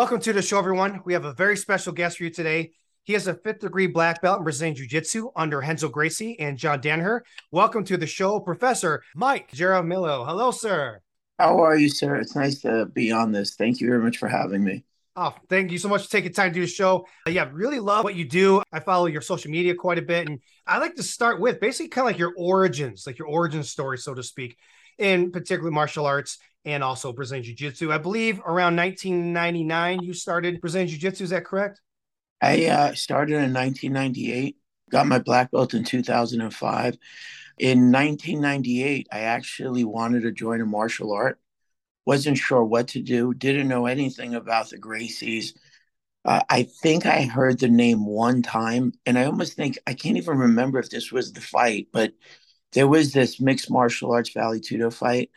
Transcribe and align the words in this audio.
Welcome 0.00 0.20
to 0.20 0.32
the 0.32 0.40
show, 0.40 0.58
everyone. 0.58 1.02
We 1.04 1.12
have 1.12 1.26
a 1.26 1.34
very 1.34 1.58
special 1.58 1.92
guest 1.92 2.16
for 2.16 2.24
you 2.24 2.30
today. 2.30 2.70
He 3.02 3.12
has 3.12 3.26
a 3.26 3.34
fifth 3.34 3.58
degree 3.58 3.86
black 3.86 4.22
belt 4.22 4.38
in 4.38 4.44
Brazilian 4.44 4.74
Jiu 4.74 4.86
Jitsu 4.86 5.28
under 5.36 5.58
Renzo 5.58 5.90
Gracie 5.90 6.40
and 6.40 6.56
John 6.56 6.80
Danaher. 6.80 7.20
Welcome 7.50 7.84
to 7.84 7.98
the 7.98 8.06
show, 8.06 8.40
Professor 8.40 9.02
Mike 9.14 9.50
Jaramillo. 9.50 10.24
Hello, 10.24 10.52
sir. 10.52 11.02
How 11.38 11.62
are 11.62 11.76
you, 11.76 11.90
sir? 11.90 12.16
It's 12.16 12.34
nice 12.34 12.62
to 12.62 12.86
be 12.86 13.12
on 13.12 13.30
this. 13.30 13.56
Thank 13.56 13.82
you 13.82 13.88
very 13.88 14.02
much 14.02 14.16
for 14.16 14.26
having 14.26 14.64
me. 14.64 14.84
Oh, 15.16 15.34
thank 15.50 15.70
you 15.70 15.76
so 15.76 15.90
much 15.90 16.06
for 16.06 16.10
taking 16.10 16.32
time 16.32 16.48
to 16.48 16.54
do 16.54 16.60
the 16.62 16.66
show. 16.66 17.06
Uh, 17.26 17.30
yeah, 17.32 17.50
really 17.52 17.78
love 17.78 18.02
what 18.02 18.14
you 18.14 18.24
do. 18.24 18.62
I 18.72 18.80
follow 18.80 19.04
your 19.04 19.20
social 19.20 19.50
media 19.50 19.74
quite 19.74 19.98
a 19.98 20.02
bit. 20.02 20.30
And 20.30 20.40
I 20.66 20.78
like 20.78 20.94
to 20.94 21.02
start 21.02 21.42
with 21.42 21.60
basically 21.60 21.88
kind 21.88 22.06
of 22.06 22.12
like 22.12 22.18
your 22.18 22.32
origins, 22.38 23.06
like 23.06 23.18
your 23.18 23.28
origin 23.28 23.62
story, 23.62 23.98
so 23.98 24.14
to 24.14 24.22
speak, 24.22 24.56
in 24.96 25.30
particularly 25.30 25.74
martial 25.74 26.06
arts 26.06 26.38
and 26.64 26.84
also 26.84 27.12
Brazilian 27.12 27.44
Jiu 27.44 27.54
Jitsu. 27.54 27.92
I 27.92 27.98
believe 27.98 28.40
around 28.40 28.76
1999 28.76 30.02
you 30.02 30.12
started 30.12 30.60
Brazilian 30.60 30.88
Jiu 30.88 30.98
Jitsu. 30.98 31.24
Is 31.24 31.30
that 31.30 31.44
correct? 31.44 31.80
I 32.42 32.66
uh, 32.66 32.94
started 32.94 33.34
in 33.34 33.52
1998, 33.52 34.56
got 34.90 35.06
my 35.06 35.18
black 35.18 35.50
belt 35.50 35.74
in 35.74 35.84
2005. 35.84 36.96
In 37.58 37.92
1998, 37.92 39.08
I 39.12 39.20
actually 39.20 39.84
wanted 39.84 40.22
to 40.22 40.32
join 40.32 40.62
a 40.62 40.66
martial 40.66 41.12
art. 41.12 41.38
Wasn't 42.06 42.38
sure 42.38 42.64
what 42.64 42.88
to 42.88 43.02
do, 43.02 43.34
didn't 43.34 43.68
know 43.68 43.84
anything 43.86 44.34
about 44.34 44.70
the 44.70 44.78
Gracies. 44.78 45.52
Uh, 46.24 46.40
I 46.48 46.62
think 46.62 47.04
I 47.04 47.22
heard 47.22 47.58
the 47.58 47.68
name 47.68 48.06
one 48.06 48.42
time, 48.42 48.92
and 49.04 49.18
I 49.18 49.24
almost 49.24 49.54
think 49.54 49.78
I 49.86 49.92
can't 49.92 50.16
even 50.16 50.38
remember 50.38 50.78
if 50.78 50.88
this 50.88 51.12
was 51.12 51.32
the 51.32 51.40
fight, 51.40 51.88
but 51.92 52.12
there 52.72 52.88
was 52.88 53.12
this 53.12 53.40
mixed 53.40 53.70
martial 53.70 54.12
arts 54.12 54.30
Vale 54.30 54.60
Tudo 54.60 54.92
fight, 54.92 55.30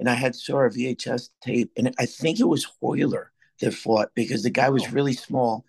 and 0.00 0.08
I 0.08 0.14
had 0.14 0.34
saw 0.34 0.62
a 0.62 0.70
VHS 0.70 1.28
tape, 1.42 1.70
and 1.76 1.94
I 1.98 2.06
think 2.06 2.40
it 2.40 2.48
was 2.48 2.66
Royler 2.82 3.26
that 3.60 3.74
fought 3.74 4.10
because 4.14 4.42
the 4.42 4.50
guy 4.50 4.70
was 4.70 4.84
oh. 4.86 4.90
really 4.92 5.12
small, 5.12 5.66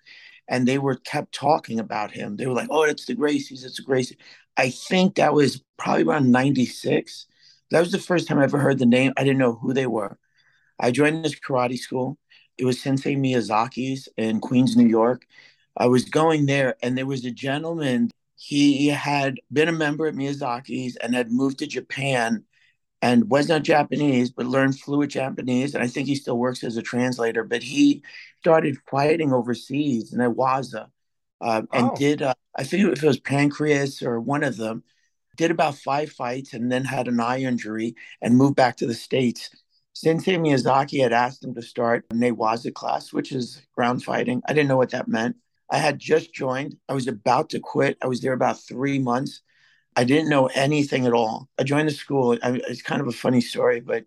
and 0.47 0.65
they 0.65 0.77
were 0.79 0.95
kept 0.95 1.33
talking 1.33 1.79
about 1.79 2.11
him. 2.11 2.37
They 2.37 2.47
were 2.47 2.53
like, 2.53 2.69
"Oh, 2.71 2.83
it's 2.83 3.05
the 3.05 3.15
Gracies, 3.15 3.65
it's 3.65 3.77
the 3.77 3.83
Gracies." 3.83 4.15
I 4.57 4.69
think 4.69 5.15
that 5.15 5.33
was 5.33 5.61
probably 5.77 6.03
around 6.03 6.31
'96. 6.31 7.27
That 7.71 7.81
was 7.81 7.91
the 7.91 7.99
first 7.99 8.27
time 8.27 8.39
I 8.39 8.45
ever 8.45 8.57
heard 8.57 8.79
the 8.79 8.85
name. 8.85 9.13
I 9.17 9.23
didn't 9.23 9.39
know 9.39 9.53
who 9.53 9.73
they 9.73 9.85
were. 9.85 10.17
I 10.79 10.91
joined 10.91 11.23
this 11.23 11.39
karate 11.39 11.77
school. 11.77 12.17
It 12.57 12.65
was 12.65 12.81
Sensei 12.81 13.15
Miyazaki's 13.15 14.07
in 14.17 14.39
Queens, 14.39 14.77
New 14.77 14.87
York. 14.87 15.25
I 15.75 15.87
was 15.87 16.05
going 16.05 16.45
there, 16.45 16.75
and 16.81 16.97
there 16.97 17.05
was 17.05 17.25
a 17.25 17.31
gentleman. 17.31 18.11
He 18.35 18.87
had 18.87 19.39
been 19.51 19.67
a 19.67 19.73
member 19.73 20.07
at 20.07 20.15
Miyazaki's 20.15 20.95
and 20.95 21.13
had 21.13 21.31
moved 21.31 21.59
to 21.59 21.67
Japan 21.67 22.45
and 23.01 23.29
was 23.29 23.49
not 23.49 23.63
Japanese, 23.63 24.29
but 24.29 24.45
learned 24.45 24.79
fluent 24.79 25.11
Japanese. 25.11 25.73
And 25.73 25.83
I 25.83 25.87
think 25.87 26.07
he 26.07 26.15
still 26.15 26.37
works 26.37 26.63
as 26.63 26.77
a 26.77 26.81
translator. 26.81 27.43
But 27.43 27.63
he 27.63 28.03
started 28.39 28.77
fighting 28.89 29.33
overseas 29.33 30.13
in 30.13 30.19
Iwaza 30.19 30.87
uh, 31.41 31.63
and 31.73 31.89
oh. 31.91 31.95
did, 31.95 32.21
uh, 32.21 32.35
I 32.55 32.63
think 32.63 32.91
if 32.91 33.03
it 33.03 33.07
was 33.07 33.19
Pancrase 33.19 34.03
or 34.03 34.19
one 34.19 34.43
of 34.43 34.57
them, 34.57 34.83
did 35.37 35.49
about 35.49 35.75
five 35.75 36.11
fights 36.11 36.53
and 36.53 36.71
then 36.71 36.83
had 36.83 37.07
an 37.07 37.19
eye 37.19 37.39
injury 37.39 37.95
and 38.21 38.37
moved 38.37 38.55
back 38.55 38.77
to 38.77 38.85
the 38.85 38.93
States. 38.93 39.49
Sensei 39.93 40.35
Miyazaki 40.35 41.01
had 41.01 41.13
asked 41.13 41.43
him 41.43 41.55
to 41.55 41.61
start 41.61 42.05
a 42.11 42.13
Newaza 42.13 42.73
class, 42.73 43.11
which 43.11 43.31
is 43.31 43.61
ground 43.73 44.03
fighting. 44.03 44.41
I 44.47 44.53
didn't 44.53 44.69
know 44.69 44.77
what 44.77 44.91
that 44.91 45.07
meant. 45.07 45.37
I 45.69 45.77
had 45.77 45.99
just 45.99 46.33
joined. 46.33 46.75
I 46.87 46.93
was 46.93 47.07
about 47.07 47.49
to 47.51 47.59
quit. 47.59 47.97
I 48.03 48.07
was 48.07 48.21
there 48.21 48.33
about 48.33 48.59
three 48.59 48.99
months 48.99 49.41
I 49.95 50.03
didn't 50.03 50.29
know 50.29 50.47
anything 50.47 51.05
at 51.05 51.13
all. 51.13 51.49
I 51.59 51.63
joined 51.63 51.89
the 51.89 51.93
school. 51.93 52.37
I, 52.41 52.61
it's 52.67 52.81
kind 52.81 53.01
of 53.01 53.07
a 53.07 53.11
funny 53.11 53.41
story, 53.41 53.81
but 53.81 54.05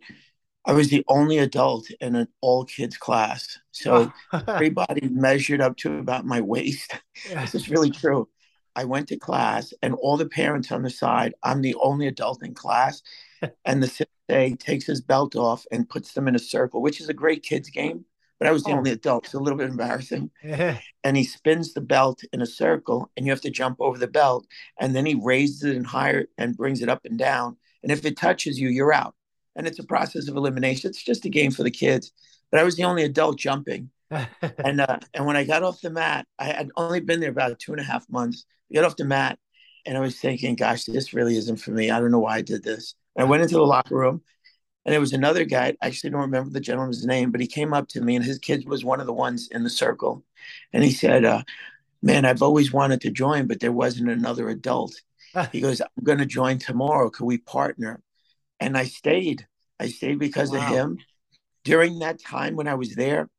I 0.65 0.73
was 0.73 0.89
the 0.89 1.05
only 1.09 1.39
adult 1.39 1.91
in 2.01 2.15
an 2.15 2.29
all 2.41 2.65
kids 2.65 2.97
class. 2.97 3.59
So 3.71 4.13
everybody 4.49 5.09
measured 5.09 5.61
up 5.61 5.77
to 5.79 5.99
about 5.99 6.25
my 6.25 6.41
waist. 6.41 6.95
this 7.31 7.55
is 7.55 7.69
really 7.69 7.91
true. 7.91 8.29
I 8.77 8.85
went 8.85 9.09
to 9.09 9.17
class, 9.17 9.73
and 9.83 9.95
all 9.95 10.17
the 10.17 10.29
parents 10.29 10.73
on 10.73 10.83
the 10.83 10.91
side, 10.91 11.35
I'm 11.45 11.61
the 11.63 11.77
only 11.81 12.09
adult 12.09 12.43
in 12.43 12.55
class. 12.55 13.03
and 13.65 13.83
the 13.83 13.87
sensei 13.87 14.57
takes 14.57 14.87
his 14.87 15.01
belt 15.01 15.37
off 15.37 15.65
and 15.71 15.89
puts 15.89 16.13
them 16.13 16.27
in 16.27 16.35
a 16.35 16.41
circle, 16.41 16.83
which 16.83 17.01
is 17.01 17.09
a 17.09 17.15
great 17.15 17.43
kids 17.43 17.71
game 17.71 18.05
but 18.39 18.49
I 18.49 18.53
was 18.53 18.65
the 18.65 18.73
oh. 18.73 18.79
only 18.79 18.91
adult. 18.91 19.27
It's 19.27 19.35
a 19.35 19.39
little 19.39 19.59
bit 19.59 19.71
embarrassing. 19.71 20.31
and 20.43 21.17
he 21.17 21.25
spins 21.25 21.73
the 21.73 21.81
belt 21.81 22.23
in 22.33 22.43
a 22.43 22.47
circle, 22.47 23.11
and 23.17 23.27
you 23.27 23.33
have 23.33 23.41
to 23.43 23.51
jump 23.51 23.81
over 23.81 23.99
the 23.99 24.09
belt. 24.09 24.47
And 24.81 24.95
then 24.95 25.07
he 25.07 25.15
raises 25.15 25.63
it 25.65 25.77
and 25.77 25.87
higher 25.87 26.27
and 26.37 26.57
brings 26.57 26.83
it 26.83 26.89
up 26.89 27.05
and 27.05 27.19
down. 27.19 27.57
And 27.83 27.93
if 27.93 28.05
it 28.05 28.17
touches 28.17 28.59
you, 28.59 28.69
you're 28.69 28.93
out. 28.93 29.15
And 29.57 29.67
it's 29.67 29.79
a 29.79 29.85
process 29.85 30.29
of 30.29 30.37
elimination. 30.37 30.91
It's 30.91 31.03
just 31.03 31.25
a 31.25 31.29
game 31.29 31.53
for 31.53 31.63
the 31.63 31.71
kids. 31.71 32.13
But 32.51 32.61
I 32.61 32.65
was 32.65 32.77
the 32.77 32.85
only 32.85 33.05
adult 33.05 33.39
jumping. 33.39 33.91
and 34.11 34.81
uh, 34.81 34.99
and 35.13 35.27
when 35.27 35.37
I 35.37 35.45
got 35.45 35.63
off 35.63 35.81
the 35.81 35.91
mat, 35.91 36.27
I 36.39 36.45
had 36.45 36.71
only 36.77 37.01
been 37.01 37.21
there 37.21 37.31
about 37.31 37.59
two 37.59 37.73
and 37.73 37.81
a 37.81 37.85
half 37.85 38.09
months. 38.09 38.45
I 38.71 38.75
got 38.75 38.85
off 38.85 38.97
the 38.97 39.05
mat, 39.05 39.39
and 39.87 39.97
I 39.97 40.01
was 40.01 40.19
thinking, 40.19 40.55
"Gosh, 40.55 40.85
this 40.85 41.15
really 41.15 41.37
isn't 41.37 41.57
for 41.57 41.71
me. 41.73 41.91
I 41.91 42.01
don't 42.01 42.11
know 42.11 42.21
why 42.21 42.37
I 42.37 42.43
did 42.43 42.63
this." 42.63 42.95
And 43.17 43.27
I 43.27 43.29
went 43.29 43.43
into 43.43 43.57
the 43.57 43.63
locker 43.63 43.97
room, 43.97 44.23
and 44.85 44.93
there 44.93 45.01
was 45.01 45.13
another 45.13 45.45
guy, 45.45 45.75
I 45.81 45.87
actually 45.87 46.11
don't 46.11 46.21
remember 46.21 46.51
the 46.51 46.61
gentleman's 46.61 47.07
name, 47.07 47.31
but 47.31 47.41
he 47.41 47.47
came 47.47 47.73
up 47.73 47.89
to 47.89 48.01
me 48.01 48.17
and 48.17 48.25
his 48.25 48.39
kid 48.39 48.69
was 48.69 48.85
one 48.85 49.01
of 49.01 49.07
the 49.07 49.13
ones 49.13 49.49
in 49.51 49.65
the 49.65 49.71
circle. 49.71 50.25
And 50.73 50.85
he 50.85 50.91
said, 50.91 51.25
uh, 51.25 51.43
Man, 52.03 52.27
I've 52.27 52.43
always 52.43 52.71
wanted 52.71 53.01
to 53.01 53.11
join, 53.11 53.47
but 53.47 53.61
there 53.61 53.73
wasn't 53.73 54.11
another 54.11 54.51
adult. 54.51 54.95
he 55.53 55.63
goes, 55.63 55.81
I'm 55.81 56.05
going 56.05 56.19
to 56.19 56.27
join 56.27 56.59
tomorrow. 56.59 57.09
Could 57.09 57.25
we 57.25 57.39
partner? 57.39 58.03
And 58.61 58.77
I 58.77 58.85
stayed. 58.85 59.47
I 59.81 59.89
stayed 59.89 60.19
because 60.19 60.51
wow. 60.51 60.59
of 60.59 60.65
him. 60.65 60.99
During 61.65 62.01
that 62.01 62.21
time 62.21 62.57
when 62.57 62.69
I 62.69 62.75
was 62.75 62.95
there, 62.95 63.31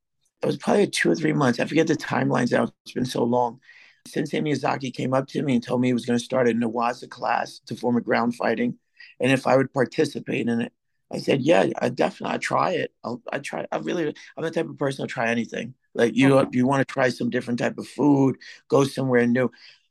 it 0.42 0.46
was 0.46 0.56
probably 0.56 0.88
two 0.88 1.12
or 1.12 1.14
three 1.14 1.32
months. 1.32 1.60
I 1.60 1.66
forget 1.66 1.86
the 1.86 1.94
timelines 1.94 2.50
now. 2.50 2.72
It's 2.84 2.92
been 2.92 3.06
so 3.06 3.22
long. 3.22 3.60
Sensei 4.08 4.40
Miyazaki 4.40 4.92
came 4.92 5.14
up 5.14 5.28
to 5.28 5.42
me 5.42 5.54
and 5.54 5.62
told 5.62 5.80
me 5.80 5.88
he 5.88 5.94
was 5.94 6.06
going 6.06 6.18
to 6.18 6.24
start 6.24 6.48
a 6.48 6.52
Newaza 6.52 7.08
class 7.08 7.60
to 7.66 7.76
form 7.76 7.96
a 7.96 8.00
ground 8.00 8.34
fighting 8.34 8.78
and 9.20 9.30
if 9.30 9.46
I 9.46 9.56
would 9.56 9.72
participate 9.72 10.48
in 10.48 10.60
it. 10.60 10.72
I 11.12 11.18
said, 11.18 11.42
yeah, 11.42 11.66
I 11.78 11.88
definitely 11.88 12.34
I 12.34 12.38
try 12.38 12.70
it. 12.72 12.92
I'll, 13.04 13.22
I 13.32 13.38
try. 13.38 13.66
I 13.70 13.78
really, 13.78 14.14
I'm 14.36 14.44
the 14.44 14.50
type 14.50 14.68
of 14.68 14.78
person 14.78 15.06
to 15.06 15.12
try 15.12 15.30
anything. 15.30 15.74
Like 15.94 16.14
you, 16.14 16.38
okay. 16.38 16.50
you 16.52 16.66
want 16.66 16.86
to 16.86 16.92
try 16.92 17.08
some 17.10 17.30
different 17.30 17.58
type 17.58 17.78
of 17.78 17.86
food, 17.86 18.36
go 18.68 18.84
somewhere 18.84 19.26
new. 19.26 19.50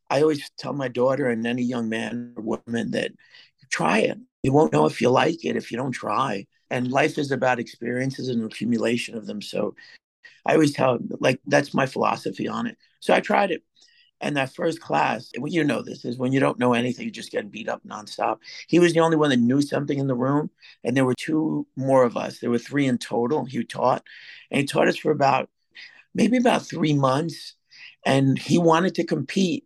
I 0.09 0.21
always 0.21 0.49
tell 0.57 0.73
my 0.73 0.87
daughter 0.87 1.29
and 1.29 1.47
any 1.47 1.63
young 1.63 1.89
man 1.89 2.33
or 2.35 2.43
woman 2.43 2.91
that 2.91 3.11
try 3.71 3.99
it. 3.99 4.17
You 4.43 4.53
won't 4.53 4.73
know 4.73 4.85
if 4.85 5.01
you 5.01 5.09
like 5.09 5.43
it 5.43 5.55
if 5.55 5.71
you 5.71 5.77
don't 5.77 5.91
try. 5.91 6.45
And 6.69 6.91
life 6.91 7.17
is 7.17 7.31
about 7.31 7.59
experiences 7.59 8.27
and 8.27 8.43
accumulation 8.43 9.17
of 9.17 9.25
them. 9.25 9.41
So 9.41 9.75
I 10.45 10.53
always 10.53 10.73
tell 10.73 10.99
like 11.19 11.39
that's 11.47 11.73
my 11.73 11.85
philosophy 11.85 12.47
on 12.47 12.67
it. 12.67 12.77
So 12.99 13.13
I 13.13 13.19
tried 13.19 13.51
it. 13.51 13.63
And 14.21 14.37
that 14.37 14.53
first 14.53 14.79
class, 14.79 15.29
you 15.45 15.63
know 15.63 15.81
this 15.81 16.05
is 16.05 16.17
when 16.17 16.31
you 16.31 16.39
don't 16.39 16.57
know 16.57 16.73
anything, 16.73 17.05
you 17.05 17.11
just 17.11 17.31
getting 17.31 17.49
beat 17.49 17.67
up 17.67 17.81
nonstop. 17.85 18.39
He 18.67 18.79
was 18.79 18.93
the 18.93 19.01
only 19.01 19.17
one 19.17 19.29
that 19.29 19.39
knew 19.39 19.61
something 19.61 19.99
in 19.99 20.07
the 20.07 20.15
room, 20.15 20.49
and 20.83 20.95
there 20.95 21.05
were 21.05 21.15
two 21.15 21.67
more 21.75 22.03
of 22.03 22.15
us. 22.15 22.39
There 22.39 22.49
were 22.49 22.57
three 22.57 22.87
in 22.87 22.97
total. 22.97 23.45
He 23.45 23.63
taught, 23.63 24.03
and 24.49 24.61
he 24.61 24.65
taught 24.65 24.87
us 24.87 24.97
for 24.97 25.11
about 25.11 25.49
maybe 26.13 26.37
about 26.37 26.65
three 26.65 26.93
months. 26.93 27.55
And 28.05 28.37
he 28.37 28.57
wanted 28.57 28.95
to 28.95 29.03
compete, 29.03 29.65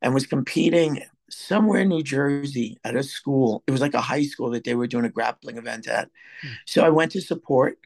and 0.00 0.14
was 0.14 0.26
competing 0.26 1.02
somewhere 1.30 1.80
in 1.80 1.88
New 1.88 2.02
Jersey 2.02 2.78
at 2.84 2.96
a 2.96 3.02
school. 3.02 3.62
It 3.66 3.72
was 3.72 3.80
like 3.80 3.94
a 3.94 4.00
high 4.00 4.22
school 4.22 4.50
that 4.50 4.64
they 4.64 4.74
were 4.74 4.86
doing 4.86 5.04
a 5.04 5.10
grappling 5.10 5.56
event 5.56 5.88
at. 5.88 6.10
Hmm. 6.42 6.48
So 6.66 6.84
I 6.84 6.90
went 6.90 7.12
to 7.12 7.20
support. 7.20 7.78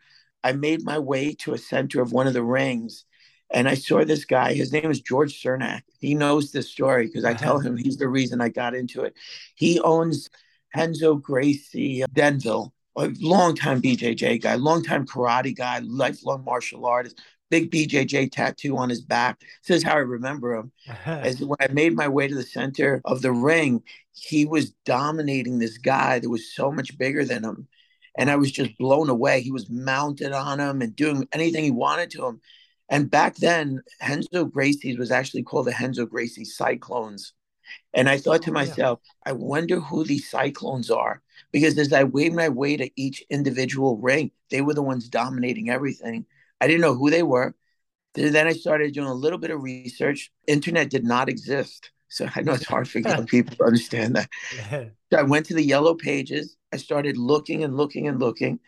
I 0.44 0.52
made 0.52 0.84
my 0.84 0.98
way 0.98 1.34
to 1.40 1.54
a 1.54 1.58
center 1.58 2.00
of 2.00 2.12
one 2.12 2.26
of 2.26 2.32
the 2.32 2.42
rings 2.42 3.04
and 3.50 3.69
I 3.69 3.75
saw 3.75 4.04
this 4.04 4.25
guy, 4.25 4.54
his 4.54 4.72
name 4.72 4.90
is 4.90 5.00
George 5.00 5.40
Cernak. 5.40 5.82
He 5.98 6.14
knows 6.14 6.52
this 6.52 6.70
story 6.70 7.06
because 7.06 7.25
I 7.25 7.34
tell 7.34 7.58
uh-huh. 7.58 7.69
him 7.69 7.76
he's 7.76 7.96
the 7.96 8.08
reason 8.08 8.40
I 8.40 8.48
got 8.48 8.75
into 8.75 9.02
it. 9.02 9.14
He 9.54 9.81
owns 9.81 10.28
Renzo 10.75 11.14
Gracie 11.14 12.04
Denville, 12.12 12.72
a 12.96 13.10
longtime 13.20 13.81
BJJ 13.81 14.43
guy, 14.43 14.56
longtime 14.56 15.06
karate 15.06 15.56
guy, 15.56 15.78
lifelong 15.78 16.44
martial 16.44 16.87
artist, 16.87 17.20
big 17.50 17.70
BJJ 17.70 18.32
tattoo 18.32 18.76
on 18.76 18.88
his 18.88 19.00
back. 19.00 19.40
This 19.66 19.78
is 19.78 19.82
how 19.82 19.94
I 19.94 19.99
remember 19.99 20.54
him. 20.54 20.72
Uh-huh. 20.88 21.20
As 21.22 21.40
when 21.40 21.56
I 21.60 21.69
made 21.72 21.94
my 21.94 22.08
way 22.08 22.28
to 22.28 22.34
the 22.34 22.42
center 22.42 23.00
of 23.04 23.22
the 23.22 23.32
ring, 23.32 23.82
he 24.12 24.44
was 24.44 24.72
dominating 24.84 25.58
this 25.58 25.78
guy 25.78 26.19
that 26.19 26.28
was 26.28 26.54
so 26.54 26.72
much 26.72 26.96
bigger 26.99 27.25
than 27.25 27.44
him. 27.44 27.69
And 28.19 28.31
I 28.31 28.37
was 28.37 28.50
just 28.50 28.76
blown 28.78 29.10
away. 29.10 29.42
He 29.42 29.52
was 29.52 29.69
mounted 29.69 30.32
on 30.32 30.58
him 30.58 30.81
and 30.81 30.96
doing 30.96 31.28
anything 31.32 31.64
he 31.64 31.70
wanted 31.70 32.10
to 32.12 32.26
him. 32.26 32.40
And 32.88 33.10
back 33.10 33.36
then, 33.36 33.82
Renzo 34.00 34.44
Gracie's 34.44 34.98
was 34.98 35.10
actually 35.10 35.42
called 35.42 35.66
the 35.66 35.74
Renzo 35.80 36.06
Gracie 36.06 36.44
Cyclones. 36.44 37.32
And 37.94 38.08
I 38.08 38.18
thought 38.18 38.42
to 38.42 38.50
oh, 38.50 38.54
myself, 38.54 39.00
yeah. 39.04 39.30
I 39.30 39.32
wonder 39.32 39.80
who 39.80 40.04
these 40.04 40.30
cyclones 40.30 40.90
are. 40.90 41.22
Because 41.52 41.76
as 41.78 41.92
I 41.92 42.04
weighed 42.04 42.32
my 42.32 42.48
way 42.48 42.76
to 42.76 42.90
each 42.96 43.24
individual 43.28 43.96
ring, 43.96 44.30
they 44.50 44.60
were 44.60 44.74
the 44.74 44.82
ones 44.82 45.08
dominating 45.08 45.70
everything. 45.70 46.26
I 46.60 46.66
didn't 46.66 46.82
know 46.82 46.94
who 46.94 47.10
they 47.10 47.22
were. 47.22 47.54
Then 48.14 48.46
I 48.46 48.52
started 48.52 48.94
doing 48.94 49.08
a 49.08 49.14
little 49.14 49.38
bit 49.38 49.50
of 49.50 49.62
research. 49.62 50.30
Internet 50.46 50.90
did 50.90 51.04
not 51.04 51.28
exist. 51.28 51.90
So 52.08 52.28
I 52.34 52.42
know 52.42 52.52
it's 52.52 52.66
hard 52.66 52.88
for 52.88 53.00
young 53.00 53.26
people 53.34 53.56
to 53.56 53.64
understand 53.64 54.16
that. 54.16 54.30
So 54.70 55.18
I 55.18 55.22
went 55.22 55.46
to 55.46 55.54
the 55.54 55.62
yellow 55.62 55.94
pages. 55.94 56.56
I 56.72 56.78
started 56.78 57.16
looking 57.16 57.62
and 57.64 57.76
looking 57.76 58.08
and 58.08 58.18
looking. 58.18 58.60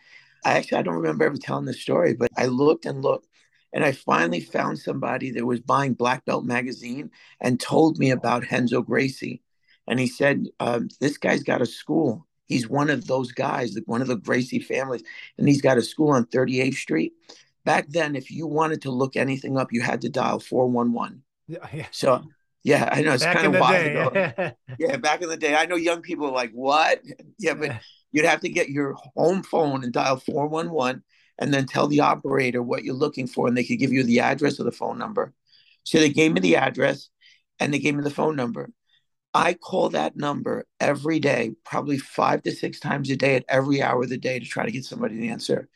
I 0.45 0.51
actually 0.53 0.77
I 0.77 0.81
don't 0.83 0.95
remember 0.95 1.25
ever 1.25 1.37
telling 1.37 1.65
this 1.65 1.81
story, 1.81 2.13
but 2.13 2.29
I 2.37 2.45
looked 2.45 2.85
and 2.85 3.01
looked 3.01 3.27
And 3.71 3.83
I 3.85 3.91
finally 3.91 4.39
found 4.41 4.79
somebody 4.79 5.31
that 5.31 5.45
was 5.45 5.59
buying 5.59 5.93
Black 5.93 6.25
Belt 6.25 6.43
magazine 6.43 7.11
and 7.39 7.59
told 7.59 7.99
me 7.99 8.11
about 8.11 8.49
Renzo 8.51 8.81
Gracie. 8.81 9.41
And 9.87 9.99
he 9.99 10.07
said, 10.07 10.47
um, 10.59 10.89
This 10.99 11.17
guy's 11.17 11.43
got 11.43 11.61
a 11.61 11.65
school. 11.65 12.27
He's 12.47 12.67
one 12.67 12.89
of 12.89 13.05
those 13.05 13.31
guys, 13.31 13.77
one 13.85 14.01
of 14.01 14.07
the 14.07 14.15
Gracie 14.15 14.59
families, 14.59 15.03
and 15.37 15.47
he's 15.47 15.61
got 15.61 15.77
a 15.77 15.83
school 15.83 16.09
on 16.09 16.25
38th 16.25 16.73
Street. 16.73 17.13
Back 17.63 17.87
then, 17.89 18.15
if 18.15 18.31
you 18.31 18.47
wanted 18.47 18.81
to 18.83 18.91
look 18.91 19.15
anything 19.15 19.57
up, 19.57 19.71
you 19.71 19.81
had 19.81 20.01
to 20.01 20.09
dial 20.09 20.39
411. 20.39 21.21
Yeah. 21.47 21.85
So, 21.91 22.23
yeah, 22.63 22.89
I 22.91 23.03
know 23.03 23.13
it's 23.13 23.23
kind 23.23 23.53
of 23.53 23.61
wild. 23.61 24.15
yeah, 24.79 24.97
back 24.97 25.21
in 25.21 25.29
the 25.29 25.37
day. 25.37 25.55
I 25.55 25.67
know 25.67 25.75
young 25.75 26.01
people 26.01 26.25
are 26.25 26.31
like, 26.31 26.51
what? 26.51 27.01
Yeah, 27.37 27.53
but 27.53 27.79
you'd 28.11 28.25
have 28.25 28.41
to 28.41 28.49
get 28.49 28.69
your 28.69 28.95
home 29.15 29.43
phone 29.43 29.83
and 29.83 29.93
dial 29.93 30.17
411 30.17 31.03
and 31.39 31.53
then 31.53 31.65
tell 31.65 31.87
the 31.87 32.01
operator 32.01 32.61
what 32.61 32.83
you're 32.83 32.93
looking 32.93 33.25
for, 33.25 33.47
and 33.47 33.57
they 33.57 33.63
could 33.63 33.79
give 33.79 33.91
you 33.91 34.03
the 34.03 34.19
address 34.19 34.59
or 34.59 34.63
the 34.63 34.71
phone 34.71 34.99
number. 34.99 35.33
So 35.83 35.97
they 35.97 36.09
gave 36.09 36.33
me 36.33 36.41
the 36.41 36.57
address 36.57 37.09
and 37.59 37.73
they 37.73 37.79
gave 37.79 37.95
me 37.95 38.03
the 38.03 38.11
phone 38.11 38.35
number. 38.35 38.69
I 39.33 39.53
call 39.53 39.89
that 39.89 40.15
number 40.15 40.65
every 40.79 41.19
day, 41.19 41.51
probably 41.63 41.97
five 41.97 42.43
to 42.43 42.51
six 42.51 42.79
times 42.79 43.09
a 43.09 43.15
day 43.15 43.35
at 43.35 43.45
every 43.47 43.81
hour 43.81 44.03
of 44.03 44.09
the 44.09 44.17
day 44.17 44.39
to 44.39 44.45
try 44.45 44.65
to 44.65 44.71
get 44.71 44.85
somebody 44.85 45.17
to 45.17 45.27
answer. 45.27 45.69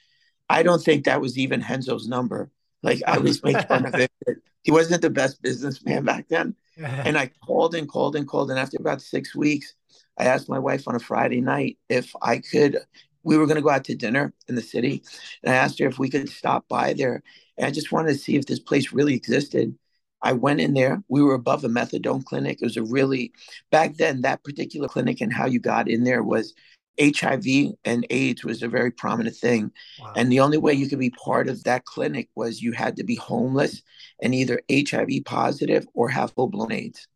I 0.49 0.63
don't 0.63 0.83
think 0.83 1.05
that 1.05 1.21
was 1.21 1.37
even 1.37 1.61
Renzo's 1.61 2.07
number. 2.07 2.51
Like 2.81 3.01
I 3.07 3.17
was 3.19 3.43
making 3.43 3.67
fun 3.67 3.85
of 3.85 3.95
it. 3.95 4.11
He 4.63 4.71
wasn't 4.71 5.01
the 5.01 5.09
best 5.09 5.41
businessman 5.41 6.05
back 6.05 6.29
then. 6.29 6.55
And 7.05 7.17
I 7.17 7.29
called 7.45 7.75
and 7.75 7.87
called 7.87 8.15
and 8.15 8.25
called. 8.27 8.49
And 8.49 8.57
after 8.57 8.77
about 8.79 9.01
six 9.01 9.35
weeks, 9.35 9.73
I 10.17 10.23
asked 10.25 10.47
my 10.47 10.57
wife 10.57 10.87
on 10.87 10.95
a 10.95 10.99
Friday 10.99 11.41
night 11.41 11.77
if 11.89 12.13
I 12.21 12.37
could 12.39 12.79
we 13.23 13.37
were 13.37 13.45
going 13.45 13.55
to 13.55 13.61
go 13.61 13.69
out 13.69 13.85
to 13.85 13.95
dinner 13.95 14.33
in 14.47 14.55
the 14.55 14.61
city 14.61 15.03
and 15.43 15.53
i 15.53 15.57
asked 15.57 15.79
her 15.79 15.87
if 15.87 15.99
we 15.99 16.09
could 16.09 16.29
stop 16.29 16.67
by 16.67 16.93
there. 16.93 17.23
And 17.57 17.67
i 17.67 17.71
just 17.71 17.91
wanted 17.91 18.13
to 18.13 18.19
see 18.19 18.35
if 18.35 18.45
this 18.45 18.59
place 18.59 18.91
really 18.91 19.13
existed. 19.15 19.77
I 20.21 20.31
went 20.33 20.61
in 20.61 20.73
there. 20.73 21.03
We 21.09 21.21
were 21.21 21.33
above 21.33 21.65
a 21.65 21.67
methadone 21.67 22.23
clinic. 22.23 22.59
It 22.61 22.65
was 22.65 22.77
a 22.77 22.83
really 22.83 23.33
back 23.71 23.95
then 23.97 24.21
that 24.21 24.43
particular 24.43 24.87
clinic 24.87 25.19
and 25.19 25.33
how 25.33 25.47
you 25.47 25.59
got 25.59 25.89
in 25.89 26.05
there 26.05 26.23
was 26.23 26.53
hiv 26.99 27.45
and 27.85 28.05
aids 28.09 28.43
was 28.43 28.61
a 28.61 28.67
very 28.67 28.91
prominent 28.91 29.35
thing. 29.35 29.71
Wow. 29.99 30.13
and 30.15 30.31
the 30.31 30.39
only 30.39 30.57
way 30.57 30.73
you 30.73 30.87
could 30.87 30.99
be 30.99 31.09
part 31.09 31.47
of 31.47 31.63
that 31.63 31.85
clinic 31.85 32.29
was 32.35 32.61
you 32.61 32.71
had 32.71 32.95
to 32.97 33.03
be 33.03 33.15
homeless 33.15 33.81
and 34.21 34.33
either 34.35 34.61
hiv 34.71 35.09
positive 35.25 35.87
or 35.93 36.09
have 36.09 36.31
full-blown 36.33 36.71
aids 36.71 37.07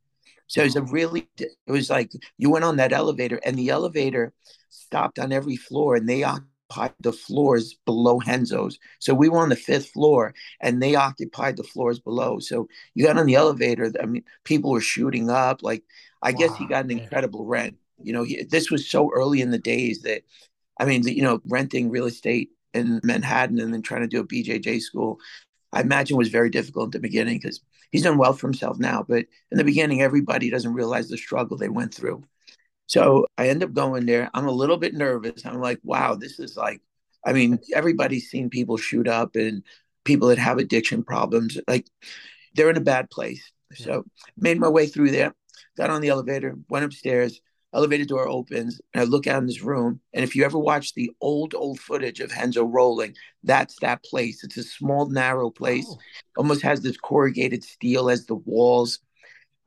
so 0.48 0.62
it 0.62 0.66
was 0.66 0.76
a 0.76 0.82
really, 0.82 1.28
it 1.38 1.52
was 1.68 1.90
like 1.90 2.12
you 2.38 2.50
went 2.50 2.66
on 2.66 2.78
that 2.78 2.94
elevator 2.94 3.40
and 3.44 3.58
the 3.58 3.70
elevator 3.70 4.34
stopped 4.70 5.20
on 5.20 5.32
every 5.32 5.56
floor 5.58 5.96
and 5.96 6.08
they 6.08 6.24
occupied 6.24 6.94
the 7.00 7.14
floors 7.14 7.76
below 7.86 8.20
Renzo's. 8.28 8.80
So 9.00 9.14
we 9.14 9.30
were 9.30 9.40
on 9.40 9.50
the 9.50 9.56
fifth 9.56 9.90
floor 9.90 10.34
and 10.62 10.82
they 10.82 10.96
occupied 10.96 11.58
the 11.58 11.64
floors 11.64 12.00
below. 12.00 12.40
So 12.40 12.68
you 12.96 13.06
got 13.06 13.18
on 13.18 13.26
the 13.26 13.36
elevator. 13.36 13.92
I 14.02 14.06
mean, 14.06 14.24
people 14.44 14.72
were 14.72 14.82
shooting 14.82 15.30
up. 15.30 15.64
Like, 15.64 15.84
I 16.22 16.32
wow, 16.32 16.40
guess 16.40 16.56
he 16.56 16.66
got 16.66 16.86
an 16.86 16.92
incredible 16.92 17.46
rent. 17.46 17.78
You 18.02 18.14
know, 18.14 18.24
he, 18.24 18.44
this 18.44 18.72
was 18.72 18.90
so 18.90 19.12
early 19.14 19.42
in 19.42 19.52
the 19.52 19.58
days 19.60 20.02
that, 20.04 20.24
I 20.80 20.86
mean, 20.86 21.08
you 21.08 21.24
know, 21.24 21.42
renting 21.48 21.90
real 21.90 22.06
estate 22.06 22.52
in 22.74 23.02
Manhattan 23.04 23.60
and 23.60 23.74
then 23.74 23.82
trying 23.82 24.02
to 24.02 24.08
do 24.08 24.22
a 24.22 24.26
BJJ 24.28 24.82
school, 24.82 25.20
I 25.74 25.82
imagine 25.82 26.18
was 26.18 26.30
very 26.30 26.50
difficult 26.50 26.88
at 26.90 26.92
the 26.94 27.00
beginning 27.00 27.40
because 27.40 27.62
he's 27.92 28.04
done 28.04 28.18
well 28.18 28.34
for 28.34 28.48
himself 28.48 28.78
now. 28.78 29.06
But 29.08 29.26
in 29.52 29.58
the 29.58 29.64
beginning, 29.64 30.02
everybody 30.02 30.50
doesn't 30.50 30.74
realize 30.74 31.08
the 31.10 31.18
struggle 31.18 31.58
they 31.58 31.70
went 31.70 31.94
through. 31.94 32.24
So 32.88 33.28
I 33.38 33.50
end 33.50 33.64
up 33.64 33.74
going 33.74 34.06
there. 34.06 34.30
I'm 34.34 34.48
a 34.48 34.52
little 34.52 34.78
bit 34.78 34.94
nervous. 34.94 35.46
I'm 35.46 35.60
like, 35.60 35.80
wow, 35.84 36.16
this 36.16 36.40
is 36.40 36.56
like, 36.56 36.82
I 37.26 37.34
mean, 37.34 37.60
everybody's 37.74 38.30
seen 38.30 38.50
people 38.50 38.78
shoot 38.78 39.08
up 39.08 39.36
and 39.36 39.64
people 40.06 40.30
that 40.30 40.38
have 40.38 40.58
addiction 40.58 41.04
problems. 41.04 41.60
Like 41.68 41.88
they're 42.56 42.70
in 42.70 42.78
a 42.78 42.82
bad 42.82 43.10
place. 43.10 43.52
So 43.74 44.06
made 44.38 44.60
my 44.60 44.70
way 44.70 44.88
through 44.88 45.12
there, 45.12 45.36
got 45.76 45.90
on 45.90 46.02
the 46.02 46.08
elevator, 46.10 46.56
went 46.70 46.86
upstairs, 46.86 47.42
elevator 47.74 48.06
door 48.06 48.28
opens, 48.28 48.82
and 48.94 49.02
I 49.02 49.06
look 49.06 49.28
out 49.28 49.40
in 49.40 49.48
this 49.48 49.62
room. 49.62 50.00
And 50.14 50.24
if 50.24 50.36
you 50.36 50.44
ever 50.46 50.58
watch 50.58 50.94
the 50.94 51.12
old, 51.22 51.54
old 51.54 51.80
footage 51.80 52.20
of 52.20 52.32
Renzo 52.32 52.64
rolling, 52.64 53.16
that's 53.44 53.80
that 53.82 54.04
place. 54.04 54.44
It's 54.44 54.58
a 54.58 54.64
small, 54.64 55.10
narrow 55.10 55.50
place, 55.50 55.88
oh. 55.90 55.98
almost 56.38 56.62
has 56.62 56.82
this 56.82 56.98
corrugated 56.98 57.64
steel 57.64 58.10
as 58.10 58.26
the 58.26 58.36
walls. 58.36 59.00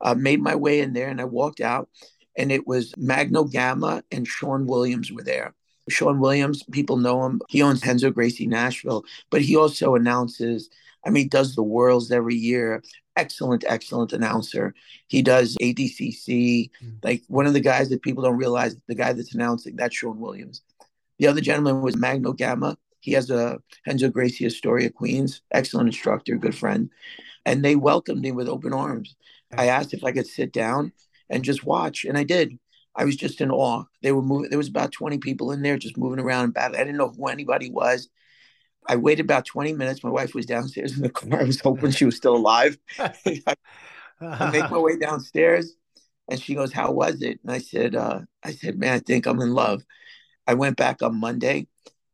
Uh, 0.03 0.15
made 0.15 0.41
my 0.41 0.55
way 0.55 0.79
in 0.79 0.93
there 0.93 1.09
and 1.09 1.21
I 1.21 1.25
walked 1.25 1.61
out, 1.61 1.87
and 2.35 2.51
it 2.51 2.65
was 2.65 2.91
Magno 2.97 3.43
Gama 3.43 4.03
and 4.11 4.27
Sean 4.27 4.65
Williams 4.65 5.11
were 5.11 5.23
there. 5.23 5.53
Sean 5.89 6.19
Williams, 6.19 6.63
people 6.71 6.97
know 6.97 7.23
him. 7.25 7.39
He 7.49 7.61
owns 7.61 7.85
Renzo 7.85 8.09
Gracie 8.09 8.47
Nashville, 8.47 9.03
but 9.29 9.41
he 9.41 9.55
also 9.55 9.93
announces 9.93 10.69
I 11.05 11.09
mean, 11.09 11.23
he 11.23 11.29
does 11.29 11.55
the 11.55 11.63
Worlds 11.63 12.11
every 12.11 12.35
year. 12.35 12.83
Excellent, 13.15 13.63
excellent 13.67 14.13
announcer. 14.13 14.73
He 15.07 15.21
does 15.21 15.57
ADCC. 15.61 16.69
Mm. 16.83 17.03
Like 17.03 17.23
one 17.27 17.45
of 17.45 17.53
the 17.53 17.59
guys 17.59 17.89
that 17.89 18.01
people 18.01 18.23
don't 18.23 18.37
realize, 18.37 18.75
the 18.87 18.95
guy 18.95 19.13
that's 19.13 19.33
announcing, 19.33 19.75
that's 19.75 19.95
Sean 19.95 20.19
Williams. 20.19 20.61
The 21.19 21.27
other 21.27 21.41
gentleman 21.41 21.81
was 21.81 21.97
Magno 21.97 22.33
Gama. 22.33 22.77
He 23.01 23.11
has 23.13 23.29
a 23.29 23.59
Renzo 23.85 24.09
Gracie 24.09 24.45
Astoria 24.45 24.89
Queens, 24.89 25.41
excellent 25.51 25.87
instructor, 25.87 26.37
good 26.37 26.55
friend. 26.55 26.89
And 27.45 27.65
they 27.65 27.75
welcomed 27.75 28.21
me 28.21 28.31
with 28.31 28.47
open 28.47 28.73
arms. 28.73 29.15
I 29.57 29.67
asked 29.67 29.93
if 29.93 30.03
I 30.03 30.11
could 30.11 30.27
sit 30.27 30.53
down 30.53 30.93
and 31.29 31.43
just 31.43 31.65
watch, 31.65 32.05
and 32.05 32.17
I 32.17 32.23
did. 32.23 32.57
I 32.95 33.05
was 33.05 33.15
just 33.15 33.41
in 33.41 33.51
awe. 33.51 33.83
They 34.01 34.11
were 34.11 34.21
moving. 34.21 34.49
There 34.49 34.57
was 34.57 34.67
about 34.67 34.91
20 34.91 35.17
people 35.17 35.51
in 35.51 35.61
there 35.61 35.77
just 35.77 35.97
moving 35.97 36.19
around. 36.19 36.57
I 36.57 36.69
didn't 36.69 36.97
know 36.97 37.09
who 37.09 37.27
anybody 37.27 37.69
was. 37.69 38.09
I 38.87 38.95
waited 38.95 39.25
about 39.25 39.45
20 39.45 39.73
minutes. 39.73 40.03
My 40.03 40.09
wife 40.09 40.33
was 40.33 40.45
downstairs 40.45 40.95
in 40.95 41.03
the 41.03 41.09
car. 41.11 41.41
I 41.41 41.43
was 41.43 41.59
hoping 41.59 41.91
she 41.91 42.05
was 42.05 42.15
still 42.15 42.35
alive. 42.35 42.77
I 42.99 44.49
make 44.51 44.69
my 44.69 44.77
way 44.77 44.97
downstairs 44.97 45.75
and 46.29 46.41
she 46.41 46.55
goes, 46.55 46.73
How 46.73 46.91
was 46.91 47.21
it? 47.21 47.39
And 47.43 47.51
I 47.51 47.59
said, 47.59 47.95
uh, 47.95 48.21
I 48.43 48.51
said, 48.51 48.77
Man, 48.77 48.93
I 48.93 48.99
think 48.99 49.25
I'm 49.25 49.41
in 49.41 49.53
love. 49.53 49.83
I 50.47 50.53
went 50.55 50.77
back 50.77 51.01
on 51.01 51.19
Monday 51.19 51.67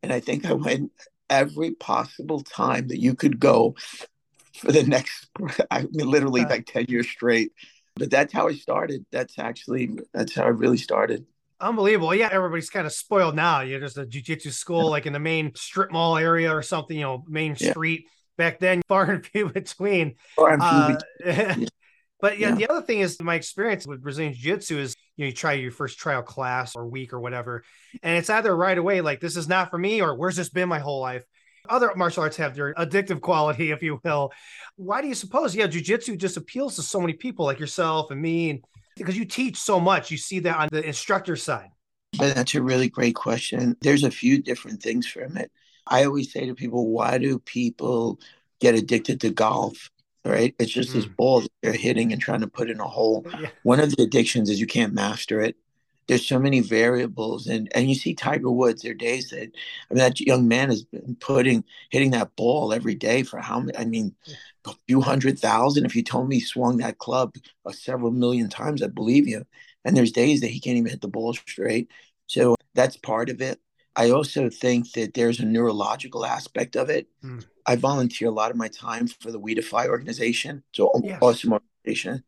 and 0.03 0.12
I 0.12 0.19
think 0.19 0.45
I 0.45 0.53
went 0.53 0.91
every 1.29 1.71
possible 1.71 2.41
time 2.41 2.88
that 2.88 3.01
you 3.01 3.13
could 3.13 3.39
go 3.39 3.75
for 4.57 4.71
the 4.71 4.83
next 4.83 5.29
I 5.69 5.83
mean 5.91 6.09
literally 6.09 6.45
like 6.45 6.65
10 6.65 6.86
years 6.89 7.07
straight. 7.07 7.51
But 7.95 8.12
that's 8.12 8.31
how 8.31 8.47
I 8.47 8.53
started. 8.53 9.05
That's 9.12 9.39
actually 9.39 9.97
that's 10.13 10.36
how 10.36 10.43
I 10.43 10.50
really 10.50 10.77
started. 10.77 11.25
Unbelievable. 11.59 12.13
Yeah, 12.13 12.29
everybody's 12.31 12.69
kind 12.69 12.85
of 12.85 12.93
spoiled 12.93 13.35
now. 13.35 13.61
You 13.61 13.73
know, 13.73 13.79
there's 13.79 13.97
a 13.97 14.05
jujitsu 14.05 14.51
school 14.51 14.89
like 14.89 15.05
in 15.07 15.13
the 15.13 15.19
main 15.19 15.53
strip 15.55 15.91
mall 15.91 16.17
area 16.17 16.51
or 16.51 16.61
something, 16.61 16.95
you 16.95 17.03
know, 17.03 17.23
main 17.27 17.55
yeah. 17.59 17.71
street. 17.71 18.07
Back 18.37 18.59
then, 18.59 18.83
far 18.87 19.05
and 19.05 19.25
few 19.25 19.49
between. 19.49 20.15
Far 20.35 20.53
and 20.53 20.61
few 20.61 20.69
uh, 20.69 21.47
between. 21.47 21.67
but 22.21 22.37
yeah, 22.37 22.49
yeah, 22.49 22.55
the 22.55 22.69
other 22.69 22.85
thing 22.85 22.99
is 22.99 23.19
my 23.19 23.33
experience 23.33 23.87
with 23.87 24.03
Brazilian 24.03 24.33
Jiu-Jitsu 24.33 24.77
is 24.77 24.95
you 25.15 25.25
know, 25.25 25.29
you 25.29 25.33
try 25.33 25.53
your 25.53 25.71
first 25.71 25.97
trial 25.97 26.21
class 26.21 26.75
or 26.75 26.85
week 26.85 27.13
or 27.13 27.19
whatever, 27.19 27.63
and 28.03 28.17
it's 28.17 28.29
either 28.29 28.55
right 28.55 28.77
away, 28.77 29.01
like 29.01 29.19
this 29.19 29.35
is 29.35 29.47
not 29.47 29.71
for 29.71 29.79
me, 29.79 30.01
or 30.01 30.15
where's 30.15 30.35
this 30.35 30.49
been 30.49 30.69
my 30.69 30.77
whole 30.77 31.01
life? 31.01 31.25
Other 31.67 31.91
martial 31.95 32.23
arts 32.23 32.37
have 32.37 32.55
their 32.55 32.75
addictive 32.75 33.19
quality, 33.21 33.71
if 33.71 33.81
you 33.81 33.99
will. 34.03 34.31
Why 34.75 35.01
do 35.01 35.07
you 35.07 35.15
suppose? 35.15 35.55
Yeah, 35.55 35.67
jujitsu 35.67 36.17
just 36.17 36.37
appeals 36.37 36.75
to 36.75 36.83
so 36.83 37.01
many 37.01 37.13
people 37.13 37.45
like 37.45 37.59
yourself 37.59 38.11
and 38.11 38.21
me 38.21 38.51
and 38.51 38.63
because 38.98 39.18
you 39.18 39.25
teach 39.25 39.58
so 39.58 39.80
much. 39.80 40.12
You 40.12 40.18
see 40.18 40.39
that 40.39 40.58
on 40.58 40.70
the 40.72 40.84
instructor 40.84 41.36
side. 41.36 41.72
That's 42.18 42.56
a 42.56 42.62
really 42.62 42.89
great 42.89 43.16
question. 43.16 43.75
There's 43.82 44.04
a 44.04 44.12
few 44.12 44.42
different 44.42 44.82
things 44.82 45.08
from 45.08 45.38
it. 45.38 45.51
I 45.86 46.06
always 46.06 46.32
say 46.32 46.46
to 46.46 46.56
people, 46.56 46.88
why 46.89 47.18
do 47.18 47.39
people 47.39 48.20
get 48.60 48.75
addicted 48.75 49.22
to 49.22 49.30
golf? 49.30 49.89
Right? 50.25 50.56
It's 50.60 50.72
just 50.72 50.89
mm. 50.89 50.94
this 50.94 51.06
ball 51.06 51.42
that 51.42 51.51
they're 51.62 51.74
hitting 51.74 52.12
and 52.12 52.22
trying 52.22 52.42
to 52.42 52.48
put 52.48 52.70
in 52.70 52.80
a 52.80 52.88
hole. 52.88 53.25
Yeah. 53.39 53.50
One 53.63 53.80
of 53.80 53.96
the 53.96 54.04
addictions 54.04 54.50
is 54.50 54.60
you 54.60 54.68
can't 54.68 54.94
master 54.94 55.39
it. 55.42 55.56
There's 56.08 56.25
so 56.25 56.39
many 56.39 56.62
variables, 56.62 57.48
and 57.48 57.70
and 57.75 57.89
you 57.89 57.94
see 57.94 58.16
Tiger 58.16 58.50
Woods. 58.50 58.82
There 58.82 58.94
are 58.94 58.96
days 58.96 59.30
that 59.32 59.51
I 59.92 59.94
mean 59.94 59.98
that 59.98 60.22
young 60.22 60.48
man 60.48 60.70
has 60.70 60.84
been 60.84 61.18
putting 61.20 61.66
hitting 61.89 62.12
that 62.12 62.34
ball 62.38 62.72
every 62.72 62.96
day 62.96 63.24
for 63.24 63.39
how 63.39 63.60
many? 63.60 63.77
I 63.77 63.84
mean, 63.84 64.16
a 64.67 64.74
few 64.88 65.01
hundred 65.01 65.39
thousand. 65.39 65.86
If 65.86 65.95
you 65.95 66.03
told 66.03 66.27
me 66.27 66.36
he 66.36 66.41
swung 66.41 66.77
that 66.77 66.97
club 66.97 67.36
uh, 67.65 67.71
several 67.71 68.12
million 68.12 68.50
times, 68.50 68.81
I'd 68.81 68.95
believe 68.95 69.27
you. 69.27 69.45
And 69.86 69.95
there's 69.95 70.12
days 70.12 70.41
that 70.41 70.50
he 70.50 70.59
can't 70.59 70.77
even 70.77 70.91
hit 70.91 71.01
the 71.01 71.07
ball 71.07 71.33
straight. 71.33 71.89
So 72.27 72.55
that's 72.74 72.97
part 72.97 73.29
of 73.29 73.41
it. 73.41 73.59
I 73.95 74.12
also 74.12 74.50
think 74.50 74.91
that 74.93 75.13
there's 75.13 75.39
a 75.39 75.45
neurological 75.45 76.25
aspect 76.25 76.75
of 76.75 76.89
it. 76.89 77.07
Mm. 77.24 77.45
I 77.65 77.75
volunteer 77.75 78.27
a 78.27 78.31
lot 78.31 78.51
of 78.51 78.57
my 78.57 78.67
time 78.67 79.07
for 79.07 79.31
the 79.31 79.39
We 79.39 79.55
Defy 79.55 79.88
organization. 79.88 80.63
So 80.74 80.91
yes. 81.03 81.19
awesome 81.21 81.53
organization. 81.53 82.24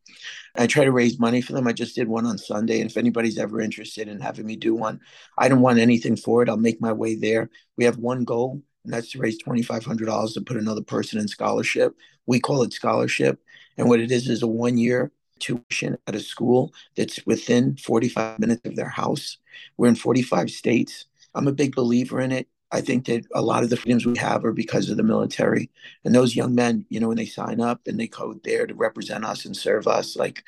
I 0.55 0.67
try 0.67 0.83
to 0.83 0.91
raise 0.91 1.19
money 1.19 1.41
for 1.41 1.53
them. 1.53 1.67
I 1.67 1.73
just 1.73 1.95
did 1.95 2.07
one 2.07 2.25
on 2.25 2.37
Sunday. 2.37 2.81
And 2.81 2.89
if 2.89 2.97
anybody's 2.97 3.37
ever 3.37 3.61
interested 3.61 4.07
in 4.07 4.19
having 4.19 4.45
me 4.45 4.55
do 4.55 4.73
one, 4.73 4.99
I 5.37 5.47
don't 5.47 5.61
want 5.61 5.79
anything 5.79 6.15
for 6.15 6.41
it. 6.41 6.49
I'll 6.49 6.57
make 6.57 6.81
my 6.81 6.91
way 6.91 7.15
there. 7.15 7.49
We 7.77 7.85
have 7.85 7.97
one 7.97 8.23
goal 8.23 8.63
and 8.83 8.93
that's 8.93 9.11
to 9.11 9.19
raise 9.19 9.41
$2,500 9.43 10.33
to 10.33 10.41
put 10.41 10.57
another 10.57 10.81
person 10.81 11.19
in 11.19 11.27
scholarship. 11.27 11.95
We 12.25 12.39
call 12.39 12.63
it 12.63 12.73
scholarship. 12.73 13.41
And 13.77 13.87
what 13.87 13.99
it 13.99 14.11
is 14.11 14.29
is 14.29 14.41
a 14.41 14.47
one 14.47 14.77
year 14.77 15.11
tuition 15.39 15.97
at 16.07 16.15
a 16.15 16.19
school 16.19 16.73
that's 16.95 17.25
within 17.25 17.77
45 17.77 18.39
minutes 18.39 18.61
of 18.65 18.75
their 18.75 18.89
house. 18.89 19.37
We're 19.77 19.87
in 19.87 19.95
45 19.95 20.49
states. 20.51 21.05
I'm 21.33 21.47
a 21.47 21.53
big 21.53 21.75
believer 21.75 22.19
in 22.19 22.31
it. 22.31 22.47
I 22.71 22.81
think 22.81 23.05
that 23.05 23.25
a 23.33 23.41
lot 23.41 23.63
of 23.63 23.69
the 23.69 23.77
freedoms 23.77 24.05
we 24.05 24.17
have 24.17 24.45
are 24.45 24.53
because 24.53 24.89
of 24.89 24.97
the 24.97 25.03
military. 25.03 25.71
And 26.03 26.13
those 26.13 26.35
young 26.35 26.53
men, 26.53 26.85
you 26.89 26.99
know, 26.99 27.07
when 27.07 27.17
they 27.17 27.25
sign 27.25 27.61
up 27.61 27.81
and 27.87 27.99
they 27.99 28.07
go 28.07 28.39
there 28.43 28.67
to 28.67 28.75
represent 28.75 29.25
us 29.25 29.45
and 29.45 29.57
serve 29.57 29.87
us, 29.87 30.15
like, 30.15 30.43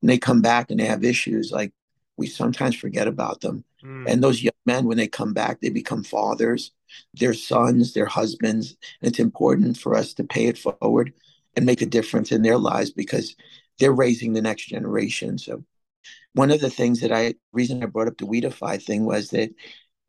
and 0.00 0.08
they 0.08 0.18
come 0.18 0.40
back 0.40 0.70
and 0.70 0.80
they 0.80 0.86
have 0.86 1.04
issues, 1.04 1.52
like, 1.52 1.72
we 2.16 2.26
sometimes 2.26 2.74
forget 2.74 3.06
about 3.06 3.40
them. 3.40 3.64
Mm. 3.84 4.10
And 4.10 4.22
those 4.22 4.42
young 4.42 4.52
men, 4.64 4.86
when 4.86 4.96
they 4.96 5.08
come 5.08 5.32
back, 5.32 5.60
they 5.60 5.70
become 5.70 6.02
fathers, 6.02 6.72
their 7.14 7.34
sons, 7.34 7.92
their 7.92 8.06
husbands. 8.06 8.76
And 9.00 9.10
it's 9.10 9.18
important 9.18 9.76
for 9.76 9.94
us 9.94 10.14
to 10.14 10.24
pay 10.24 10.46
it 10.46 10.58
forward 10.58 11.12
and 11.54 11.66
make 11.66 11.82
a 11.82 11.86
difference 11.86 12.32
in 12.32 12.42
their 12.42 12.58
lives 12.58 12.90
because 12.90 13.36
they're 13.78 13.92
raising 13.92 14.32
the 14.32 14.42
next 14.42 14.66
generation. 14.66 15.38
So, 15.38 15.64
one 16.32 16.50
of 16.50 16.60
the 16.60 16.70
things 16.70 17.00
that 17.00 17.12
I, 17.12 17.34
reason 17.52 17.82
I 17.82 17.86
brought 17.86 18.08
up 18.08 18.18
the 18.18 18.26
We 18.26 18.40
Defy 18.40 18.76
thing 18.76 19.06
was 19.06 19.30
that 19.30 19.50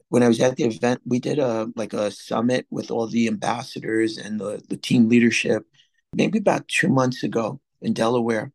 when 0.09 0.23
I 0.23 0.27
was 0.27 0.39
at 0.39 0.55
the 0.55 0.65
event, 0.65 1.01
we 1.05 1.19
did 1.19 1.39
a 1.39 1.67
like 1.75 1.93
a 1.93 2.11
summit 2.11 2.65
with 2.69 2.91
all 2.91 3.07
the 3.07 3.27
ambassadors 3.27 4.17
and 4.17 4.39
the, 4.39 4.61
the 4.69 4.77
team 4.77 5.09
leadership, 5.09 5.65
maybe 6.13 6.39
about 6.39 6.67
two 6.67 6.89
months 6.89 7.23
ago 7.23 7.59
in 7.81 7.93
Delaware. 7.93 8.51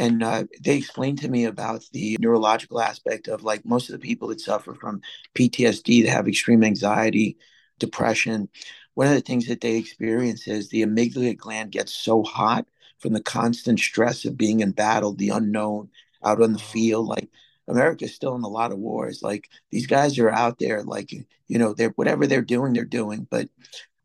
And 0.00 0.22
uh, 0.22 0.44
they 0.58 0.78
explained 0.78 1.18
to 1.18 1.28
me 1.28 1.44
about 1.44 1.84
the 1.92 2.16
neurological 2.20 2.80
aspect 2.80 3.28
of 3.28 3.44
like 3.44 3.66
most 3.66 3.90
of 3.90 3.92
the 3.92 4.06
people 4.06 4.28
that 4.28 4.40
suffer 4.40 4.74
from 4.74 5.02
PTSD, 5.34 6.04
that 6.04 6.10
have 6.10 6.26
extreme 6.26 6.64
anxiety, 6.64 7.36
depression. 7.78 8.48
One 8.94 9.08
of 9.08 9.12
the 9.12 9.20
things 9.20 9.46
that 9.48 9.60
they 9.60 9.76
experience 9.76 10.48
is 10.48 10.70
the 10.70 10.86
amygdala 10.86 11.36
gland 11.36 11.72
gets 11.72 11.92
so 11.92 12.22
hot 12.22 12.66
from 12.98 13.12
the 13.12 13.22
constant 13.22 13.78
stress 13.78 14.24
of 14.24 14.38
being 14.38 14.60
in 14.60 14.70
battle, 14.70 15.12
the 15.12 15.28
unknown 15.28 15.90
out 16.24 16.40
on 16.40 16.54
the 16.54 16.58
field. 16.58 17.06
Like 17.06 17.28
America's 17.68 18.14
still 18.14 18.34
in 18.34 18.42
a 18.42 18.48
lot 18.48 18.72
of 18.72 18.78
wars. 18.78 19.22
Like 19.22 19.50
these 19.70 19.86
guys 19.86 20.18
are 20.18 20.30
out 20.30 20.58
there, 20.58 20.82
like 20.82 21.12
you 21.12 21.58
know, 21.58 21.74
they're 21.74 21.92
whatever 21.96 22.26
they're 22.26 22.40
doing, 22.40 22.72
they're 22.72 22.86
doing. 22.86 23.26
But 23.28 23.50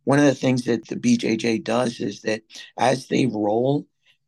one 0.03 0.19
of 0.19 0.25
the 0.25 0.35
things 0.35 0.65
that 0.65 0.89
the 0.89 0.97
BJJ 0.97 1.63
does 1.63 2.01
is 2.01 2.21
that 2.23 2.41
as 2.77 3.07
they 3.07 3.27
roll, 3.27 3.87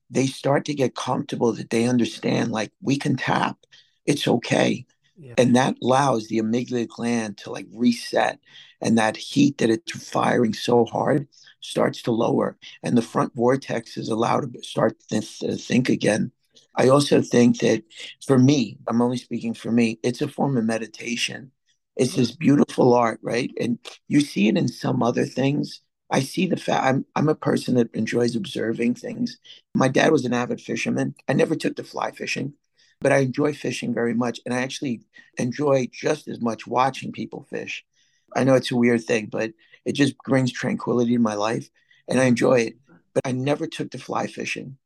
they 0.10 0.28
start 0.28 0.66
to 0.66 0.74
get 0.74 0.96
comfortable 0.96 1.52
that 1.54 1.70
they 1.70 1.86
understand, 1.86 2.52
like 2.52 2.72
we 2.82 2.98
can 2.98 3.16
tap, 3.16 3.58
it's 4.06 4.28
okay. 4.28 4.86
Yeah. 5.18 5.34
And 5.38 5.56
that 5.56 5.76
allows 5.82 6.28
the 6.28 6.38
amygdala 6.38 6.88
gland 6.88 7.38
to 7.40 7.52
like 7.52 7.68
reset, 7.74 8.40
and 8.82 8.98
that 8.98 9.18
heat 9.18 9.58
that 9.58 9.70
it's 9.70 10.10
firing 10.10 10.54
so 10.54 10.86
hard 10.86 11.28
starts 11.60 12.04
to 12.04 12.12
lower, 12.12 12.58
and 12.84 12.98
the 12.98 13.02
front 13.02 13.36
cortex 13.36 13.98
is 13.98 14.10
allowed 14.10 14.54
to 14.54 14.64
start 14.64 14.98
to 15.10 15.22
think 15.22 15.90
again. 15.90 16.32
I 16.76 16.90
also 16.90 17.22
think 17.22 17.60
that 17.60 17.84
for 18.26 18.38
me, 18.38 18.78
I'm 18.88 19.02
only 19.02 19.18
speaking 19.18 19.54
for 19.54 19.72
me, 19.72 20.00
it's 20.04 20.22
a 20.22 20.28
form 20.28 20.58
of 20.58 20.66
meditation. 20.66 21.52
It's 21.96 22.16
this 22.16 22.32
beautiful 22.32 22.94
art, 22.94 23.20
right? 23.24 23.52
And 23.60 23.80
you 24.08 24.22
see 24.22 24.48
it 24.48 24.58
in 24.58 24.68
some 24.68 25.02
other 25.02 25.26
things. 25.26 25.82
I 26.10 26.22
see 26.22 26.48
the 26.48 26.58
fact 26.58 26.86
I'm 26.86 27.06
I'm 27.16 27.30
a 27.30 27.36
person 27.36 27.76
that 27.76 27.94
enjoys 27.94 28.36
observing 28.36 28.96
things. 28.96 29.38
My 29.76 29.88
dad 29.88 30.12
was 30.12 30.26
an 30.26 30.34
avid 30.34 30.62
fisherman. 30.62 31.16
I 31.28 31.34
never 31.34 31.56
took 31.56 31.76
to 31.78 31.84
fly 31.84 32.12
fishing, 32.12 32.54
but 33.02 33.12
I 33.12 33.18
enjoy 33.20 33.54
fishing 33.54 33.94
very 33.94 34.14
much. 34.14 34.40
And 34.46 34.54
I 34.54 34.62
actually 34.62 35.02
enjoy 35.38 35.90
just 35.92 36.28
as 36.28 36.42
much 36.42 36.68
watching 36.68 37.12
people 37.12 37.46
fish. 37.50 37.86
I 38.36 38.44
know 38.44 38.56
it's 38.56 38.72
a 38.72 38.76
weird 38.76 39.04
thing, 39.04 39.28
but 39.28 39.52
it 39.86 39.94
just 39.94 40.18
brings 40.20 40.52
tranquility 40.52 41.14
to 41.14 41.20
my 41.20 41.36
life 41.36 41.70
and 42.08 42.20
I 42.20 42.26
enjoy 42.26 42.60
it. 42.62 42.78
But 43.14 43.22
I 43.26 43.32
never 43.32 43.68
took 43.68 43.92
to 43.92 43.98
fly 43.98 44.28
fishing 44.28 44.78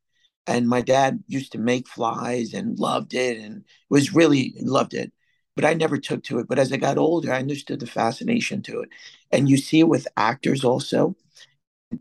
and 0.46 0.68
my 0.68 0.80
dad 0.80 1.22
used 1.28 1.52
to 1.52 1.58
make 1.58 1.88
flies 1.88 2.52
and 2.52 2.78
loved 2.78 3.14
it 3.14 3.38
and 3.38 3.64
was 3.88 4.14
really 4.14 4.54
loved 4.60 4.94
it 4.94 5.12
but 5.56 5.64
i 5.64 5.74
never 5.74 5.98
took 5.98 6.22
to 6.22 6.38
it 6.38 6.48
but 6.48 6.58
as 6.58 6.72
i 6.72 6.76
got 6.76 6.98
older 6.98 7.32
i 7.32 7.38
understood 7.38 7.80
the 7.80 7.86
fascination 7.86 8.62
to 8.62 8.80
it 8.80 8.88
and 9.30 9.48
you 9.48 9.56
see 9.56 9.80
it 9.80 9.88
with 9.88 10.08
actors 10.16 10.64
also 10.64 11.16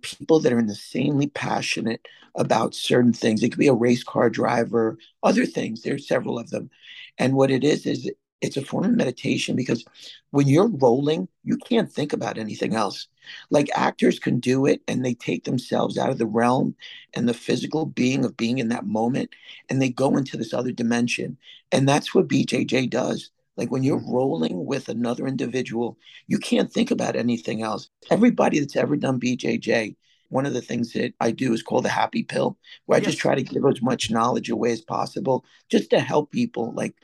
people 0.01 0.39
that 0.39 0.53
are 0.53 0.59
insanely 0.59 1.27
passionate 1.27 2.07
about 2.35 2.73
certain 2.73 3.13
things 3.13 3.43
it 3.43 3.49
could 3.49 3.59
be 3.59 3.67
a 3.67 3.73
race 3.73 4.03
car 4.03 4.29
driver 4.29 4.97
other 5.23 5.45
things 5.45 5.81
there's 5.81 6.07
several 6.07 6.39
of 6.39 6.49
them 6.49 6.69
and 7.17 7.33
what 7.33 7.51
it 7.51 7.63
is 7.63 7.85
is 7.85 8.09
it's 8.41 8.57
a 8.57 8.65
form 8.65 8.85
of 8.85 8.91
meditation 8.91 9.55
because 9.55 9.85
when 10.31 10.47
you're 10.47 10.67
rolling, 10.67 11.27
you 11.43 11.57
can't 11.57 11.91
think 11.91 12.11
about 12.11 12.37
anything 12.39 12.75
else. 12.75 13.07
Like 13.51 13.69
actors 13.75 14.17
can 14.19 14.39
do 14.39 14.65
it 14.65 14.81
and 14.87 15.05
they 15.05 15.13
take 15.13 15.43
themselves 15.43 15.97
out 15.97 16.09
of 16.09 16.17
the 16.17 16.25
realm 16.25 16.75
and 17.13 17.29
the 17.29 17.35
physical 17.35 17.85
being 17.85 18.25
of 18.25 18.35
being 18.35 18.57
in 18.57 18.69
that 18.69 18.85
moment 18.85 19.29
and 19.69 19.79
they 19.81 19.89
go 19.89 20.17
into 20.17 20.37
this 20.37 20.53
other 20.53 20.71
dimension. 20.71 21.37
And 21.71 21.87
that's 21.87 22.15
what 22.15 22.27
BJJ 22.27 22.89
does. 22.89 23.29
Like 23.61 23.69
when 23.69 23.83
you're 23.83 24.03
rolling 24.09 24.65
with 24.65 24.89
another 24.89 25.27
individual, 25.27 25.99
you 26.25 26.39
can't 26.39 26.73
think 26.73 26.89
about 26.89 27.15
anything 27.15 27.61
else. 27.61 27.89
Everybody 28.09 28.59
that's 28.59 28.75
ever 28.75 28.97
done 28.97 29.19
BJJ 29.19 29.95
one 30.31 30.45
of 30.45 30.53
the 30.53 30.61
things 30.61 30.93
that 30.93 31.13
I 31.19 31.31
do 31.31 31.53
is 31.53 31.61
called 31.61 31.83
the 31.83 31.89
happy 31.89 32.23
pill, 32.23 32.57
where 32.85 32.95
I 32.95 33.01
yes. 33.01 33.11
just 33.11 33.19
try 33.19 33.35
to 33.35 33.43
give 33.43 33.65
as 33.65 33.81
much 33.81 34.09
knowledge 34.09 34.49
away 34.49 34.71
as 34.71 34.81
possible 34.81 35.45
just 35.69 35.89
to 35.89 35.99
help 35.99 36.31
people. 36.31 36.71
Like, 36.73 36.95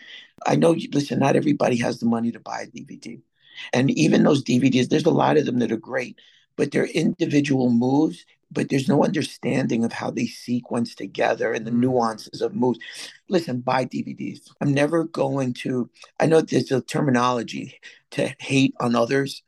I 0.45 0.55
know, 0.55 0.75
listen, 0.93 1.19
not 1.19 1.35
everybody 1.35 1.75
has 1.77 1.99
the 1.99 2.05
money 2.05 2.31
to 2.31 2.39
buy 2.39 2.61
a 2.61 2.67
DVD. 2.67 3.21
And 3.73 3.91
even 3.91 4.23
those 4.23 4.43
DVDs, 4.43 4.87
there's 4.87 5.05
a 5.05 5.11
lot 5.11 5.37
of 5.37 5.45
them 5.45 5.59
that 5.59 5.73
are 5.73 5.77
great, 5.77 6.19
but 6.55 6.71
they're 6.71 6.85
individual 6.85 7.69
moves, 7.69 8.25
but 8.51 8.69
there's 8.69 8.87
no 8.87 9.03
understanding 9.03 9.83
of 9.83 9.91
how 9.91 10.09
they 10.09 10.25
sequence 10.25 10.95
together 10.95 11.53
and 11.53 11.65
the 11.65 11.71
mm. 11.71 11.79
nuances 11.79 12.41
of 12.41 12.55
moves. 12.55 12.79
Listen, 13.29 13.61
buy 13.61 13.85
DVDs. 13.85 14.49
I'm 14.61 14.73
never 14.73 15.03
going 15.03 15.53
to, 15.53 15.89
I 16.19 16.25
know 16.27 16.41
there's 16.41 16.71
a 16.71 16.81
terminology 16.81 17.79
to 18.11 18.33
hate 18.39 18.73
on 18.79 18.95
others 18.95 19.43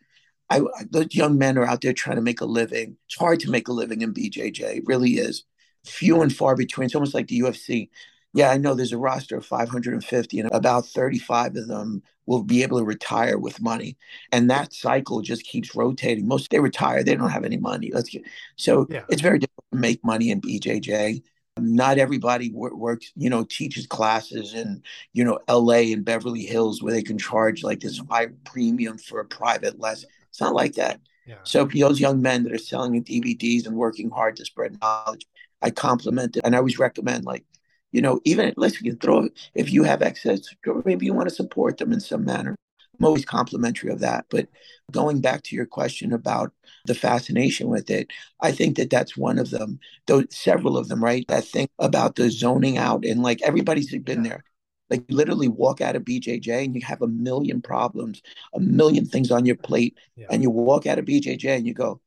I, 0.50 0.62
those 0.89 1.13
young 1.13 1.38
men 1.38 1.58
are 1.58 1.65
out 1.65 1.82
there 1.82 1.94
trying 1.94 2.15
to 2.15 2.22
make 2.22 2.41
a 2.41 2.46
living. 2.46 2.98
It's 3.06 3.18
hard 3.18 3.39
to 3.41 3.51
make 3.51 3.68
a 3.68 3.74
living 3.74 4.01
in 4.01 4.13
BJJ. 4.13 4.77
It 4.77 4.84
really 4.88 5.12
is. 5.12 5.44
Few 5.86 6.22
and 6.22 6.36
far 6.36 6.56
between. 6.56 6.86
It's 6.86 6.96
almost 6.96 7.13
like 7.13 7.27
the 7.27 7.39
UFC. 7.39 7.89
Yeah, 8.34 8.50
I 8.50 8.58
know 8.58 8.74
there's 8.74 8.94
a 8.94 8.98
roster 8.98 9.38
of 9.38 9.46
550, 9.46 10.39
and 10.39 10.51
about 10.51 10.88
35 10.88 11.56
of 11.56 11.68
them 11.68 12.03
will 12.30 12.44
be 12.44 12.62
able 12.62 12.78
to 12.78 12.86
retire 12.86 13.40
with 13.40 13.60
money. 13.60 13.98
And 14.32 14.50
that 14.52 14.72
cycle 14.72 15.22
just 15.22 15.44
keeps 15.44 15.76
rotating. 15.76 16.28
Most 16.28 16.52
they 16.52 16.60
retire, 16.60 17.04
they 17.04 17.16
don't 17.16 17.32
have 17.32 17.44
any 17.44 17.58
money. 17.58 17.90
Let's 17.92 18.10
get, 18.10 18.22
so 18.56 18.86
yeah. 18.90 19.04
it's 19.10 19.22
very 19.22 19.40
difficult 19.40 19.66
to 19.72 19.80
make 19.80 20.06
money 20.06 20.30
in 20.30 20.40
BJJ. 20.40 21.24
Not 21.58 21.98
everybody 21.98 22.52
works, 22.54 23.12
you 23.16 23.30
know, 23.30 23.44
teaches 23.44 23.88
classes 23.88 24.54
in, 24.54 24.84
you 25.12 25.26
know, 25.26 25.40
LA 25.50 25.92
and 25.92 26.06
Beverly 26.06 26.44
Hills 26.44 26.82
where 26.82 26.94
they 26.94 27.02
can 27.02 27.18
charge 27.18 27.64
like 27.64 27.80
this 27.80 28.00
high 28.10 28.28
premium 28.46 28.98
for 28.98 29.20
a 29.20 29.26
private 29.26 29.80
lesson 29.80 30.08
it's 30.30 30.40
not 30.40 30.54
like 30.54 30.76
that. 30.76 31.02
Yeah. 31.26 31.36
So 31.44 31.66
those 31.66 32.00
young 32.00 32.22
men 32.22 32.44
that 32.44 32.54
are 32.54 32.58
selling 32.58 33.04
DVDs 33.04 33.68
and 33.68 33.76
working 33.76 34.10
hard 34.10 34.36
to 34.38 34.46
spread 34.46 34.80
knowledge, 34.80 35.26
I 35.62 35.70
compliment 35.70 36.38
it. 36.38 36.44
And 36.46 36.56
I 36.56 36.60
always 36.60 36.80
recommend 36.80 37.26
like, 37.26 37.44
you 37.91 38.01
know, 38.01 38.19
even 38.24 38.53
let's 38.58 38.81
you 38.81 38.96
throw 38.96 39.29
if 39.55 39.72
you 39.72 39.84
have 39.84 40.01
excess, 40.01 40.41
maybe 40.86 41.05
you 41.05 41.13
want 41.13 41.29
to 41.29 41.36
support 41.36 41.77
them 41.77 41.91
in 41.91 42.00
some 42.00 42.25
manner. 42.25 42.55
I'm 43.00 43.05
always 43.05 43.25
complimentary 43.25 43.91
of 43.91 44.00
that. 44.00 44.25
But 44.29 44.50
going 44.91 45.22
back 45.22 45.43
to 45.43 45.55
your 45.55 45.65
question 45.65 46.12
about 46.12 46.51
the 46.86 46.96
fascination 46.96 47.69
with 47.69 47.89
it, 47.89 48.12
I 48.41 48.51
think 48.51 48.77
that 48.77 48.89
that's 48.89 49.15
one 49.15 49.39
of 49.39 49.50
them. 49.50 49.79
Though 50.05 50.24
several 50.29 50.77
of 50.77 50.89
them, 50.89 51.03
right? 51.03 51.25
That 51.27 51.46
thing 51.46 51.69
about 51.79 52.15
the 52.15 52.29
zoning 52.29 52.77
out 52.77 53.05
and 53.05 53.22
like 53.22 53.41
everybody's 53.41 53.96
been 54.00 54.24
there. 54.24 54.43
Like 54.89 55.05
literally 55.10 55.48
walk 55.48 55.81
out 55.81 55.96
of 55.96 56.03
BJJ 56.03 56.65
and 56.65 56.75
you 56.75 56.81
have 56.81 57.01
a 57.03 57.08
million 57.08 57.62
problems, 57.62 58.22
a 58.53 58.60
million 58.60 59.05
things 59.05 59.29
on 59.29 59.46
your 59.46 59.55
plate, 59.55 59.96
yeah. 60.15 60.25
and 60.31 60.41
you 60.41 60.50
walk 60.50 60.88
out 60.88 60.98
of 60.98 61.05
BJJ 61.05 61.46
and 61.58 61.67
you 61.67 61.75
go, 61.75 62.01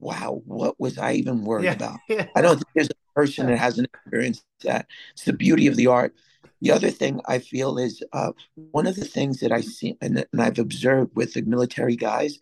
"Wow, 0.00 0.40
what 0.46 0.80
was 0.80 0.96
I 0.96 1.12
even 1.12 1.44
worried 1.44 1.64
yeah. 1.64 1.72
about?" 1.74 1.98
I 2.34 2.40
don't 2.40 2.56
think 2.56 2.68
there's 2.74 2.88
a 2.88 3.03
person 3.14 3.46
that 3.46 3.58
hasn't 3.58 3.88
experienced 3.92 4.44
that. 4.62 4.86
It's 5.12 5.24
the 5.24 5.32
beauty 5.32 5.66
of 5.66 5.76
the 5.76 5.86
art. 5.86 6.14
The 6.60 6.72
other 6.72 6.90
thing 6.90 7.20
I 7.26 7.38
feel 7.38 7.78
is 7.78 8.02
uh, 8.12 8.32
one 8.70 8.86
of 8.86 8.96
the 8.96 9.04
things 9.04 9.40
that 9.40 9.52
I 9.52 9.60
see 9.60 9.96
and, 10.00 10.24
and 10.32 10.42
I've 10.42 10.58
observed 10.58 11.12
with 11.14 11.34
the 11.34 11.42
military 11.42 11.96
guys 11.96 12.38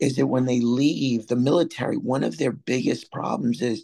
is 0.00 0.16
that 0.16 0.26
when 0.26 0.46
they 0.46 0.60
leave 0.60 1.26
the 1.26 1.36
military, 1.36 1.96
one 1.96 2.24
of 2.24 2.38
their 2.38 2.52
biggest 2.52 3.10
problems 3.10 3.60
is 3.60 3.82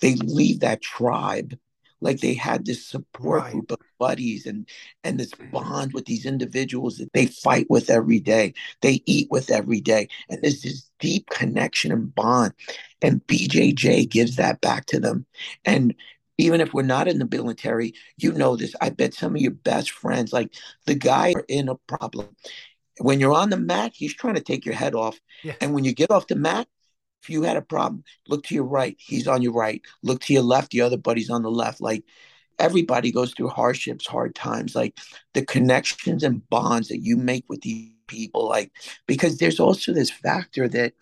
they 0.00 0.16
leave 0.16 0.60
that 0.60 0.82
tribe 0.82 1.56
like 2.02 2.20
they 2.20 2.34
had 2.34 2.66
this 2.66 2.84
support 2.84 3.42
right. 3.42 3.52
group 3.52 3.70
of 3.70 3.78
buddies 3.98 4.46
and 4.46 4.68
and 5.04 5.18
this 5.18 5.30
mm-hmm. 5.30 5.50
bond 5.50 5.92
with 5.92 6.04
these 6.04 6.26
individuals 6.26 6.98
that 6.98 7.12
they 7.12 7.26
fight 7.26 7.66
with 7.70 7.88
every 7.88 8.20
day. 8.20 8.52
They 8.82 9.02
eat 9.06 9.28
with 9.30 9.50
every 9.50 9.80
day. 9.80 10.08
And 10.28 10.42
there's 10.42 10.62
this 10.62 10.90
deep 10.98 11.30
connection 11.30 11.92
and 11.92 12.14
bond. 12.14 12.52
And 13.00 13.26
bjj 13.26 14.08
gives 14.08 14.36
that 14.36 14.60
back 14.60 14.86
to 14.86 15.00
them. 15.00 15.26
And 15.64 15.94
even 16.38 16.60
if 16.60 16.74
we're 16.74 16.82
not 16.82 17.08
in 17.08 17.18
the 17.18 17.28
military 17.30 17.94
you 18.16 18.32
know 18.32 18.56
this. 18.56 18.74
I 18.80 18.90
bet 18.90 19.14
some 19.14 19.36
of 19.36 19.40
your 19.40 19.52
best 19.52 19.90
friends 19.90 20.32
like 20.32 20.52
the 20.86 20.94
guy 20.94 21.32
are 21.34 21.44
in 21.48 21.68
a 21.68 21.76
problem 21.86 22.34
when 22.98 23.20
you're 23.20 23.34
on 23.34 23.50
the 23.50 23.56
mat 23.56 23.92
he's 23.94 24.14
trying 24.14 24.34
to 24.34 24.40
take 24.40 24.66
your 24.66 24.74
head 24.74 24.94
off. 24.94 25.18
Yeah. 25.42 25.54
and 25.60 25.72
when 25.72 25.84
you 25.84 25.92
get 25.92 26.10
off 26.10 26.26
the 26.26 26.36
mat 26.36 26.66
if 27.22 27.30
you 27.30 27.42
had 27.42 27.56
a 27.56 27.62
problem, 27.62 28.04
look 28.28 28.44
to 28.44 28.54
your 28.54 28.64
right, 28.64 28.96
he's 28.98 29.28
on 29.28 29.42
your 29.42 29.52
right. 29.52 29.82
Look 30.02 30.22
to 30.22 30.32
your 30.32 30.42
left, 30.42 30.72
the 30.72 30.80
other 30.80 30.96
buddy's 30.96 31.30
on 31.30 31.42
the 31.42 31.50
left. 31.50 31.80
Like 31.80 32.04
everybody 32.58 33.12
goes 33.12 33.32
through 33.32 33.48
hardships, 33.48 34.06
hard 34.06 34.34
times. 34.34 34.74
Like 34.74 34.98
the 35.34 35.44
connections 35.44 36.22
and 36.22 36.48
bonds 36.50 36.88
that 36.88 37.02
you 37.02 37.16
make 37.16 37.44
with 37.48 37.62
these 37.62 37.92
people 38.12 38.46
like 38.46 38.70
because 39.06 39.38
there's 39.38 39.58
also 39.58 39.92
this 39.92 40.10
factor 40.10 40.68
that 40.68 40.92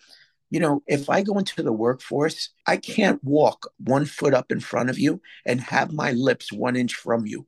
you 0.49 0.59
know 0.59 0.81
if 0.87 1.09
i 1.09 1.21
go 1.21 1.37
into 1.37 1.61
the 1.61 1.73
workforce 1.73 2.49
i 2.67 2.77
can't 2.77 3.21
walk 3.23 3.69
one 3.79 4.05
foot 4.05 4.33
up 4.33 4.51
in 4.51 4.61
front 4.61 4.89
of 4.89 4.97
you 4.97 5.21
and 5.45 5.59
have 5.59 5.91
my 5.91 6.13
lips 6.13 6.53
one 6.53 6.77
inch 6.77 6.95
from 6.95 7.25
you 7.25 7.45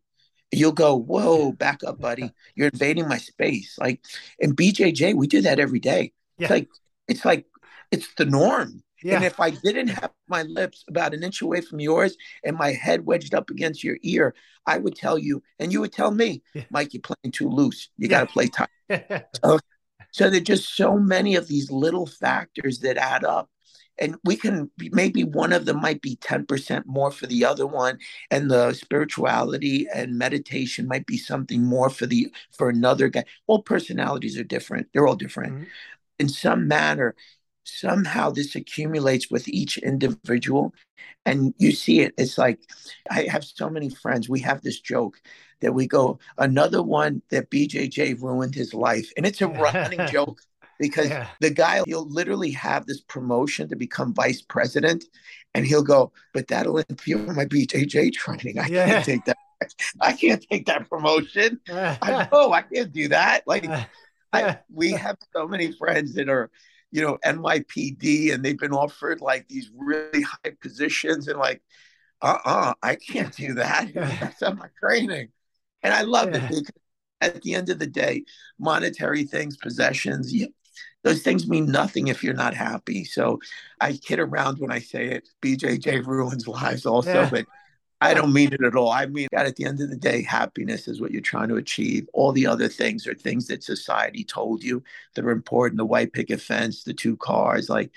you'll 0.51 0.73
go 0.73 0.95
whoa 0.95 1.53
back 1.53 1.79
up 1.85 1.99
buddy 2.07 2.29
you're 2.55 2.67
invading 2.67 3.07
my 3.07 3.17
space 3.17 3.77
like 3.79 4.03
in 4.39 4.53
bjj 4.53 5.15
we 5.15 5.27
do 5.27 5.41
that 5.41 5.59
every 5.59 5.79
day 5.79 6.11
yeah. 6.37 6.45
it's 6.45 6.51
like 6.51 6.69
it's 7.07 7.25
like 7.25 7.45
it's 7.93 8.13
the 8.15 8.25
norm 8.25 8.83
yeah. 9.03 9.15
And 9.15 9.25
if 9.25 9.39
I 9.39 9.49
didn't 9.51 9.89
have 9.89 10.11
my 10.27 10.43
lips 10.43 10.83
about 10.87 11.13
an 11.13 11.23
inch 11.23 11.41
away 11.41 11.61
from 11.61 11.79
yours 11.79 12.15
and 12.43 12.57
my 12.57 12.71
head 12.71 13.05
wedged 13.05 13.33
up 13.33 13.49
against 13.49 13.83
your 13.83 13.97
ear, 14.01 14.33
I 14.65 14.77
would 14.77 14.95
tell 14.95 15.17
you, 15.17 15.43
and 15.59 15.71
you 15.71 15.81
would 15.81 15.91
tell 15.91 16.11
me, 16.11 16.41
yeah. 16.53 16.63
Mike, 16.71 16.93
you're 16.93 17.01
playing 17.01 17.33
too 17.33 17.49
loose. 17.49 17.89
You 17.97 18.07
yeah. 18.07 18.19
got 18.19 18.27
to 18.27 18.33
play 18.33 18.47
tight. 18.47 18.69
so, 19.43 19.59
so 20.11 20.29
there's 20.29 20.43
just 20.43 20.75
so 20.75 20.97
many 20.97 21.35
of 21.35 21.47
these 21.47 21.69
little 21.69 22.05
factors 22.05 22.79
that 22.79 22.97
add 22.97 23.25
up. 23.25 23.49
And 23.99 24.15
we 24.23 24.35
can 24.37 24.71
maybe 24.91 25.23
one 25.23 25.53
of 25.53 25.65
them 25.65 25.79
might 25.79 26.01
be 26.01 26.15
10% 26.15 26.83
more 26.87 27.11
for 27.11 27.27
the 27.27 27.45
other 27.45 27.67
one, 27.67 27.99
and 28.31 28.49
the 28.49 28.73
spirituality 28.73 29.85
and 29.93 30.17
meditation 30.17 30.87
might 30.87 31.05
be 31.05 31.15
something 31.15 31.63
more 31.63 31.91
for 31.91 32.07
the 32.07 32.33
for 32.57 32.69
another 32.69 33.07
guy. 33.07 33.23
All 33.45 33.61
personalities 33.61 34.35
are 34.35 34.43
different. 34.43 34.87
They're 34.93 35.05
all 35.05 35.15
different. 35.15 35.53
Mm-hmm. 35.53 35.63
In 36.17 36.27
some 36.27 36.67
manner, 36.67 37.13
somehow 37.63 38.29
this 38.29 38.55
accumulates 38.55 39.29
with 39.29 39.47
each 39.47 39.77
individual. 39.77 40.73
And 41.25 41.53
you 41.57 41.71
see 41.71 42.01
it 42.01 42.13
it's 42.17 42.37
like 42.37 42.59
i 43.09 43.23
have 43.29 43.45
so 43.45 43.69
many 43.69 43.89
friends 43.89 44.27
we 44.27 44.41
have 44.41 44.61
this 44.61 44.81
joke 44.81 45.21
that 45.61 45.73
we 45.73 45.87
go 45.87 46.19
another 46.37 46.83
one 46.83 47.21
that 47.29 47.49
bjj 47.49 48.21
ruined 48.21 48.55
his 48.55 48.73
life. 48.73 49.11
And 49.15 49.25
it's 49.25 49.41
a 49.41 49.47
running 49.65 50.05
joke 50.07 50.41
because 50.79 51.09
yeah. 51.09 51.27
the 51.39 51.49
guy 51.49 51.81
he'll 51.85 52.09
literally 52.09 52.51
have 52.51 52.85
this 52.85 52.99
promotion 53.01 53.69
to 53.69 53.75
become 53.75 54.13
vice 54.13 54.41
president 54.41 55.05
and 55.53 55.65
he'll 55.65 55.83
go 55.83 56.11
but 56.33 56.47
that'll 56.47 56.79
interfere 56.79 57.17
with 57.17 57.35
my 57.35 57.45
bjj 57.45 58.11
training. 58.13 58.59
I 58.59 58.67
yeah. 58.67 58.85
can't 58.85 59.05
take 59.05 59.25
that 59.25 59.37
i 60.01 60.11
can't 60.11 60.45
take 60.51 60.65
that 60.65 60.89
promotion. 60.89 61.61
I 61.71 62.27
know 62.31 62.51
i 62.51 62.61
can't 62.63 62.91
do 62.91 63.07
that. 63.09 63.43
Like 63.47 63.65
I, 64.33 64.59
we 64.71 64.91
have 64.91 65.17
so 65.33 65.47
many 65.47 65.71
friends 65.73 66.15
that 66.15 66.27
are 66.27 66.49
you 66.93 67.01
know, 67.01 67.17
NYPD 67.25 68.31
and 68.31 68.45
they've 68.45 68.57
been 68.57 68.71
offered 68.71 69.19
like 69.19 69.47
these 69.47 69.71
really 69.75 70.21
high 70.21 70.51
positions 70.61 71.27
and 71.27 71.39
like, 71.39 71.59
uh-uh, 72.21 72.75
I 72.83 72.95
can't 72.95 73.35
do 73.35 73.55
that. 73.55 73.91
That's 73.95 74.41
not 74.41 74.59
my 74.59 74.67
training. 74.79 75.29
And 75.81 75.91
I 75.91 76.03
love 76.03 76.29
yeah. 76.29 76.45
it 76.45 76.49
because 76.49 76.71
at 77.19 77.41
the 77.41 77.55
end 77.55 77.69
of 77.69 77.79
the 77.79 77.87
day, 77.87 78.25
monetary 78.59 79.23
things, 79.23 79.57
possessions, 79.57 80.31
you, 80.31 80.49
those 81.03 81.23
things 81.23 81.49
mean 81.49 81.65
nothing 81.65 82.09
if 82.09 82.23
you're 82.23 82.35
not 82.35 82.53
happy. 82.53 83.05
So 83.05 83.39
I 83.81 83.93
kid 83.93 84.19
around 84.19 84.59
when 84.59 84.71
I 84.71 84.79
say 84.79 85.07
it. 85.07 85.27
BJJ 85.41 86.05
ruins 86.05 86.47
lives 86.47 86.85
also, 86.85 87.11
yeah. 87.11 87.29
but 87.29 87.45
I 88.03 88.13
don't 88.13 88.33
mean 88.33 88.53
it 88.53 88.63
at 88.63 88.75
all. 88.75 88.91
I 88.91 89.05
mean, 89.05 89.27
that 89.31 89.45
at 89.45 89.55
the 89.55 89.65
end 89.65 89.79
of 89.81 89.89
the 89.89 89.95
day, 89.95 90.21
happiness 90.21 90.87
is 90.87 90.99
what 90.99 91.11
you're 91.11 91.21
trying 91.21 91.49
to 91.49 91.55
achieve. 91.55 92.07
All 92.13 92.31
the 92.31 92.47
other 92.47 92.67
things 92.67 93.07
are 93.07 93.13
things 93.13 93.47
that 93.47 93.63
society 93.63 94.23
told 94.23 94.63
you 94.63 94.83
that 95.15 95.25
are 95.25 95.31
important. 95.31 95.77
The 95.77 95.85
white 95.85 96.13
picket 96.13 96.41
fence, 96.41 96.83
the 96.83 96.93
two 96.93 97.15
cars, 97.17 97.69
like 97.69 97.91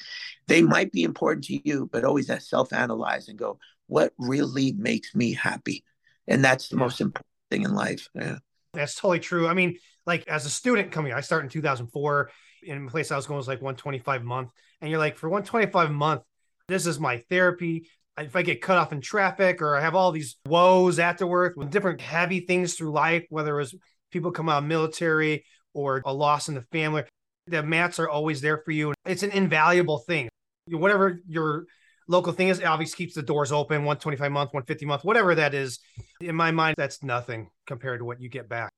they 0.46 0.62
might 0.62 0.92
be 0.92 1.02
important 1.02 1.44
to 1.46 1.68
you, 1.68 1.88
but 1.92 2.04
always 2.04 2.28
that 2.28 2.42
self 2.42 2.72
analyze 2.72 3.28
and 3.28 3.38
go, 3.38 3.58
what 3.88 4.12
really 4.18 4.72
makes 4.72 5.14
me 5.14 5.34
happy? 5.34 5.84
And 6.28 6.44
that's 6.44 6.68
the 6.68 6.76
yeah. 6.76 6.80
most 6.82 7.00
important 7.00 7.26
thing 7.50 7.62
in 7.62 7.74
life. 7.74 8.08
Yeah. 8.14 8.38
That's 8.74 8.94
totally 8.94 9.20
true. 9.20 9.48
I 9.48 9.54
mean, 9.54 9.78
like 10.06 10.26
as 10.28 10.46
a 10.46 10.50
student 10.50 10.92
coming, 10.92 11.12
I 11.12 11.20
started 11.20 11.46
in 11.46 11.50
2004. 11.50 12.30
In 12.62 12.88
place 12.88 13.10
I 13.10 13.16
was 13.16 13.26
going 13.26 13.38
was 13.38 13.48
like 13.48 13.62
125 13.62 14.20
a 14.20 14.24
month. 14.24 14.50
And 14.80 14.90
you're 14.90 14.98
like, 14.98 15.16
for 15.16 15.28
125 15.28 15.90
a 15.90 15.92
month, 15.92 16.22
this 16.68 16.86
is 16.86 16.98
my 16.98 17.18
therapy 17.30 17.88
if 18.18 18.34
I 18.34 18.42
get 18.42 18.62
cut 18.62 18.78
off 18.78 18.92
in 18.92 19.00
traffic 19.00 19.60
or 19.60 19.76
I 19.76 19.80
have 19.80 19.94
all 19.94 20.12
these 20.12 20.36
woes 20.46 20.98
afterwards 20.98 21.56
with 21.56 21.70
different 21.70 22.00
heavy 22.00 22.40
things 22.40 22.74
through 22.74 22.92
life, 22.92 23.26
whether 23.28 23.54
it 23.54 23.58
was 23.58 23.74
people 24.10 24.30
come 24.30 24.48
out 24.48 24.62
of 24.62 24.64
military 24.64 25.44
or 25.74 26.02
a 26.04 26.12
loss 26.12 26.48
in 26.48 26.54
the 26.54 26.62
family, 26.62 27.04
the 27.46 27.62
mats 27.62 27.98
are 27.98 28.08
always 28.08 28.40
there 28.40 28.58
for 28.58 28.70
you. 28.70 28.94
It's 29.04 29.22
an 29.22 29.30
invaluable 29.30 29.98
thing. 29.98 30.28
Whatever 30.70 31.20
your 31.28 31.66
local 32.08 32.32
thing 32.32 32.48
is, 32.48 32.62
obviously 32.62 33.04
keeps 33.04 33.14
the 33.14 33.22
doors 33.22 33.52
open 33.52 33.84
125 33.84 34.32
month, 34.32 34.48
150 34.48 34.86
month, 34.86 35.04
whatever 35.04 35.34
that 35.34 35.52
is. 35.52 35.78
In 36.20 36.34
my 36.34 36.50
mind, 36.50 36.76
that's 36.78 37.02
nothing 37.02 37.50
compared 37.66 38.00
to 38.00 38.04
what 38.04 38.20
you 38.20 38.28
get 38.28 38.48
back. 38.48 38.70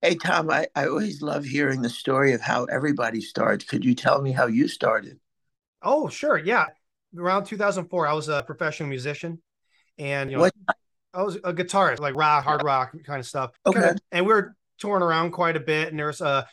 Hey, 0.00 0.14
Tom, 0.14 0.50
I, 0.50 0.66
I 0.74 0.86
always 0.86 1.20
love 1.20 1.44
hearing 1.44 1.82
the 1.82 1.90
story 1.90 2.32
of 2.32 2.40
how 2.40 2.64
everybody 2.64 3.20
starts. 3.20 3.66
Could 3.66 3.84
you 3.84 3.94
tell 3.94 4.22
me 4.22 4.32
how 4.32 4.46
you 4.46 4.66
started? 4.66 5.20
Oh, 5.82 6.08
sure. 6.08 6.38
Yeah 6.38 6.66
around 7.16 7.44
2004, 7.44 8.06
I 8.06 8.12
was 8.12 8.28
a 8.28 8.42
professional 8.42 8.88
musician, 8.88 9.40
and 9.98 10.30
you 10.30 10.36
know, 10.36 10.42
what? 10.42 10.54
I 11.12 11.22
was 11.22 11.36
a 11.36 11.52
guitarist, 11.52 11.98
like 11.98 12.14
rock, 12.14 12.44
hard 12.44 12.62
rock 12.62 12.92
kind 13.04 13.18
of 13.18 13.26
stuff. 13.26 13.50
Okay. 13.66 13.92
And 14.12 14.26
we 14.26 14.32
were 14.32 14.54
touring 14.78 15.02
around 15.02 15.32
quite 15.32 15.56
a 15.56 15.60
bit, 15.60 15.88
and 15.88 15.98
there's 15.98 16.20
a 16.20 16.46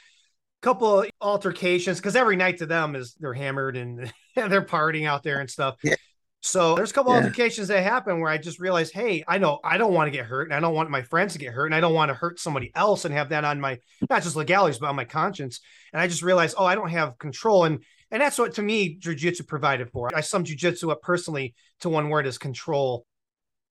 couple 0.61 1.05
altercations 1.21 1.97
because 1.97 2.15
every 2.15 2.35
night 2.35 2.57
to 2.57 2.65
them 2.65 2.95
is 2.95 3.15
they're 3.19 3.33
hammered 3.33 3.77
and 3.77 4.11
they're 4.35 4.63
partying 4.63 5.07
out 5.07 5.23
there 5.23 5.39
and 5.39 5.49
stuff. 5.49 5.75
Yeah. 5.83 5.95
So 6.41 6.75
there's 6.75 6.91
a 6.91 6.93
couple 6.93 7.11
yeah. 7.13 7.19
altercations 7.19 7.67
that 7.67 7.83
happen 7.83 8.19
where 8.19 8.31
I 8.31 8.37
just 8.37 8.59
realized, 8.59 8.93
hey, 8.93 9.23
I 9.27 9.37
know 9.37 9.59
I 9.63 9.77
don't 9.77 9.93
want 9.93 10.07
to 10.07 10.17
get 10.17 10.25
hurt, 10.25 10.43
and 10.43 10.53
I 10.53 10.59
don't 10.59 10.73
want 10.73 10.89
my 10.89 11.01
friends 11.01 11.33
to 11.33 11.39
get 11.39 11.53
hurt, 11.53 11.65
and 11.65 11.75
I 11.75 11.79
don't 11.79 11.93
want 11.93 12.09
to 12.09 12.15
hurt 12.15 12.39
somebody 12.39 12.71
else 12.75 13.05
and 13.05 13.13
have 13.13 13.29
that 13.29 13.43
on 13.43 13.59
my 13.59 13.79
not 14.09 14.23
just 14.23 14.35
legalities 14.35 14.79
but 14.79 14.87
on 14.87 14.95
my 14.95 15.05
conscience. 15.05 15.59
And 15.93 16.01
I 16.01 16.07
just 16.07 16.21
realized, 16.21 16.55
oh, 16.57 16.65
I 16.65 16.75
don't 16.75 16.89
have 16.89 17.17
control. 17.17 17.65
And 17.65 17.83
and 18.11 18.21
that's 18.21 18.37
what 18.37 18.55
to 18.55 18.61
me 18.61 18.97
jujitsu 18.99 19.47
provided 19.47 19.89
for. 19.91 20.09
I 20.15 20.21
sum 20.21 20.43
jujitsu 20.43 20.91
up 20.91 21.01
personally 21.01 21.53
to 21.81 21.89
one 21.89 22.09
word 22.09 22.27
is 22.27 22.37
control. 22.37 23.05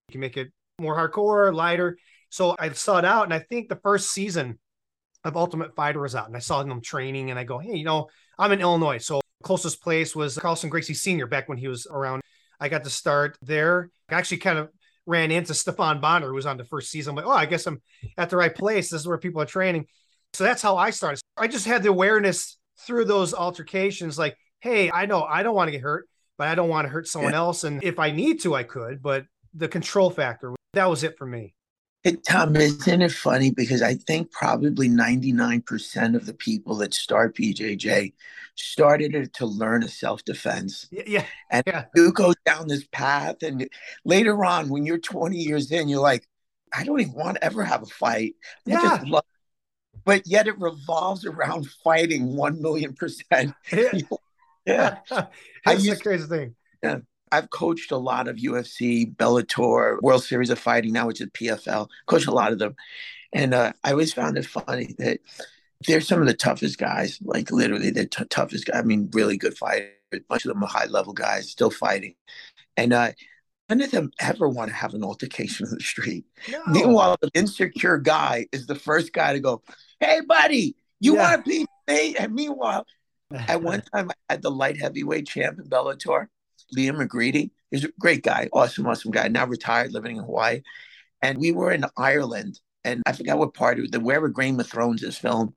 You 0.08 0.12
can 0.12 0.20
make 0.20 0.36
it 0.36 0.52
more 0.78 0.96
hardcore, 0.96 1.54
lighter. 1.54 1.98
So 2.28 2.54
I 2.58 2.70
sought 2.70 3.04
out, 3.04 3.24
and 3.24 3.34
I 3.34 3.38
think 3.38 3.68
the 3.68 3.76
first 3.76 4.10
season 4.10 4.58
of 5.24 5.36
Ultimate 5.36 5.74
Fighter 5.74 6.00
was 6.00 6.14
out, 6.14 6.26
and 6.26 6.36
I 6.36 6.40
saw 6.40 6.62
them 6.62 6.80
training, 6.80 7.30
and 7.30 7.38
I 7.38 7.44
go, 7.44 7.58
hey, 7.58 7.76
you 7.76 7.84
know, 7.84 8.08
I'm 8.38 8.52
in 8.52 8.60
Illinois, 8.60 8.98
so 8.98 9.20
closest 9.42 9.80
place 9.82 10.14
was 10.14 10.36
Carlson 10.36 10.70
Gracie 10.70 10.94
Senior 10.94 11.26
back 11.26 11.48
when 11.48 11.58
he 11.58 11.68
was 11.68 11.86
around. 11.86 12.22
I 12.60 12.68
got 12.68 12.84
to 12.84 12.90
start 12.90 13.38
there. 13.42 13.90
I 14.08 14.14
actually 14.14 14.38
kind 14.38 14.58
of 14.58 14.70
ran 15.06 15.30
into 15.30 15.54
Stefan 15.54 16.00
Bonnar, 16.00 16.28
who 16.28 16.34
was 16.34 16.46
on 16.46 16.56
the 16.56 16.64
first 16.64 16.90
season. 16.90 17.10
I'm 17.10 17.16
like, 17.16 17.26
oh, 17.26 17.30
I 17.30 17.46
guess 17.46 17.66
I'm 17.66 17.80
at 18.18 18.30
the 18.30 18.36
right 18.36 18.54
place. 18.54 18.90
This 18.90 19.02
is 19.02 19.08
where 19.08 19.18
people 19.18 19.40
are 19.40 19.46
training. 19.46 19.86
So 20.32 20.44
that's 20.44 20.62
how 20.62 20.76
I 20.76 20.90
started. 20.90 21.20
I 21.36 21.48
just 21.48 21.66
had 21.66 21.82
the 21.82 21.90
awareness 21.90 22.58
through 22.78 23.04
those 23.04 23.34
altercations 23.34 24.18
like 24.18 24.36
hey 24.60 24.90
i 24.90 25.06
know 25.06 25.22
i 25.22 25.42
don't 25.42 25.54
want 25.54 25.68
to 25.68 25.72
get 25.72 25.80
hurt 25.80 26.08
but 26.38 26.48
i 26.48 26.54
don't 26.54 26.68
want 26.68 26.84
to 26.84 26.88
hurt 26.88 27.08
someone 27.08 27.32
yeah. 27.32 27.38
else 27.38 27.64
and 27.64 27.82
if 27.82 27.98
i 27.98 28.10
need 28.10 28.40
to 28.40 28.54
i 28.54 28.62
could 28.62 29.02
but 29.02 29.24
the 29.54 29.68
control 29.68 30.10
factor 30.10 30.54
that 30.74 30.88
was 30.88 31.02
it 31.02 31.16
for 31.16 31.26
me 31.26 31.54
hey, 32.02 32.16
tom 32.28 32.54
isn't 32.56 33.02
it 33.02 33.12
funny 33.12 33.50
because 33.50 33.82
i 33.82 33.94
think 33.94 34.30
probably 34.30 34.88
99% 34.88 36.14
of 36.14 36.26
the 36.26 36.34
people 36.34 36.76
that 36.76 36.94
start 36.94 37.36
bjj 37.36 38.12
started 38.54 39.14
it 39.14 39.32
to 39.34 39.46
learn 39.46 39.82
a 39.82 39.88
self-defense 39.88 40.88
yeah 40.90 41.24
and 41.50 41.62
yeah. 41.66 41.84
you 41.94 42.12
go 42.12 42.32
down 42.44 42.68
this 42.68 42.86
path 42.92 43.42
and 43.42 43.68
later 44.04 44.44
on 44.44 44.68
when 44.68 44.84
you're 44.84 44.98
20 44.98 45.36
years 45.36 45.70
in 45.70 45.88
you're 45.88 46.00
like 46.00 46.26
i 46.72 46.84
don't 46.84 47.00
even 47.00 47.12
want 47.12 47.36
to 47.36 47.44
ever 47.44 47.62
have 47.64 47.82
a 47.82 47.86
fight 47.86 48.34
i 48.66 48.70
yeah. 48.70 48.80
just 48.80 49.06
love 49.06 49.24
but 50.06 50.26
yet 50.26 50.46
it 50.46 50.58
revolves 50.58 51.26
around 51.26 51.68
fighting 51.84 52.34
1 52.34 52.62
million 52.62 52.94
percent. 52.94 53.52
yeah. 54.64 54.98
That's 55.64 55.84
the 55.84 56.00
crazy 56.02 56.26
thing. 56.26 56.54
Yeah. 56.82 56.98
I've 57.32 57.50
coached 57.50 57.90
a 57.90 57.96
lot 57.96 58.28
of 58.28 58.36
UFC, 58.36 59.14
Bellator, 59.14 60.00
World 60.00 60.22
Series 60.22 60.48
of 60.48 60.60
Fighting, 60.60 60.92
now 60.92 61.08
which 61.08 61.20
is 61.20 61.26
PFL, 61.30 61.88
coached 62.06 62.28
a 62.28 62.32
lot 62.32 62.52
of 62.52 62.60
them. 62.60 62.76
And 63.32 63.52
uh, 63.52 63.72
I 63.82 63.90
always 63.90 64.12
found 64.12 64.38
it 64.38 64.46
funny 64.46 64.94
that 64.98 65.18
they're 65.86 66.00
some 66.00 66.20
of 66.20 66.28
the 66.28 66.34
toughest 66.34 66.78
guys, 66.78 67.18
like 67.22 67.50
literally 67.50 67.90
the 67.90 68.06
t- 68.06 68.24
toughest 68.30 68.66
guys. 68.66 68.80
I 68.80 68.82
mean, 68.82 69.10
really 69.12 69.36
good 69.36 69.58
fighters. 69.58 69.90
A 70.14 70.20
bunch 70.28 70.44
of 70.44 70.50
them 70.50 70.62
are 70.62 70.68
high 70.68 70.86
level 70.86 71.12
guys, 71.12 71.50
still 71.50 71.70
fighting. 71.70 72.14
And 72.76 72.92
uh, 72.92 73.10
none 73.68 73.82
of 73.82 73.90
them 73.90 74.12
ever 74.20 74.48
want 74.48 74.70
to 74.70 74.76
have 74.76 74.94
an 74.94 75.02
altercation 75.02 75.66
in 75.66 75.74
the 75.74 75.80
street. 75.80 76.24
No. 76.50 76.62
Meanwhile, 76.68 77.16
the 77.20 77.30
insecure 77.34 77.98
guy 77.98 78.46
is 78.52 78.66
the 78.66 78.76
first 78.76 79.12
guy 79.12 79.32
to 79.32 79.40
go, 79.40 79.62
hey, 80.00 80.20
buddy, 80.26 80.76
you 81.00 81.14
yeah. 81.14 81.30
want 81.30 81.44
to 81.44 81.50
be 81.50 81.66
me? 81.88 82.16
And 82.16 82.34
meanwhile, 82.34 82.86
at 83.48 83.62
one 83.62 83.82
time, 83.94 84.10
I 84.10 84.34
had 84.34 84.42
the 84.42 84.50
light 84.50 84.78
heavyweight 84.78 85.26
champ 85.26 85.58
in 85.58 85.68
Bellator, 85.68 86.26
Liam 86.76 86.96
McGeary. 86.96 87.50
He's 87.70 87.84
a 87.84 87.88
great 87.98 88.22
guy, 88.22 88.48
awesome, 88.52 88.86
awesome 88.86 89.10
guy, 89.10 89.28
now 89.28 89.46
retired, 89.46 89.92
living 89.92 90.16
in 90.16 90.24
Hawaii. 90.24 90.62
And 91.22 91.38
we 91.38 91.50
were 91.52 91.72
in 91.72 91.84
Ireland, 91.96 92.60
and 92.84 93.02
I 93.06 93.12
forgot 93.12 93.38
what 93.38 93.54
part 93.54 93.80
of 93.80 93.90
the 93.90 94.00
wherever 94.00 94.28
Game 94.28 94.60
of 94.60 94.68
Thrones 94.68 95.02
is 95.02 95.18
filmed. 95.18 95.52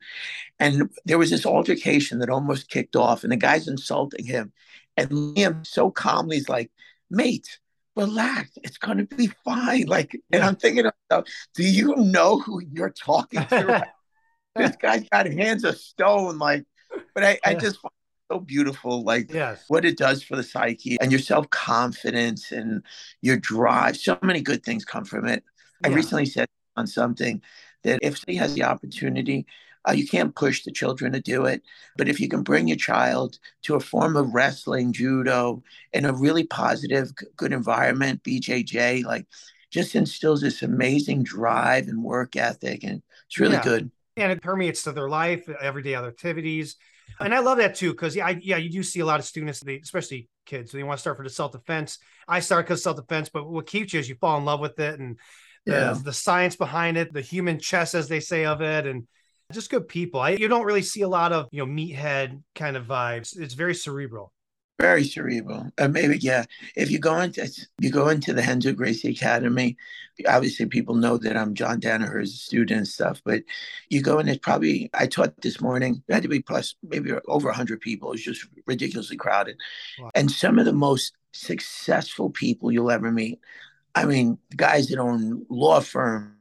And 0.59 0.89
there 1.05 1.17
was 1.17 1.29
this 1.29 1.45
altercation 1.45 2.19
that 2.19 2.29
almost 2.29 2.69
kicked 2.69 2.95
off, 2.95 3.23
and 3.23 3.31
the 3.31 3.37
guy's 3.37 3.67
insulting 3.67 4.25
him. 4.25 4.51
And 4.97 5.09
Liam 5.09 5.65
so 5.65 5.91
calmly 5.91 6.37
is 6.37 6.49
like, 6.49 6.71
mate, 7.09 7.59
relax. 7.95 8.51
It's 8.63 8.77
going 8.77 8.97
to 8.97 9.15
be 9.15 9.27
fine. 9.45 9.85
Like, 9.85 10.19
and 10.31 10.43
I'm 10.43 10.55
thinking, 10.55 10.85
do 11.09 11.63
you 11.63 11.95
know 11.97 12.39
who 12.39 12.61
you're 12.61 12.89
talking 12.89 13.45
to? 13.45 13.85
this 14.55 14.75
guy's 14.75 15.07
got 15.09 15.27
hands 15.27 15.63
of 15.63 15.77
stone. 15.77 16.37
Like, 16.37 16.65
but 17.13 17.23
I, 17.23 17.39
I 17.45 17.53
just 17.55 17.79
so 18.31 18.39
beautiful, 18.39 19.03
like 19.03 19.33
yes. 19.33 19.63
what 19.67 19.85
it 19.85 19.97
does 19.97 20.23
for 20.23 20.35
the 20.35 20.43
psyche 20.43 20.97
and 21.01 21.11
your 21.11 21.19
self 21.19 21.49
confidence 21.49 22.51
and 22.51 22.83
your 23.21 23.37
drive. 23.37 23.97
So 23.97 24.17
many 24.21 24.41
good 24.41 24.63
things 24.63 24.85
come 24.85 25.05
from 25.05 25.27
it. 25.27 25.43
Yeah. 25.81 25.89
I 25.89 25.93
recently 25.93 26.25
said 26.25 26.47
on 26.75 26.87
something 26.87 27.41
that 27.83 27.99
if 28.01 28.21
he 28.27 28.35
has 28.35 28.53
the 28.53 28.63
opportunity, 28.63 29.45
uh, 29.87 29.93
you 29.93 30.07
can't 30.07 30.35
push 30.35 30.63
the 30.63 30.71
children 30.71 31.13
to 31.13 31.21
do 31.21 31.45
it. 31.45 31.63
But 31.97 32.09
if 32.09 32.19
you 32.19 32.27
can 32.27 32.43
bring 32.43 32.67
your 32.67 32.77
child 32.77 33.39
to 33.63 33.75
a 33.75 33.79
form 33.79 34.15
of 34.15 34.33
wrestling, 34.33 34.93
judo, 34.93 35.63
in 35.93 36.05
a 36.05 36.13
really 36.13 36.45
positive, 36.45 37.11
good 37.35 37.53
environment, 37.53 38.23
BJJ, 38.23 39.05
like 39.05 39.25
just 39.71 39.95
instills 39.95 40.41
this 40.41 40.61
amazing 40.61 41.23
drive 41.23 41.87
and 41.87 42.03
work 42.03 42.35
ethic. 42.35 42.83
And 42.83 43.01
it's 43.27 43.39
really 43.39 43.53
yeah. 43.53 43.63
good. 43.63 43.91
And 44.19 44.31
it 44.31 44.41
permeates 44.41 44.83
to 44.83 44.91
their 44.91 45.09
life, 45.09 45.47
everyday 45.61 45.95
other 45.95 46.07
activities. 46.07 46.75
Mm-hmm. 46.75 47.25
And 47.25 47.35
I 47.35 47.39
love 47.39 47.57
that 47.57 47.75
too, 47.75 47.91
because 47.91 48.15
yeah, 48.15 48.27
I, 48.27 48.39
yeah, 48.41 48.57
you 48.57 48.69
do 48.69 48.83
see 48.83 48.99
a 48.99 49.05
lot 49.05 49.19
of 49.19 49.25
students, 49.25 49.59
they, 49.59 49.77
especially 49.77 50.27
kids, 50.45 50.71
they 50.71 50.83
want 50.83 50.97
to 50.97 51.01
start 51.01 51.17
for 51.17 51.23
the 51.23 51.29
self 51.29 51.51
defense. 51.51 51.99
I 52.27 52.39
started 52.39 52.65
because 52.65 52.83
self 52.83 52.97
defense, 52.97 53.29
but 53.29 53.49
what 53.49 53.67
keeps 53.67 53.93
you 53.93 53.99
is 53.99 54.09
you 54.09 54.15
fall 54.15 54.37
in 54.37 54.45
love 54.45 54.59
with 54.59 54.79
it 54.79 54.99
and 54.99 55.17
the, 55.65 55.71
yeah. 55.71 55.97
the 56.03 56.13
science 56.13 56.55
behind 56.55 56.97
it, 56.97 57.13
the 57.13 57.21
human 57.21 57.59
chess, 57.59 57.93
as 57.93 58.07
they 58.07 58.19
say 58.19 58.45
of 58.45 58.61
it, 58.61 58.85
and 58.85 59.07
just 59.51 59.69
good 59.69 59.87
people. 59.87 60.19
I, 60.19 60.31
you 60.31 60.47
don't 60.47 60.65
really 60.65 60.81
see 60.81 61.01
a 61.01 61.07
lot 61.07 61.33
of 61.33 61.47
you 61.51 61.65
know 61.65 61.71
meathead 61.71 62.41
kind 62.55 62.77
of 62.77 62.85
vibes. 62.85 63.37
It's 63.37 63.53
very 63.53 63.75
cerebral. 63.75 64.31
Very 64.79 65.03
cerebral. 65.03 65.69
Uh, 65.77 65.89
maybe 65.89 66.17
yeah. 66.19 66.45
If 66.75 66.89
you 66.89 66.99
go 66.99 67.19
into 67.19 67.49
you 67.79 67.91
go 67.91 68.07
into 68.07 68.31
the 68.31 68.41
Renzo 68.41 68.71
Gracie 68.71 69.09
Academy, 69.09 69.75
obviously 70.25 70.67
people 70.67 70.95
know 70.95 71.17
that 71.17 71.35
I'm 71.35 71.53
John 71.53 71.81
Danaher's 71.81 72.41
student 72.41 72.77
and 72.77 72.87
stuff. 72.87 73.21
But 73.25 73.43
you 73.89 74.01
go 74.01 74.19
in, 74.19 74.29
it's 74.29 74.39
probably 74.39 74.89
I 74.93 75.07
taught 75.07 75.41
this 75.41 75.59
morning. 75.59 76.01
It 76.07 76.13
had 76.13 76.23
to 76.23 76.29
be 76.29 76.41
plus 76.41 76.75
maybe 76.81 77.11
over 77.27 77.51
hundred 77.51 77.81
people. 77.81 78.13
It's 78.13 78.23
just 78.23 78.47
ridiculously 78.67 79.17
crowded, 79.17 79.57
wow. 79.99 80.11
and 80.15 80.31
some 80.31 80.57
of 80.57 80.63
the 80.63 80.73
most 80.73 81.11
successful 81.33 82.29
people 82.29 82.71
you'll 82.71 82.91
ever 82.91 83.11
meet. 83.11 83.41
I 83.95 84.05
mean, 84.05 84.37
guys 84.55 84.87
that 84.87 84.99
own 84.99 85.45
law 85.49 85.81
firm, 85.81 86.37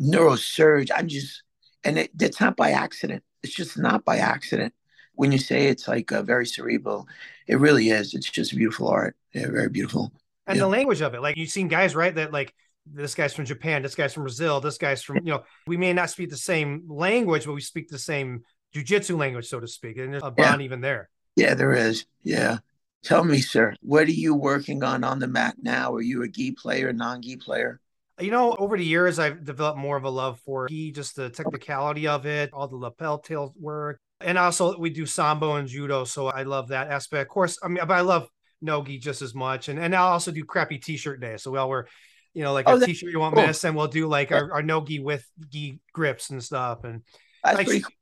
neurosurge. 0.00 0.90
I'm 0.94 1.06
just, 1.06 1.44
and 1.84 1.96
it, 1.96 2.10
it's 2.18 2.40
not 2.40 2.56
by 2.56 2.72
accident. 2.72 3.22
It's 3.44 3.54
just 3.54 3.78
not 3.78 4.04
by 4.04 4.18
accident 4.18 4.74
when 5.16 5.32
you 5.32 5.38
say 5.38 5.66
it's 5.66 5.88
like 5.88 6.12
a 6.12 6.22
very 6.22 6.46
cerebral, 6.46 7.08
it 7.46 7.58
really 7.58 7.90
is. 7.90 8.14
It's 8.14 8.30
just 8.30 8.54
beautiful 8.54 8.88
art. 8.88 9.16
Yeah, 9.32 9.50
very 9.50 9.68
beautiful. 9.68 10.12
And 10.46 10.56
yeah. 10.56 10.62
the 10.62 10.68
language 10.68 11.00
of 11.00 11.14
it, 11.14 11.22
like 11.22 11.36
you've 11.36 11.50
seen 11.50 11.68
guys, 11.68 11.94
right? 11.94 12.14
That 12.14 12.32
like 12.32 12.54
this 12.86 13.14
guy's 13.14 13.34
from 13.34 13.44
Japan, 13.44 13.82
this 13.82 13.94
guy's 13.94 14.14
from 14.14 14.22
Brazil, 14.22 14.60
this 14.60 14.78
guy's 14.78 15.02
from, 15.02 15.16
you 15.16 15.32
know, 15.32 15.42
we 15.66 15.76
may 15.76 15.92
not 15.92 16.10
speak 16.10 16.30
the 16.30 16.36
same 16.36 16.84
language, 16.88 17.46
but 17.46 17.54
we 17.54 17.60
speak 17.60 17.88
the 17.88 17.98
same 17.98 18.42
jujitsu 18.74 19.18
language, 19.18 19.48
so 19.48 19.58
to 19.58 19.66
speak. 19.66 19.96
And 19.98 20.12
there's 20.12 20.22
a 20.22 20.30
bond 20.30 20.60
yeah. 20.60 20.64
even 20.64 20.80
there. 20.80 21.08
Yeah, 21.34 21.54
there 21.54 21.72
is. 21.72 22.06
Yeah. 22.22 22.58
Tell 23.02 23.24
me, 23.24 23.40
sir, 23.40 23.74
what 23.82 24.08
are 24.08 24.12
you 24.12 24.34
working 24.34 24.82
on 24.82 25.04
on 25.04 25.18
the 25.18 25.28
mat 25.28 25.56
now? 25.60 25.94
Are 25.94 26.00
you 26.00 26.22
a 26.22 26.28
gi 26.28 26.52
player, 26.52 26.92
non 26.92 27.22
gi 27.22 27.36
player? 27.36 27.80
You 28.18 28.30
know, 28.30 28.56
over 28.58 28.78
the 28.78 28.84
years, 28.84 29.18
I've 29.18 29.44
developed 29.44 29.78
more 29.78 29.96
of 29.96 30.04
a 30.04 30.10
love 30.10 30.40
for 30.40 30.68
gi, 30.68 30.92
just 30.92 31.16
the 31.16 31.28
technicality 31.28 32.08
of 32.08 32.24
it, 32.26 32.50
all 32.52 32.66
the 32.66 32.76
lapel 32.76 33.18
tail 33.18 33.54
work, 33.60 34.00
and 34.20 34.38
also 34.38 34.78
we 34.78 34.90
do 34.90 35.06
sambo 35.06 35.56
and 35.56 35.68
judo, 35.68 36.04
so 36.04 36.28
I 36.28 36.42
love 36.44 36.68
that 36.68 36.90
aspect. 36.90 37.22
Of 37.22 37.28
course, 37.28 37.58
I 37.62 37.68
mean, 37.68 37.78
but 37.86 37.94
I 37.94 38.00
love 38.00 38.28
nogi 38.60 38.98
just 38.98 39.22
as 39.22 39.34
much, 39.34 39.68
and 39.68 39.78
and 39.78 39.94
I 39.94 39.98
also 39.98 40.30
do 40.30 40.44
crappy 40.44 40.78
t-shirt 40.78 41.20
day. 41.20 41.36
So 41.36 41.50
we 41.50 41.58
all 41.58 41.68
wear, 41.68 41.86
you 42.34 42.42
know, 42.42 42.52
like 42.52 42.68
oh, 42.68 42.76
a 42.76 42.86
t-shirt 42.86 43.12
you 43.12 43.20
won't 43.20 43.34
cool. 43.34 43.46
miss, 43.46 43.64
and 43.64 43.76
we'll 43.76 43.88
do 43.88 44.06
like 44.06 44.32
our, 44.32 44.52
our 44.52 44.62
nogi 44.62 44.98
with 44.98 45.26
gi 45.50 45.80
grips 45.92 46.30
and 46.30 46.42
stuff, 46.42 46.84
and 46.84 47.02
that's 47.44 47.58
like, 47.58 47.66
pretty 47.66 47.82
cool. 47.82 47.92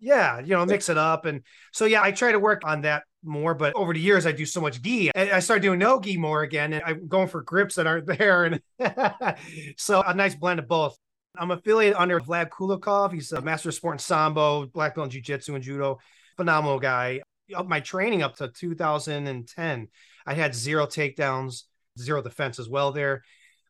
yeah, 0.00 0.40
you 0.40 0.48
know, 0.48 0.66
mix 0.66 0.88
it 0.88 0.98
up, 0.98 1.24
and 1.24 1.42
so 1.72 1.84
yeah, 1.84 2.02
I 2.02 2.10
try 2.12 2.32
to 2.32 2.40
work 2.40 2.62
on 2.64 2.82
that 2.82 3.04
more. 3.22 3.54
But 3.54 3.74
over 3.74 3.92
the 3.92 4.00
years, 4.00 4.26
I 4.26 4.32
do 4.32 4.46
so 4.46 4.60
much 4.60 4.82
gi, 4.82 5.14
I 5.14 5.38
started 5.40 5.62
doing 5.62 5.78
no 5.78 6.00
gi 6.00 6.16
more 6.16 6.42
again, 6.42 6.72
and 6.72 6.82
I'm 6.84 7.06
going 7.06 7.28
for 7.28 7.42
grips 7.42 7.76
that 7.76 7.86
aren't 7.86 8.06
there, 8.18 8.44
and 8.44 8.60
so 9.76 10.02
a 10.02 10.14
nice 10.14 10.34
blend 10.34 10.58
of 10.58 10.68
both. 10.68 10.98
I'm 11.38 11.50
affiliated 11.50 11.96
under 11.96 12.20
Vlad 12.20 12.48
Koulikov. 12.50 13.12
He's 13.12 13.32
a 13.32 13.40
master 13.40 13.68
of 13.68 13.74
sport 13.74 13.94
in 13.94 13.98
Sambo, 13.98 14.66
black 14.66 14.94
belt 14.94 15.06
in 15.06 15.10
Jiu 15.10 15.22
Jitsu 15.22 15.54
and 15.54 15.62
Judo. 15.62 15.98
Phenomenal 16.36 16.78
guy. 16.78 17.20
Up 17.54 17.66
My 17.66 17.80
training 17.80 18.22
up 18.22 18.36
to 18.36 18.48
2010, 18.48 19.88
I 20.26 20.34
had 20.34 20.54
zero 20.54 20.86
takedowns, 20.86 21.64
zero 21.98 22.22
defense 22.22 22.58
as 22.58 22.68
well 22.68 22.92
there. 22.92 23.22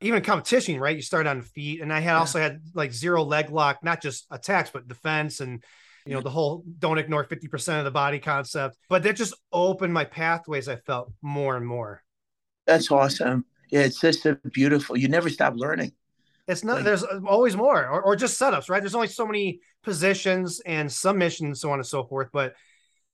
Even 0.02 0.22
competition, 0.22 0.78
right? 0.80 0.96
You 0.96 1.02
start 1.02 1.26
on 1.26 1.42
feet. 1.42 1.80
And 1.80 1.92
I 1.92 2.00
had 2.00 2.12
yeah. 2.12 2.18
also 2.18 2.38
had 2.38 2.60
like 2.74 2.92
zero 2.92 3.22
leg 3.22 3.50
lock, 3.50 3.82
not 3.82 4.02
just 4.02 4.26
attacks, 4.30 4.70
but 4.70 4.88
defense 4.88 5.40
and 5.40 5.62
you 6.06 6.14
know 6.14 6.20
the 6.20 6.30
whole 6.30 6.64
don't 6.78 6.98
ignore 6.98 7.24
50% 7.24 7.78
of 7.78 7.84
the 7.84 7.90
body 7.90 8.18
concept 8.18 8.76
but 8.88 9.02
that 9.02 9.16
just 9.16 9.34
opened 9.52 9.92
my 9.92 10.04
pathways 10.04 10.68
i 10.68 10.76
felt 10.76 11.12
more 11.20 11.56
and 11.56 11.66
more 11.66 12.02
that's 12.66 12.90
awesome 12.90 13.44
yeah 13.70 13.80
it's 13.80 14.00
just 14.00 14.24
a 14.26 14.36
beautiful 14.52 14.96
you 14.96 15.08
never 15.08 15.28
stop 15.28 15.52
learning 15.56 15.92
it's 16.50 16.64
not. 16.64 16.76
Like, 16.76 16.84
there's 16.84 17.04
uh, 17.04 17.20
always 17.26 17.56
more, 17.56 17.86
or, 17.86 18.02
or 18.02 18.16
just 18.16 18.40
setups, 18.40 18.68
right? 18.68 18.80
There's 18.80 18.94
only 18.94 19.08
so 19.08 19.26
many 19.26 19.60
positions 19.82 20.60
and 20.66 20.90
submissions, 20.90 21.60
so 21.60 21.70
on 21.70 21.78
and 21.78 21.86
so 21.86 22.04
forth. 22.04 22.28
But 22.32 22.54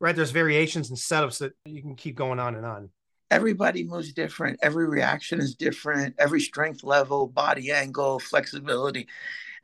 right, 0.01 0.14
there's 0.14 0.31
variations 0.31 0.90
and 0.90 0.99
setups 0.99 1.38
that 1.38 1.53
you 1.64 1.83
can 1.83 1.94
keep 1.94 2.16
going 2.16 2.38
on 2.38 2.55
and 2.55 2.66
on. 2.66 2.90
Everybody 3.31 3.85
moves 3.85 4.12
different. 4.12 4.61
Every 4.62 4.88
reaction 4.88 5.40
is 5.40 5.55
different. 5.55 6.14
Every 6.18 6.40
strength 6.40 6.85
level, 6.85 7.27
body 7.27 7.72
angle, 7.72 8.20
flexibility, 8.20 9.09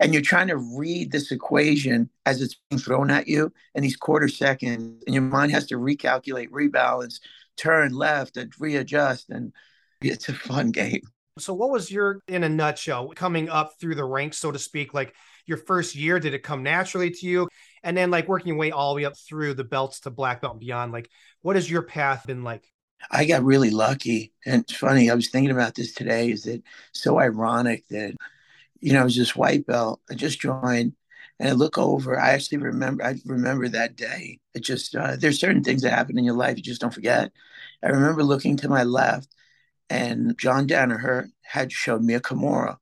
and 0.00 0.12
you're 0.12 0.22
trying 0.22 0.48
to 0.48 0.56
read 0.56 1.12
this 1.12 1.30
equation 1.30 2.10
as 2.26 2.42
it's 2.42 2.56
being 2.68 2.80
thrown 2.80 3.10
at 3.10 3.28
you 3.28 3.52
in 3.74 3.82
these 3.82 3.96
quarter 3.96 4.28
seconds, 4.28 5.02
and 5.06 5.14
your 5.14 5.22
mind 5.22 5.52
has 5.52 5.66
to 5.66 5.76
recalculate, 5.76 6.48
rebalance, 6.50 7.20
turn 7.56 7.92
left, 7.92 8.36
and 8.36 8.52
readjust, 8.58 9.30
and 9.30 9.52
it's 10.00 10.28
a 10.28 10.34
fun 10.34 10.72
game. 10.72 11.02
So, 11.38 11.54
what 11.54 11.70
was 11.70 11.90
your, 11.90 12.20
in 12.28 12.44
a 12.44 12.48
nutshell, 12.48 13.08
coming 13.16 13.48
up 13.48 13.72
through 13.80 13.94
the 13.94 14.04
ranks, 14.04 14.38
so 14.38 14.52
to 14.52 14.58
speak? 14.58 14.92
Like 14.92 15.14
your 15.46 15.56
first 15.56 15.94
year, 15.94 16.20
did 16.20 16.34
it 16.34 16.42
come 16.42 16.62
naturally 16.62 17.10
to 17.10 17.26
you? 17.26 17.48
And 17.82 17.96
then, 17.96 18.10
like 18.10 18.28
working 18.28 18.48
your 18.48 18.58
way 18.58 18.70
all 18.70 18.94
the 18.94 19.00
way 19.00 19.04
up 19.06 19.16
through 19.16 19.54
the 19.54 19.64
belts 19.64 20.00
to 20.00 20.10
black 20.10 20.42
belt 20.42 20.54
and 20.54 20.60
beyond, 20.60 20.92
like 20.92 21.08
what 21.40 21.56
has 21.56 21.70
your 21.70 21.82
path 21.82 22.26
been 22.26 22.44
like? 22.44 22.64
I 23.10 23.24
got 23.24 23.42
really 23.42 23.70
lucky. 23.70 24.32
And 24.46 24.62
it's 24.62 24.74
funny, 24.74 25.10
I 25.10 25.14
was 25.14 25.30
thinking 25.30 25.50
about 25.50 25.74
this 25.74 25.92
today. 25.92 26.30
Is 26.30 26.46
it 26.46 26.62
so 26.92 27.18
ironic 27.18 27.88
that, 27.88 28.14
you 28.80 28.92
know, 28.92 29.00
I 29.00 29.04
was 29.04 29.14
just 29.14 29.34
white 29.34 29.66
belt. 29.66 30.00
I 30.10 30.14
just 30.14 30.40
joined 30.40 30.92
and 31.40 31.48
I 31.48 31.52
look 31.52 31.78
over. 31.78 32.18
I 32.20 32.30
actually 32.30 32.58
remember, 32.58 33.02
I 33.02 33.16
remember 33.24 33.68
that 33.68 33.96
day. 33.96 34.38
It 34.54 34.60
just, 34.60 34.94
uh, 34.94 35.16
there's 35.16 35.40
certain 35.40 35.64
things 35.64 35.82
that 35.82 35.92
happen 35.92 36.18
in 36.18 36.24
your 36.24 36.36
life 36.36 36.56
you 36.56 36.62
just 36.62 36.80
don't 36.80 36.94
forget. 36.94 37.32
I 37.82 37.88
remember 37.88 38.22
looking 38.22 38.56
to 38.58 38.68
my 38.68 38.84
left 38.84 39.34
and 39.90 40.36
John 40.38 40.66
Danaher 40.66 41.30
had 41.42 41.72
showed 41.72 42.02
me 42.02 42.14
a 42.14 42.20
Kimura. 42.20 42.76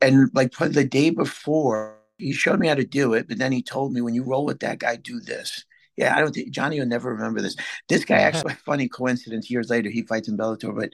And 0.00 0.30
like 0.34 0.52
the 0.52 0.84
day 0.84 1.10
before, 1.10 1.98
he 2.18 2.32
showed 2.32 2.60
me 2.60 2.68
how 2.68 2.74
to 2.74 2.84
do 2.84 3.14
it, 3.14 3.28
but 3.28 3.38
then 3.38 3.52
he 3.52 3.62
told 3.62 3.92
me 3.92 4.00
when 4.00 4.14
you 4.14 4.24
roll 4.24 4.44
with 4.44 4.60
that 4.60 4.78
guy, 4.78 4.96
do 4.96 5.20
this. 5.20 5.64
Yeah, 5.96 6.16
I 6.16 6.20
don't 6.20 6.32
think 6.32 6.50
Johnny 6.50 6.78
will 6.78 6.86
never 6.86 7.12
remember 7.12 7.40
this. 7.40 7.56
This 7.88 8.04
guy 8.04 8.16
actually, 8.18 8.54
funny 8.54 8.88
coincidence, 8.88 9.50
years 9.50 9.70
later, 9.70 9.90
he 9.90 10.02
fights 10.02 10.28
in 10.28 10.36
Bellator, 10.36 10.76
but 10.76 10.90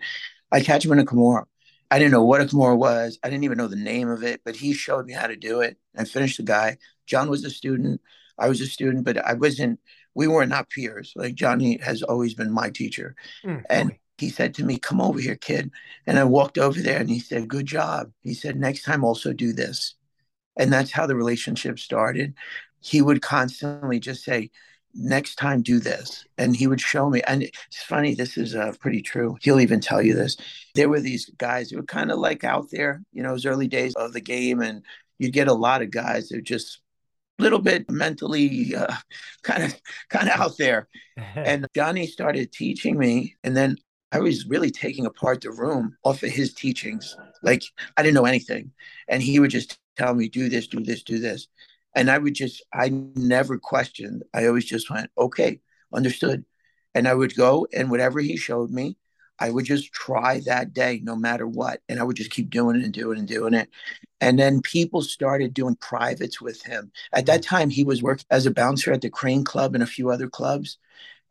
I 0.52 0.60
catch 0.60 0.84
him 0.84 0.92
in 0.92 0.98
a 0.98 1.04
Kimura. 1.04 1.44
I 1.90 1.98
didn't 1.98 2.12
know 2.12 2.24
what 2.24 2.40
a 2.40 2.44
Kimura 2.44 2.76
was. 2.76 3.18
I 3.22 3.28
didn't 3.28 3.44
even 3.44 3.58
know 3.58 3.68
the 3.68 3.76
name 3.76 4.08
of 4.08 4.22
it, 4.22 4.40
but 4.44 4.56
he 4.56 4.72
showed 4.72 5.06
me 5.06 5.12
how 5.12 5.26
to 5.26 5.36
do 5.36 5.60
it. 5.60 5.76
I 5.96 6.04
finished 6.04 6.38
the 6.38 6.42
guy. 6.42 6.78
John 7.06 7.28
was 7.28 7.44
a 7.44 7.50
student. 7.50 8.00
I 8.38 8.48
was 8.48 8.60
a 8.60 8.66
student, 8.66 9.04
but 9.04 9.18
I 9.18 9.34
wasn't, 9.34 9.80
we 10.14 10.26
were 10.26 10.46
not 10.46 10.70
peers. 10.70 11.12
Like 11.14 11.34
Johnny 11.34 11.78
has 11.82 12.02
always 12.02 12.34
been 12.34 12.50
my 12.50 12.70
teacher. 12.70 13.14
Mm, 13.44 13.62
and 13.70 13.92
he 14.18 14.28
said 14.28 14.54
to 14.54 14.64
me, 14.64 14.78
Come 14.78 15.00
over 15.00 15.20
here, 15.20 15.36
kid. 15.36 15.70
And 16.06 16.18
I 16.18 16.24
walked 16.24 16.58
over 16.58 16.80
there 16.80 17.00
and 17.00 17.10
he 17.10 17.18
said, 17.18 17.48
Good 17.48 17.66
job. 17.66 18.10
He 18.22 18.34
said, 18.34 18.56
Next 18.56 18.82
time, 18.82 19.04
also 19.04 19.32
do 19.32 19.52
this. 19.52 19.94
And 20.56 20.72
that's 20.72 20.92
how 20.92 21.06
the 21.06 21.16
relationship 21.16 21.78
started. 21.78 22.34
He 22.80 23.02
would 23.02 23.22
constantly 23.22 23.98
just 23.98 24.24
say, 24.24 24.50
Next 24.94 25.34
time, 25.36 25.62
do 25.62 25.80
this. 25.80 26.24
And 26.38 26.54
he 26.54 26.68
would 26.68 26.80
show 26.80 27.10
me. 27.10 27.22
And 27.26 27.42
it's 27.42 27.82
funny, 27.82 28.14
this 28.14 28.36
is 28.36 28.54
uh, 28.54 28.72
pretty 28.80 29.02
true. 29.02 29.36
He'll 29.42 29.60
even 29.60 29.80
tell 29.80 30.00
you 30.00 30.14
this. 30.14 30.36
There 30.74 30.88
were 30.88 31.00
these 31.00 31.28
guys 31.36 31.70
who 31.70 31.78
were 31.78 31.84
kind 31.84 32.12
of 32.12 32.18
like 32.18 32.44
out 32.44 32.70
there, 32.70 33.02
you 33.12 33.22
know, 33.22 33.30
it 33.30 33.34
was 33.34 33.46
early 33.46 33.66
days 33.66 33.94
of 33.94 34.12
the 34.12 34.20
game. 34.20 34.60
And 34.60 34.82
you'd 35.18 35.32
get 35.32 35.48
a 35.48 35.54
lot 35.54 35.82
of 35.82 35.90
guys 35.90 36.28
that 36.28 36.44
just 36.44 36.80
a 37.38 37.42
little 37.42 37.58
bit 37.58 37.90
mentally 37.90 38.74
uh, 38.76 38.94
kind 39.42 39.64
of 39.64 39.80
kind 40.08 40.28
of 40.28 40.40
out 40.40 40.56
there 40.58 40.88
and 41.16 41.66
johnny 41.74 42.06
started 42.06 42.52
teaching 42.52 42.98
me 42.98 43.34
and 43.42 43.56
then 43.56 43.76
I 44.14 44.20
was 44.20 44.46
really 44.46 44.70
taking 44.70 45.06
apart 45.06 45.40
the 45.40 45.50
room 45.50 45.96
off 46.04 46.22
of 46.22 46.30
his 46.30 46.54
teachings. 46.54 47.16
Like 47.42 47.64
I 47.96 48.02
didn't 48.02 48.14
know 48.14 48.26
anything. 48.26 48.70
And 49.08 49.20
he 49.20 49.40
would 49.40 49.50
just 49.50 49.76
tell 49.96 50.14
me, 50.14 50.28
do 50.28 50.48
this, 50.48 50.68
do 50.68 50.80
this, 50.80 51.02
do 51.02 51.18
this. 51.18 51.48
And 51.96 52.08
I 52.08 52.18
would 52.18 52.34
just, 52.34 52.62
I 52.72 52.90
never 52.90 53.58
questioned. 53.58 54.22
I 54.32 54.46
always 54.46 54.66
just 54.66 54.88
went, 54.88 55.10
okay, 55.18 55.60
understood. 55.92 56.44
And 56.94 57.08
I 57.08 57.14
would 57.14 57.34
go 57.34 57.66
and 57.72 57.90
whatever 57.90 58.20
he 58.20 58.36
showed 58.36 58.70
me, 58.70 58.96
I 59.40 59.50
would 59.50 59.64
just 59.64 59.92
try 59.92 60.40
that 60.46 60.72
day 60.72 61.00
no 61.02 61.16
matter 61.16 61.46
what. 61.48 61.80
And 61.88 61.98
I 61.98 62.04
would 62.04 62.16
just 62.16 62.30
keep 62.30 62.50
doing 62.50 62.76
it 62.76 62.84
and 62.84 62.94
doing 62.94 63.16
it 63.16 63.20
and 63.20 63.28
doing 63.28 63.54
it. 63.54 63.68
And 64.20 64.38
then 64.38 64.62
people 64.62 65.02
started 65.02 65.54
doing 65.54 65.74
privates 65.74 66.40
with 66.40 66.62
him. 66.62 66.92
At 67.12 67.26
that 67.26 67.40
mm. 67.40 67.46
time, 67.46 67.68
he 67.68 67.82
was 67.82 68.00
working 68.00 68.26
as 68.30 68.46
a 68.46 68.52
bouncer 68.52 68.92
at 68.92 69.00
the 69.00 69.10
Crane 69.10 69.42
Club 69.42 69.74
and 69.74 69.82
a 69.82 69.88
few 69.88 70.10
other 70.10 70.28
clubs. 70.28 70.78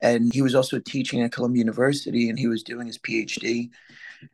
And 0.04 0.32
he 0.32 0.44
was 0.44 0.54
also 0.54 0.80
teaching 0.80 1.22
at 1.22 1.32
Columbia 1.32 1.62
University 1.62 2.30
and 2.30 2.38
he 2.38 2.48
was 2.48 2.62
doing 2.62 2.86
his 2.86 3.00
PhD. 3.00 3.72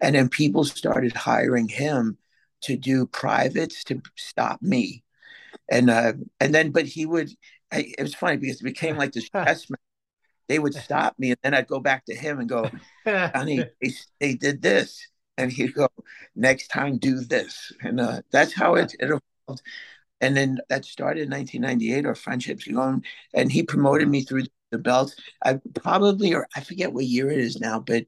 And 0.01 0.15
then 0.15 0.27
people 0.27 0.65
started 0.65 1.13
hiring 1.13 1.69
him 1.69 2.17
to 2.63 2.75
do 2.75 3.05
privates 3.05 3.85
to 3.85 4.01
stop 4.17 4.61
me. 4.61 5.03
And 5.71 5.89
uh, 5.89 6.13
and 6.39 6.53
then, 6.53 6.71
but 6.71 6.85
he 6.85 7.05
would. 7.05 7.29
I, 7.71 7.93
it 7.97 8.01
was 8.01 8.15
funny 8.15 8.37
because 8.37 8.59
it 8.59 8.63
became 8.63 8.97
like 8.97 9.13
this 9.13 9.29
chess 9.33 9.69
match 9.69 9.79
they 10.49 10.59
would 10.59 10.73
stop 10.73 11.17
me, 11.17 11.29
and 11.29 11.39
then 11.43 11.53
I'd 11.53 11.67
go 11.67 11.79
back 11.79 12.05
to 12.05 12.15
him 12.15 12.39
and 12.39 12.49
go, 12.49 12.69
"Johnny, 13.05 13.63
they, 13.81 13.91
they 14.19 14.33
did 14.33 14.61
this," 14.61 15.07
and 15.37 15.51
he'd 15.51 15.75
go, 15.75 15.87
"Next 16.35 16.67
time, 16.67 16.97
do 16.97 17.21
this," 17.21 17.71
and 17.81 18.01
uh, 18.01 18.21
that's 18.31 18.53
how 18.53 18.75
it, 18.75 18.93
it 18.99 19.05
evolved. 19.05 19.61
And 20.21 20.35
then 20.35 20.59
that 20.67 20.83
started 20.83 21.23
in 21.23 21.29
1998. 21.29 22.05
Our 22.05 22.15
friendships 22.15 22.67
going, 22.67 23.05
and 23.33 23.51
he 23.51 23.63
promoted 23.63 24.09
me 24.09 24.21
through 24.23 24.43
the 24.43 24.51
belts. 24.77 25.15
I 25.43 25.59
probably, 25.75 26.33
or 26.33 26.47
I 26.55 26.61
forget 26.61 26.93
what 26.93 27.05
year 27.05 27.29
it 27.31 27.39
is 27.39 27.59
now, 27.59 27.79
but 27.79 28.05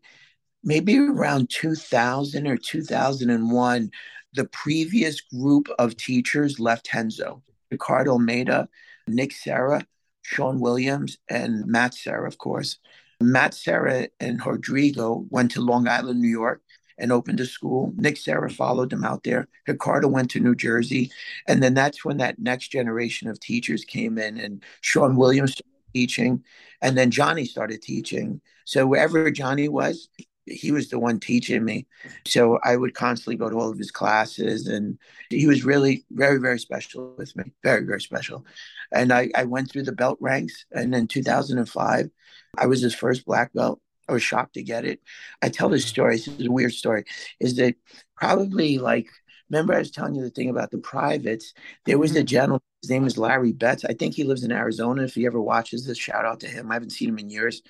maybe 0.64 0.98
around 0.98 1.50
2000 1.50 2.48
or 2.48 2.58
2001, 2.58 3.92
the 4.34 4.46
previous 4.46 5.22
group 5.22 5.68
of 5.80 5.98
teachers 5.98 6.60
left 6.60 6.94
Renzo. 6.94 7.42
Ricardo 7.70 8.12
Almeida, 8.12 8.70
Nick 9.08 9.32
Serra, 9.32 9.86
Sean 10.22 10.60
Williams, 10.60 11.18
and 11.30 11.66
Matt 11.66 11.94
Serra, 11.94 12.28
of 12.28 12.38
course. 12.38 12.78
Matt 13.22 13.54
Serra 13.54 14.08
and 14.20 14.46
Rodrigo 14.46 15.26
went 15.30 15.52
to 15.52 15.62
Long 15.62 15.88
Island, 15.88 16.22
New 16.22 16.28
York, 16.28 16.62
and 16.98 17.12
opened 17.12 17.40
a 17.40 17.46
school. 17.46 17.94
Nick 17.96 18.18
Serra 18.18 18.50
followed 18.50 18.90
them 18.90 19.04
out 19.04 19.24
there. 19.24 19.48
Ricardo 19.68 20.08
went 20.08 20.30
to 20.32 20.40
New 20.40 20.56
Jersey. 20.56 21.12
And 21.48 21.64
then 21.64 21.74
that's 21.74 22.06
when 22.06 22.18
that 22.18 22.40
next 22.40 22.70
generation 22.70 23.28
of 23.28 23.40
teachers 23.40 23.84
came 23.86 24.18
in, 24.18 24.38
and 24.38 24.64
Sean 24.82 25.16
Williams 25.16 25.56
teaching. 25.94 26.44
And 26.82 26.98
then 26.98 27.12
Johnny 27.12 27.46
started 27.46 27.82
teaching. 27.82 28.42
So 28.66 28.86
wherever 28.88 29.30
Johnny 29.32 29.68
was, 29.68 30.10
he 30.46 30.72
was 30.72 30.90
the 30.90 31.00
one 31.00 31.20
teaching 31.20 31.64
me. 31.64 31.88
So 32.26 32.60
I 32.64 32.76
would 32.76 32.94
constantly 32.94 33.36
go 33.36 33.50
to 33.50 33.58
all 33.58 33.70
of 33.70 33.78
his 33.78 33.92
classes, 33.92 34.68
and 34.68 34.98
he 35.30 35.48
was 35.48 35.64
really 35.64 36.06
very, 36.12 36.40
very 36.40 36.60
special 36.60 37.14
with 37.18 37.36
me. 37.36 37.54
Very, 37.64 37.86
very 37.86 38.02
special. 38.02 38.46
And 38.92 39.14
I, 39.14 39.30
I 39.36 39.46
went 39.46 39.72
through 39.72 39.84
the 39.84 39.92
belt 39.92 40.18
ranks. 40.20 40.66
And 40.72 40.94
in 40.94 41.08
2005, 41.08 42.10
I 42.58 42.66
was 42.66 42.82
his 42.82 42.96
first 42.96 43.26
black 43.26 43.54
belt. 43.54 43.80
I 44.10 44.14
was 44.14 44.24
shocked 44.24 44.56
to 44.56 44.64
get 44.64 44.84
it. 44.84 45.00
I 45.42 45.50
tell 45.50 45.70
this 45.70 45.86
mm. 45.86 45.90
story. 45.90 46.16
This 46.18 46.28
is 46.28 46.48
a 46.48 46.52
weird 46.52 46.74
story. 46.74 47.06
Is 47.40 47.56
that 47.58 47.76
probably 48.18 48.78
like, 48.78 49.08
remember 49.52 49.74
I 49.74 49.80
was 49.80 49.92
telling 49.92 50.16
you 50.16 50.22
the 50.22 50.30
thing 50.30 50.50
about 50.50 50.72
the 50.72 50.78
privates? 50.78 51.54
There 51.86 52.00
was 52.00 52.12
a 52.12 52.20
mm-hmm. 52.20 52.26
gentleman, 52.26 52.62
his 52.82 52.90
name 52.90 53.06
is 53.06 53.18
Larry 53.18 53.52
Betts. 53.52 53.86
I 53.86 53.94
think 53.94 54.16
he 54.16 54.24
lives 54.24 54.44
in 54.44 54.52
Arizona. 54.52 55.04
If 55.04 55.16
he 55.16 55.26
ever 55.26 55.42
watches 55.42 55.86
this, 55.86 55.98
shout 55.98 56.26
out 56.26 56.40
to 56.40 56.48
him. 56.48 56.72
I 56.72 56.76
haven't 56.76 56.92
seen 56.92 57.10
him 57.10 57.20
in 57.20 57.30
years. 57.30 57.62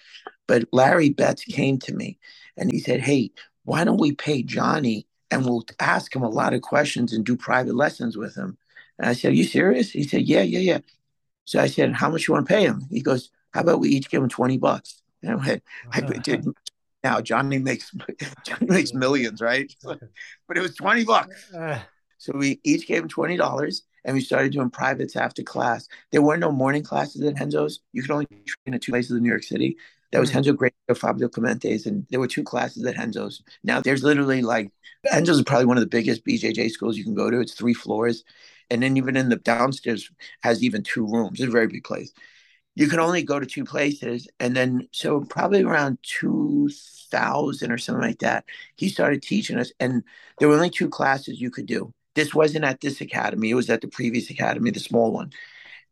But 0.48 0.65
Larry 0.72 1.10
Betts 1.10 1.44
came 1.44 1.80
to 1.80 1.94
me 1.94 2.20
and 2.56 2.72
he 2.72 2.80
said, 2.80 3.02
Hey, 3.02 3.32
why 3.63 3.84
don't 3.84 4.00
we 4.00 4.13
pay 4.13 4.44
Johnny 4.44 5.08
and 5.30 5.44
we'll 5.44 5.65
ask 5.80 6.15
him 6.15 6.24
a 6.24 6.30
lot 6.30 6.54
of 6.54 6.62
questions 6.62 7.13
and 7.13 7.26
do 7.26 7.36
private 7.36 7.76
lessons 7.76 8.15
with 8.15 8.36
him? 8.36 8.58
And 9.00 9.10
I 9.10 9.13
said, 9.13 9.32
Are 9.32 9.36
you 9.36 9.44
serious? 9.44 9.91
He 9.91 10.04
said, 10.04 10.22
Yeah, 10.24 10.44
yeah, 10.44 10.60
yeah. 10.60 10.80
So 11.46 11.60
I 11.60 11.67
said, 11.67 11.94
How 11.94 12.10
much 12.10 12.28
you 12.28 12.34
want 12.34 12.48
to 12.48 12.54
pay 12.54 12.63
him? 12.63 12.86
He 12.89 13.02
goes, 13.02 13.32
How 13.54 13.62
about 13.62 13.80
we 13.80 13.89
each 13.89 14.10
give 14.10 14.22
him 14.22 14.30
20 14.30 14.58
bucks? 14.58 15.02
And 15.24 15.32
I 15.32 15.36
went, 15.36 15.63
I 15.91 16.02
did 16.02 16.46
now 17.04 17.22
Johnny 17.22 17.58
makes 17.58 17.92
Johnny 18.46 18.68
makes 18.68 18.94
millions, 18.94 19.42
right? 19.42 19.74
but 19.84 20.58
it 20.58 20.62
was 20.62 20.76
20 20.76 21.04
bucks. 21.06 21.52
So 22.18 22.34
we 22.36 22.60
each 22.64 22.86
gave 22.86 23.02
him 23.02 23.10
twenty 23.10 23.36
dollars 23.36 23.82
and 24.06 24.14
we 24.14 24.22
started 24.22 24.52
doing 24.52 24.70
privates 24.70 25.16
after 25.16 25.42
class. 25.42 25.88
There 26.12 26.22
were 26.22 26.38
no 26.38 26.52
morning 26.52 26.84
classes 26.84 27.22
at 27.24 27.40
Renzo's. 27.40 27.80
You 27.94 28.04
could 28.04 28.12
only 28.12 28.28
train 28.28 28.76
at 28.76 28.82
two 28.84 28.92
places 28.92 29.18
in 29.18 29.24
New 29.24 29.30
York 29.30 29.44
City. 29.44 29.78
That 30.12 30.20
was 30.20 30.30
mm-hmm. 30.30 30.38
Renzo 30.38 30.54
Gracie, 30.54 30.76
Fabio 30.94 31.30
Clemente's, 31.30 31.86
and 31.86 32.06
there 32.10 32.20
were 32.20 32.28
two 32.28 32.44
classes 32.44 32.86
at 32.86 32.98
Renzo's. 32.98 33.42
Now 33.64 33.82
there's 33.82 34.04
literally 34.04 34.42
like 34.42 34.72
Renzo's 35.12 35.38
is 35.38 35.44
probably 35.44 35.66
one 35.66 35.78
of 35.78 35.82
the 35.82 35.88
biggest 35.88 36.26
BJJ 36.26 36.70
schools 36.70 36.98
you 36.98 37.04
can 37.04 37.16
go 37.16 37.32
to. 37.32 37.40
It's 37.40 37.54
three 37.54 37.74
floors, 37.74 38.24
and 38.70 38.84
then 38.84 38.98
even 38.98 39.18
in 39.18 39.30
the 39.30 39.38
downstairs 39.38 40.10
has 40.44 40.64
even 40.64 40.84
two 40.84 41.08
rooms. 41.08 41.40
It's 41.40 41.48
a 41.48 41.52
very 41.52 41.68
big 41.68 41.84
place. 41.84 42.14
You 42.76 42.88
could 42.88 43.00
only 43.00 43.24
go 43.24 43.40
to 43.40 43.46
two 43.46 43.66
places, 43.66 44.28
and 44.40 44.56
then 44.56 44.88
so 44.92 45.22
probably 45.22 45.64
around 45.64 45.98
two 46.04 46.70
thousand 47.10 47.72
or 47.72 47.78
something 47.78 48.02
like 48.02 48.20
that, 48.20 48.46
he 48.76 48.90
started 48.90 49.22
teaching 49.22 49.58
us, 49.60 49.72
and 49.80 50.04
there 50.40 50.48
were 50.48 50.56
only 50.56 50.70
two 50.70 50.90
classes 50.90 51.42
you 51.42 51.52
could 51.52 51.66
do. 51.66 51.94
This 52.16 52.34
wasn't 52.34 52.66
at 52.66 52.82
this 52.82 53.02
academy; 53.02 53.50
it 53.50 53.56
was 53.56 53.70
at 53.70 53.82
the 53.82 53.88
previous 53.88 54.30
academy, 54.30 54.72
the 54.72 54.80
small 54.80 55.12
one, 55.12 55.32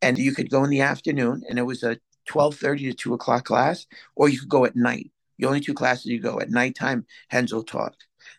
and 0.01 0.17
you 0.17 0.33
could 0.33 0.49
go 0.49 0.63
in 0.63 0.69
the 0.69 0.81
afternoon, 0.81 1.43
and 1.49 1.59
it 1.59 1.63
was 1.63 1.83
a 1.83 1.99
12.30 2.29 2.91
to 2.91 2.93
2 2.93 3.13
o'clock 3.13 3.45
class, 3.45 3.87
or 4.15 4.29
you 4.29 4.39
could 4.39 4.49
go 4.49 4.65
at 4.65 4.75
night. 4.75 5.11
The 5.37 5.47
only 5.47 5.61
two 5.61 5.73
classes 5.73 6.05
you 6.05 6.19
go 6.19 6.39
at 6.39 6.49
nighttime, 6.49 7.05
Renzo 7.33 7.63
taught. 7.63 7.95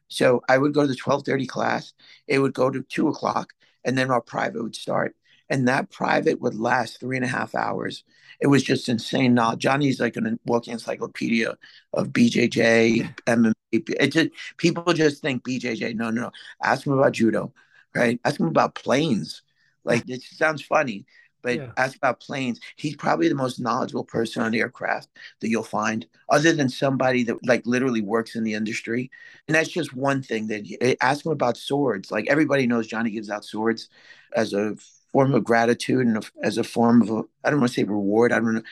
So 0.08 0.42
I 0.48 0.58
would 0.58 0.74
go 0.74 0.82
to 0.82 0.86
the 0.86 0.94
12.30 0.94 1.48
class. 1.48 1.92
It 2.26 2.38
would 2.38 2.54
go 2.54 2.70
to 2.70 2.82
2 2.82 3.08
o'clock, 3.08 3.52
and 3.84 3.96
then 3.98 4.10
our 4.10 4.20
private 4.20 4.62
would 4.62 4.76
start. 4.76 5.16
And 5.48 5.66
that 5.68 5.90
private 5.90 6.40
would 6.40 6.54
last 6.54 7.00
three 7.00 7.16
and 7.16 7.24
a 7.24 7.28
half 7.28 7.54
hours. 7.54 8.04
It 8.40 8.46
was 8.46 8.62
just 8.62 8.88
insane 8.88 9.34
knowledge. 9.34 9.60
Johnny's 9.60 10.00
like 10.00 10.16
a 10.16 10.38
walking 10.46 10.72
encyclopedia 10.72 11.56
of 11.92 12.08
BJJ, 12.08 13.14
MMA. 13.26 13.52
It 13.72 14.12
just, 14.12 14.30
people 14.56 14.92
just 14.92 15.20
think 15.22 15.44
BJJ. 15.44 15.94
No, 15.94 16.10
no, 16.10 16.22
no. 16.22 16.30
Ask 16.62 16.86
him 16.86 16.94
about 16.94 17.12
judo, 17.12 17.52
right? 17.94 18.18
Ask 18.24 18.40
him 18.40 18.46
about 18.46 18.74
planes. 18.74 19.42
Like 19.84 20.08
it 20.08 20.22
sounds 20.22 20.62
funny, 20.62 21.06
but 21.42 21.56
yeah. 21.56 21.72
ask 21.76 21.96
about 21.96 22.20
planes. 22.20 22.60
He's 22.76 22.96
probably 22.96 23.28
the 23.28 23.34
most 23.34 23.60
knowledgeable 23.60 24.04
person 24.04 24.42
on 24.42 24.54
aircraft 24.54 25.08
that 25.40 25.48
you'll 25.48 25.62
find, 25.62 26.06
other 26.28 26.52
than 26.52 26.68
somebody 26.68 27.24
that 27.24 27.46
like 27.46 27.66
literally 27.66 28.02
works 28.02 28.36
in 28.36 28.44
the 28.44 28.54
industry. 28.54 29.10
And 29.48 29.54
that's 29.54 29.70
just 29.70 29.94
one 29.94 30.22
thing 30.22 30.48
that 30.48 30.96
ask 31.00 31.24
him 31.24 31.32
about 31.32 31.56
swords. 31.56 32.10
Like 32.10 32.26
everybody 32.28 32.66
knows 32.66 32.86
Johnny 32.86 33.10
gives 33.10 33.30
out 33.30 33.44
swords 33.44 33.88
as 34.34 34.52
a 34.52 34.76
form 35.12 35.34
of 35.34 35.44
gratitude 35.44 36.06
and 36.06 36.24
as 36.42 36.58
a 36.58 36.64
form 36.64 37.02
of 37.02 37.26
I 37.44 37.50
don't 37.50 37.60
want 37.60 37.72
to 37.72 37.80
say 37.80 37.84
reward, 37.84 38.32
I 38.32 38.36
don't 38.36 38.54
know, 38.54 38.62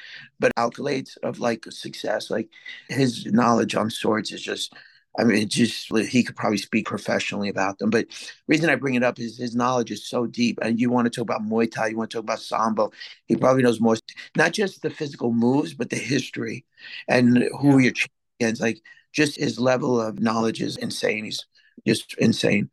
but 0.41 0.53
accolades 0.57 1.17
of 1.23 1.41
like 1.41 1.65
success. 1.71 2.31
Like 2.31 2.49
his 2.89 3.27
knowledge 3.27 3.75
on 3.75 3.91
swords 3.91 4.33
is 4.33 4.43
just 4.43 4.75
I 5.19 5.25
mean, 5.25 5.49
just 5.49 5.91
he 5.97 6.23
could 6.23 6.37
probably 6.37 6.59
speak 6.59 6.87
professionally 6.87 7.49
about 7.49 7.79
them. 7.79 7.91
But 7.91 8.07
reason 8.47 8.71
I 8.71 8.77
bring 8.77 8.95
it 8.95 9.03
up 9.03 9.19
is 9.19 9.37
his 9.37 9.57
knowledge 9.57 9.91
is 9.91 10.07
so 10.07 10.27
deep. 10.27 10.59
And 10.63 10.79
you 10.79 10.91
want 10.91 11.07
to 11.07 11.11
talk 11.11 11.23
about 11.23 11.43
Muay 11.43 11.71
Thai, 11.71 11.89
you 11.89 11.97
want 11.97 12.11
to 12.11 12.19
talk 12.19 12.25
about 12.25 12.41
Sambo. 12.41 12.93
He 13.27 13.35
probably 13.35 13.65
knows 13.65 13.81
more, 13.81 13.97
not 14.37 14.53
just 14.53 14.83
the 14.83 14.91
physical 14.91 15.33
moves, 15.33 15.75
but 15.75 15.91
the 15.91 15.97
history 15.97 16.65
and 17.09 17.49
who 17.61 17.79
you're 17.79 17.95
against. 18.39 18.63
Like 18.63 18.81
just 19.13 19.39
his 19.39 19.59
level 19.59 20.01
of 20.01 20.21
knowledge 20.21 20.63
is 20.63 20.77
insane. 20.77 21.25
He's 21.25 21.45
just 21.85 22.15
insane. 22.19 22.71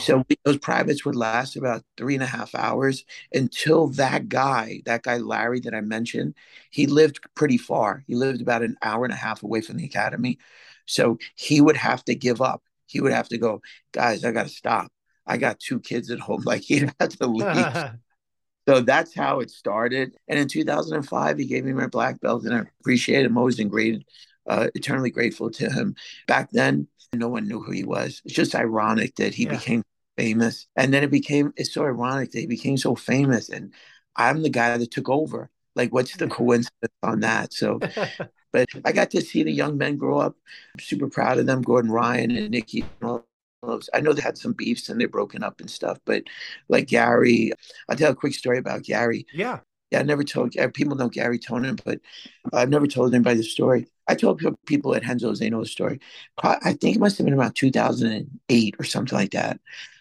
So 0.00 0.24
those 0.44 0.58
privates 0.58 1.04
would 1.04 1.16
last 1.16 1.56
about 1.56 1.82
three 1.96 2.14
and 2.14 2.22
a 2.22 2.26
half 2.26 2.54
hours 2.54 3.04
until 3.32 3.88
that 3.88 4.28
guy, 4.28 4.80
that 4.84 5.02
guy 5.02 5.18
Larry 5.18 5.58
that 5.60 5.74
I 5.74 5.80
mentioned, 5.80 6.34
he 6.70 6.86
lived 6.86 7.20
pretty 7.34 7.58
far. 7.58 8.04
He 8.06 8.14
lived 8.14 8.40
about 8.40 8.62
an 8.62 8.76
hour 8.82 9.04
and 9.04 9.12
a 9.12 9.16
half 9.16 9.42
away 9.42 9.60
from 9.60 9.76
the 9.76 9.84
academy. 9.84 10.38
So 10.86 11.18
he 11.34 11.60
would 11.60 11.76
have 11.76 12.04
to 12.04 12.14
give 12.14 12.40
up. 12.40 12.62
He 12.86 13.00
would 13.00 13.12
have 13.12 13.28
to 13.30 13.38
go, 13.38 13.60
guys, 13.92 14.24
I 14.24 14.30
got 14.30 14.44
to 14.44 14.48
stop. 14.48 14.92
I 15.26 15.36
got 15.36 15.58
two 15.58 15.80
kids 15.80 16.10
at 16.10 16.20
home. 16.20 16.42
Like 16.46 16.62
he 16.62 16.88
had 17.00 17.10
to 17.10 17.26
leave. 17.26 17.92
so 18.68 18.80
that's 18.80 19.14
how 19.14 19.40
it 19.40 19.50
started. 19.50 20.14
And 20.28 20.38
in 20.38 20.48
2005, 20.48 21.38
he 21.38 21.46
gave 21.46 21.64
me 21.64 21.72
my 21.72 21.86
black 21.88 22.20
belt, 22.20 22.44
and 22.44 22.54
I 22.54 22.62
appreciate 22.80 23.24
him. 23.24 23.36
Always 23.36 23.56
been 23.56 23.68
great, 23.68 24.04
uh, 24.46 24.68
eternally 24.74 25.10
grateful 25.10 25.50
to 25.50 25.70
him. 25.70 25.96
Back 26.26 26.50
then, 26.52 26.88
no 27.14 27.28
one 27.28 27.46
knew 27.46 27.60
who 27.60 27.72
he 27.72 27.84
was. 27.84 28.22
It's 28.24 28.34
just 28.34 28.54
ironic 28.54 29.16
that 29.16 29.34
he 29.34 29.44
yeah. 29.44 29.50
became 29.50 29.82
famous, 30.16 30.66
and 30.76 30.92
then 30.92 31.02
it 31.04 31.10
became. 31.10 31.52
It's 31.56 31.72
so 31.72 31.84
ironic 31.84 32.32
that 32.32 32.40
he 32.40 32.46
became 32.46 32.76
so 32.76 32.94
famous, 32.94 33.48
and 33.48 33.72
I'm 34.16 34.42
the 34.42 34.50
guy 34.50 34.76
that 34.76 34.90
took 34.90 35.08
over. 35.08 35.50
Like, 35.74 35.92
what's 35.92 36.16
the 36.16 36.28
coincidence 36.28 36.92
on 37.02 37.20
that? 37.20 37.54
So 37.54 37.80
But 38.52 38.68
I 38.84 38.92
got 38.92 39.10
to 39.12 39.20
see 39.20 39.42
the 39.42 39.50
young 39.50 39.78
men 39.78 39.96
grow 39.96 40.18
up. 40.18 40.36
I'm 40.74 40.80
super 40.80 41.08
proud 41.08 41.38
of 41.38 41.46
them, 41.46 41.62
Gordon 41.62 41.90
Ryan 41.90 42.30
and 42.32 42.50
Nikki. 42.50 42.84
I 43.02 44.00
know 44.00 44.12
they 44.12 44.22
had 44.22 44.36
some 44.36 44.52
beefs 44.52 44.88
and 44.88 45.00
they're 45.00 45.08
broken 45.08 45.42
up 45.42 45.60
and 45.60 45.70
stuff, 45.70 45.98
but 46.04 46.24
like 46.68 46.88
Garry, 46.88 47.52
I'll 47.88 47.96
tell 47.96 48.12
a 48.12 48.16
quick 48.16 48.34
story 48.34 48.58
about 48.58 48.82
Garry. 48.82 49.26
Yeah. 49.32 49.60
Yeah, 49.92 50.00
I 50.00 50.04
never 50.04 50.24
told 50.24 50.54
people 50.72 50.96
know 50.96 51.10
Garry 51.10 51.38
Tonon, 51.38 51.78
but 51.84 52.00
I've 52.50 52.70
never 52.70 52.86
told 52.86 53.14
anybody 53.14 53.36
the 53.36 53.42
story. 53.42 53.88
I 54.08 54.14
told 54.14 54.42
people 54.64 54.94
at 54.94 55.06
Renzo's 55.06 55.38
they 55.38 55.50
know 55.50 55.60
the 55.60 55.66
story. 55.66 56.00
I 56.42 56.72
think 56.72 56.96
it 56.96 56.98
must 56.98 57.18
have 57.18 57.26
been 57.26 57.34
about 57.34 57.54
2008 57.54 58.76
or 58.78 58.84
something 58.84 59.18
like 59.18 59.32
that. 59.32 59.60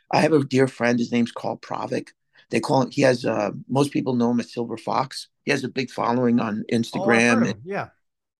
I 0.10 0.21
have 0.21 0.32
a 0.32 0.45
dear 0.45 0.69
friend. 0.69 0.97
His 0.97 1.12
name's 1.12 1.34
Carl 1.34 1.58
Pravec. 1.58 2.08
They 2.51 2.62
call 2.62 2.84
him. 2.84 2.91
He 2.91 3.01
has. 3.01 3.25
Uh, 3.25 3.51
most 3.67 3.91
people 3.91 4.15
know 4.15 4.32
him 4.32 4.39
as 4.39 4.54
Silver 4.54 4.77
Fox. 4.77 5.27
He 5.43 5.51
has 5.51 5.65
a 5.65 5.69
big 5.69 5.91
following 5.91 6.39
on 6.39 6.63
Instagram. 6.71 7.43
Oh, 7.43 7.49
and, 7.49 7.60
yeah. 7.65 7.89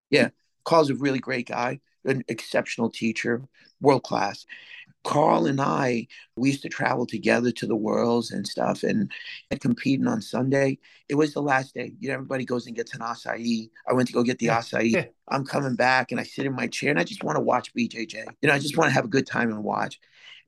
Yeah, 0.10 0.30
Carl's 0.64 0.90
a 0.90 0.96
really 0.96 1.20
great 1.20 1.50
guy. 1.50 1.82
an 2.06 2.24
exceptional 2.30 2.90
teacher, 2.90 3.42
world 3.82 4.04
class. 4.04 4.46
Carl 5.04 5.48
and 5.48 5.60
I, 5.60 6.08
we 6.36 6.50
used 6.50 6.62
to 6.62 6.70
travel 6.70 7.06
together 7.06 7.52
to 7.52 7.66
the 7.66 7.76
worlds 7.76 8.32
and 8.32 8.48
stuff 8.48 8.84
and, 8.84 9.12
and 9.50 9.60
competing 9.60 10.08
on 10.08 10.22
Sunday. 10.22 10.78
It 11.10 11.16
was 11.16 11.34
the 11.34 11.42
last 11.42 11.74
day. 11.74 11.94
You 12.00 12.10
know, 12.10 12.16
everybody 12.16 12.46
goes 12.46 12.68
and 12.68 12.76
gets 12.76 12.94
an 12.94 13.02
acai. 13.02 13.70
I 13.88 13.94
went 13.94 14.08
to 14.08 14.14
go 14.14 14.24
get 14.24 14.40
the 14.40 14.48
acai. 14.48 15.10
I'm 15.28 15.46
coming 15.46 15.76
back 15.76 16.12
and 16.12 16.20
I 16.20 16.24
sit 16.24 16.46
in 16.46 16.56
my 16.56 16.68
chair 16.68 16.92
and 16.92 17.00
I 17.00 17.04
just 17.04 17.24
want 17.24 17.38
to 17.38 17.42
watch 17.42 17.74
BJJ. 17.74 18.26
You 18.42 18.48
know, 18.48 18.54
I 18.54 18.60
just 18.60 18.78
want 18.78 18.90
to 18.90 18.94
have 18.94 19.06
a 19.06 19.10
good 19.10 19.26
time 19.26 19.50
and 19.50 19.64
watch. 19.64 20.00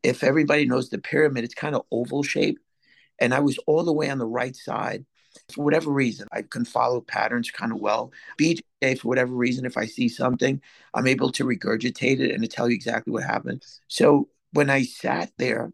If 0.03 0.23
everybody 0.23 0.65
knows 0.65 0.89
the 0.89 0.99
pyramid, 0.99 1.45
it's 1.45 1.55
kind 1.55 1.75
of 1.75 1.83
oval 1.91 2.23
shape. 2.23 2.59
And 3.19 3.33
I 3.33 3.39
was 3.39 3.57
all 3.67 3.83
the 3.83 3.93
way 3.93 4.09
on 4.09 4.17
the 4.17 4.25
right 4.25 4.55
side. 4.55 5.05
For 5.51 5.63
whatever 5.65 5.91
reason, 5.91 6.27
I 6.31 6.43
can 6.43 6.63
follow 6.63 7.01
patterns 7.01 7.49
kind 7.49 7.71
of 7.71 7.79
well. 7.79 8.11
BJJ, 8.39 8.99
for 8.99 9.07
whatever 9.07 9.33
reason, 9.33 9.65
if 9.65 9.77
I 9.77 9.87
see 9.87 10.07
something, 10.07 10.61
I'm 10.93 11.07
able 11.07 11.31
to 11.31 11.43
regurgitate 11.43 12.19
it 12.19 12.31
and 12.31 12.43
to 12.43 12.47
tell 12.47 12.69
you 12.69 12.75
exactly 12.75 13.11
what 13.11 13.23
happened. 13.23 13.63
So 13.87 14.29
when 14.53 14.69
I 14.69 14.83
sat 14.83 15.31
there, 15.37 15.71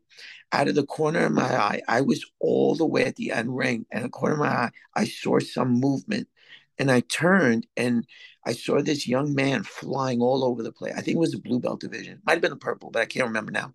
out 0.51 0.67
of 0.67 0.75
the 0.75 0.85
corner 0.85 1.25
of 1.25 1.31
my 1.31 1.43
eye, 1.43 1.81
I 1.87 2.01
was 2.01 2.25
all 2.39 2.73
the 2.75 2.85
way 2.85 3.05
at 3.05 3.15
the 3.17 3.31
end 3.31 3.55
ring, 3.55 3.85
and 3.91 4.03
the 4.03 4.09
corner 4.09 4.33
of 4.33 4.39
my 4.39 4.47
eye, 4.47 4.71
I 4.95 5.05
saw 5.05 5.39
some 5.39 5.71
movement. 5.71 6.27
And 6.79 6.89
I 6.89 7.01
turned 7.01 7.67
and 7.75 8.07
I 8.45 8.53
saw 8.53 8.81
this 8.81 9.05
young 9.05 9.35
man 9.35 9.63
flying 9.63 10.21
all 10.21 10.45
over 10.45 10.63
the 10.63 10.71
place. 10.71 10.93
I 10.95 11.01
think 11.01 11.17
it 11.17 11.19
was 11.19 11.33
the 11.33 11.39
blue 11.41 11.59
belt 11.59 11.81
division. 11.81 12.21
Might 12.25 12.33
have 12.33 12.41
been 12.41 12.51
the 12.51 12.55
purple, 12.55 12.89
but 12.89 13.01
I 13.01 13.05
can't 13.05 13.27
remember 13.27 13.51
now. 13.51 13.73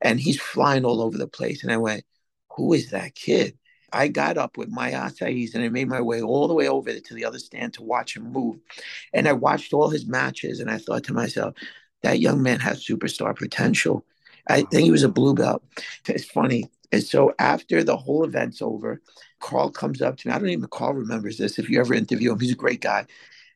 And 0.00 0.18
he's 0.18 0.40
flying 0.40 0.86
all 0.86 1.02
over 1.02 1.18
the 1.18 1.28
place. 1.28 1.62
And 1.62 1.70
I 1.70 1.76
went, 1.76 2.04
Who 2.56 2.72
is 2.72 2.90
that 2.90 3.14
kid? 3.14 3.58
I 3.92 4.08
got 4.08 4.38
up 4.38 4.56
with 4.56 4.70
my 4.70 4.92
acais 4.92 5.54
and 5.54 5.62
I 5.62 5.68
made 5.68 5.88
my 5.88 6.00
way 6.00 6.22
all 6.22 6.48
the 6.48 6.54
way 6.54 6.68
over 6.68 6.98
to 6.98 7.14
the 7.14 7.26
other 7.26 7.38
stand 7.38 7.74
to 7.74 7.82
watch 7.82 8.16
him 8.16 8.32
move. 8.32 8.56
And 9.12 9.28
I 9.28 9.34
watched 9.34 9.74
all 9.74 9.90
his 9.90 10.06
matches 10.06 10.60
and 10.60 10.70
I 10.70 10.78
thought 10.78 11.04
to 11.04 11.12
myself, 11.12 11.54
that 12.02 12.20
young 12.20 12.42
man 12.42 12.60
has 12.60 12.84
superstar 12.84 13.36
potential. 13.36 14.04
I 14.48 14.62
think 14.62 14.84
he 14.84 14.90
was 14.90 15.02
a 15.02 15.08
blue 15.08 15.34
belt. 15.34 15.62
It's 16.08 16.24
funny. 16.24 16.70
And 16.90 17.02
so 17.02 17.32
after 17.38 17.82
the 17.82 17.96
whole 17.96 18.24
event's 18.24 18.60
over, 18.60 19.00
Carl 19.40 19.70
comes 19.70 20.02
up 20.02 20.16
to 20.18 20.28
me. 20.28 20.34
I 20.34 20.38
don't 20.38 20.50
even 20.50 20.68
Carl 20.68 20.94
remembers 20.94 21.38
this. 21.38 21.58
If 21.58 21.70
you 21.70 21.80
ever 21.80 21.94
interview 21.94 22.32
him, 22.32 22.40
he's 22.40 22.52
a 22.52 22.56
great 22.56 22.80
guy. 22.80 23.06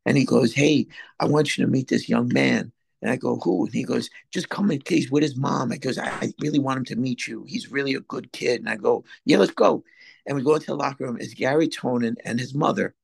And 0.06 0.16
he 0.16 0.24
goes, 0.24 0.54
Hey, 0.54 0.86
I 1.20 1.26
want 1.26 1.56
you 1.56 1.64
to 1.64 1.70
meet 1.70 1.88
this 1.88 2.08
young 2.08 2.28
man. 2.32 2.72
And 3.02 3.10
I 3.10 3.16
go, 3.16 3.36
Who? 3.36 3.66
And 3.66 3.74
he 3.74 3.82
goes, 3.82 4.08
Just 4.32 4.48
come 4.48 4.70
in 4.70 4.80
case 4.80 5.10
with 5.10 5.22
his 5.22 5.36
mom. 5.36 5.70
I 5.70 5.76
goes, 5.76 5.98
I 5.98 6.32
really 6.40 6.58
want 6.58 6.78
him 6.78 6.84
to 6.86 6.96
meet 6.96 7.26
you. 7.26 7.44
He's 7.46 7.70
really 7.70 7.94
a 7.94 8.00
good 8.00 8.32
kid. 8.32 8.60
And 8.60 8.68
I 8.70 8.76
go, 8.76 9.04
Yeah, 9.24 9.38
let's 9.38 9.52
go. 9.52 9.84
And 10.26 10.36
we 10.36 10.42
go 10.42 10.54
into 10.54 10.66
the 10.66 10.76
locker 10.76 11.04
room. 11.04 11.18
It's 11.20 11.34
Garry 11.34 11.68
Tonon 11.68 12.16
and 12.24 12.40
his 12.40 12.54
mother. 12.54 12.94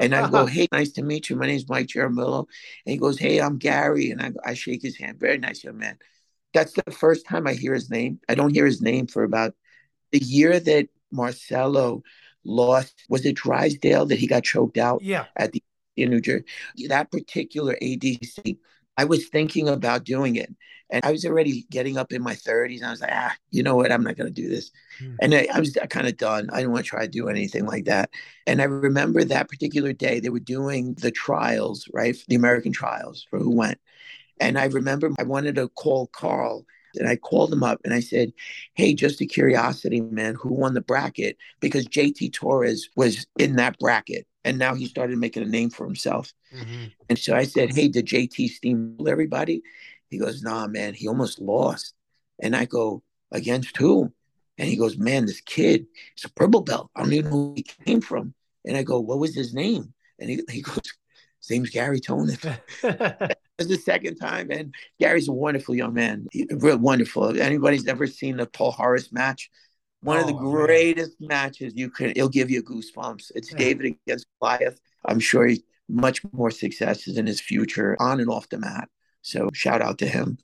And 0.00 0.14
I 0.14 0.30
go, 0.30 0.46
Hey, 0.46 0.68
nice 0.72 0.92
to 0.92 1.02
meet 1.02 1.28
you. 1.28 1.36
My 1.36 1.46
name's 1.46 1.68
Mike 1.68 1.88
Jaramillo. 1.88 2.46
And 2.86 2.92
he 2.92 2.96
goes, 2.96 3.18
Hey, 3.18 3.40
I'm 3.40 3.58
Garry. 3.58 4.10
And 4.10 4.22
I, 4.22 4.32
I 4.44 4.54
shake 4.54 4.82
his 4.82 4.96
hand. 4.96 5.20
Very 5.20 5.36
nice 5.36 5.62
young 5.62 5.76
man. 5.76 5.98
That's 6.56 6.72
the 6.72 6.90
first 6.90 7.26
time 7.26 7.46
I 7.46 7.52
hear 7.52 7.74
his 7.74 7.90
name. 7.90 8.18
I 8.30 8.34
don't 8.34 8.54
hear 8.54 8.64
his 8.64 8.80
name 8.80 9.06
for 9.06 9.24
about 9.24 9.54
the 10.10 10.18
year 10.18 10.58
that 10.58 10.88
Marcelo 11.12 12.02
lost. 12.44 13.04
Was 13.10 13.26
it 13.26 13.36
Drysdale 13.36 14.06
that 14.06 14.18
he 14.18 14.26
got 14.26 14.42
choked 14.42 14.78
out? 14.78 15.02
Yeah. 15.02 15.26
At 15.36 15.52
the 15.52 15.62
in 15.96 16.10
New 16.10 16.20
Jersey. 16.22 16.44
That 16.88 17.10
particular 17.10 17.76
ADC, 17.82 18.56
I 18.96 19.04
was 19.04 19.28
thinking 19.28 19.68
about 19.68 20.04
doing 20.04 20.36
it. 20.36 20.54
And 20.88 21.04
I 21.04 21.10
was 21.10 21.26
already 21.26 21.66
getting 21.70 21.98
up 21.98 22.10
in 22.10 22.22
my 22.22 22.34
30s. 22.34 22.82
I 22.82 22.90
was 22.90 23.02
like, 23.02 23.10
ah, 23.12 23.36
you 23.50 23.62
know 23.62 23.74
what? 23.74 23.92
I'm 23.92 24.04
not 24.04 24.16
going 24.16 24.32
to 24.32 24.42
do 24.42 24.48
this. 24.48 24.70
Hmm. 24.98 25.16
And 25.20 25.34
I, 25.34 25.48
I 25.52 25.60
was 25.60 25.76
kind 25.90 26.06
of 26.06 26.16
done. 26.16 26.48
I 26.52 26.58
didn't 26.58 26.72
want 26.72 26.84
to 26.86 26.88
try 26.88 27.02
to 27.02 27.10
do 27.10 27.28
anything 27.28 27.66
like 27.66 27.84
that. 27.86 28.10
And 28.46 28.62
I 28.62 28.64
remember 28.64 29.24
that 29.24 29.48
particular 29.48 29.92
day, 29.92 30.20
they 30.20 30.30
were 30.30 30.38
doing 30.38 30.94
the 30.94 31.10
trials, 31.10 31.86
right? 31.92 32.16
The 32.28 32.36
American 32.36 32.72
trials 32.72 33.26
for 33.28 33.38
who 33.38 33.50
went. 33.50 33.78
And 34.40 34.58
I 34.58 34.66
remember 34.66 35.10
I 35.18 35.24
wanted 35.24 35.54
to 35.56 35.68
call 35.68 36.08
Carl 36.08 36.66
and 36.98 37.08
I 37.08 37.16
called 37.16 37.52
him 37.52 37.62
up 37.62 37.80
and 37.84 37.92
I 37.92 38.00
said, 38.00 38.32
Hey, 38.74 38.94
just 38.94 39.20
a 39.20 39.26
curiosity, 39.26 40.00
man, 40.00 40.34
who 40.34 40.52
won 40.54 40.74
the 40.74 40.80
bracket? 40.80 41.36
Because 41.60 41.86
JT 41.86 42.32
Torres 42.32 42.88
was 42.96 43.26
in 43.38 43.56
that 43.56 43.78
bracket 43.78 44.26
and 44.44 44.58
now 44.58 44.74
he 44.74 44.86
started 44.86 45.18
making 45.18 45.42
a 45.42 45.46
name 45.46 45.70
for 45.70 45.84
himself. 45.84 46.32
Mm-hmm. 46.54 46.84
And 47.08 47.18
so 47.18 47.34
I 47.34 47.44
said, 47.44 47.74
Hey, 47.74 47.88
did 47.88 48.06
JT 48.06 48.50
steamroll 48.50 49.08
everybody? 49.08 49.62
He 50.10 50.18
goes, 50.18 50.42
Nah, 50.42 50.66
man, 50.66 50.94
he 50.94 51.08
almost 51.08 51.40
lost. 51.40 51.94
And 52.40 52.54
I 52.54 52.64
go, 52.64 53.02
Against 53.32 53.76
who? 53.76 54.12
And 54.58 54.68
he 54.68 54.76
goes, 54.76 54.96
Man, 54.96 55.26
this 55.26 55.40
kid, 55.40 55.86
it's 56.14 56.24
a 56.24 56.30
purple 56.30 56.60
belt. 56.60 56.90
I 56.94 57.02
don't 57.02 57.12
even 57.12 57.30
know 57.30 57.36
who 57.36 57.54
he 57.56 57.62
came 57.62 58.00
from. 58.00 58.34
And 58.64 58.76
I 58.76 58.82
go, 58.82 59.00
What 59.00 59.18
was 59.18 59.34
his 59.34 59.52
name? 59.54 59.92
And 60.18 60.30
he, 60.30 60.40
he 60.50 60.62
goes, 60.62 60.80
His 61.40 61.50
name's 61.50 61.70
Garry 61.70 62.00
Tonon. 62.00 62.58
It's 63.58 63.68
the 63.68 63.76
second 63.76 64.16
time, 64.16 64.50
and 64.50 64.74
Garry's 65.00 65.28
a 65.28 65.32
wonderful 65.32 65.74
young 65.74 65.94
man. 65.94 66.26
Real 66.50 66.76
wonderful. 66.76 67.30
If 67.30 67.40
anybody's 67.40 67.86
ever 67.86 68.06
seen 68.06 68.36
the 68.36 68.46
Palhares 68.46 69.12
match, 69.12 69.50
one 70.02 70.18
oh, 70.18 70.20
of 70.20 70.26
the 70.26 70.34
oh, 70.34 70.50
greatest 70.50 71.20
man. 71.20 71.28
matches 71.28 71.72
you 71.74 71.90
can. 71.90 72.10
It'll 72.10 72.28
give 72.28 72.50
you 72.50 72.62
goosebumps. 72.62 73.32
It's 73.34 73.52
yeah. 73.52 73.58
David 73.58 73.96
against 74.06 74.26
Goliath. 74.40 74.78
I'm 75.06 75.20
sure 75.20 75.46
he's 75.46 75.62
much 75.88 76.20
more 76.32 76.50
successes 76.50 77.16
in 77.16 77.26
his 77.26 77.40
future 77.40 77.96
on 77.98 78.20
and 78.20 78.28
off 78.28 78.48
the 78.48 78.58
mat. 78.58 78.88
So 79.22 79.48
shout 79.52 79.82
out 79.82 79.98
to 79.98 80.06
him. 80.06 80.38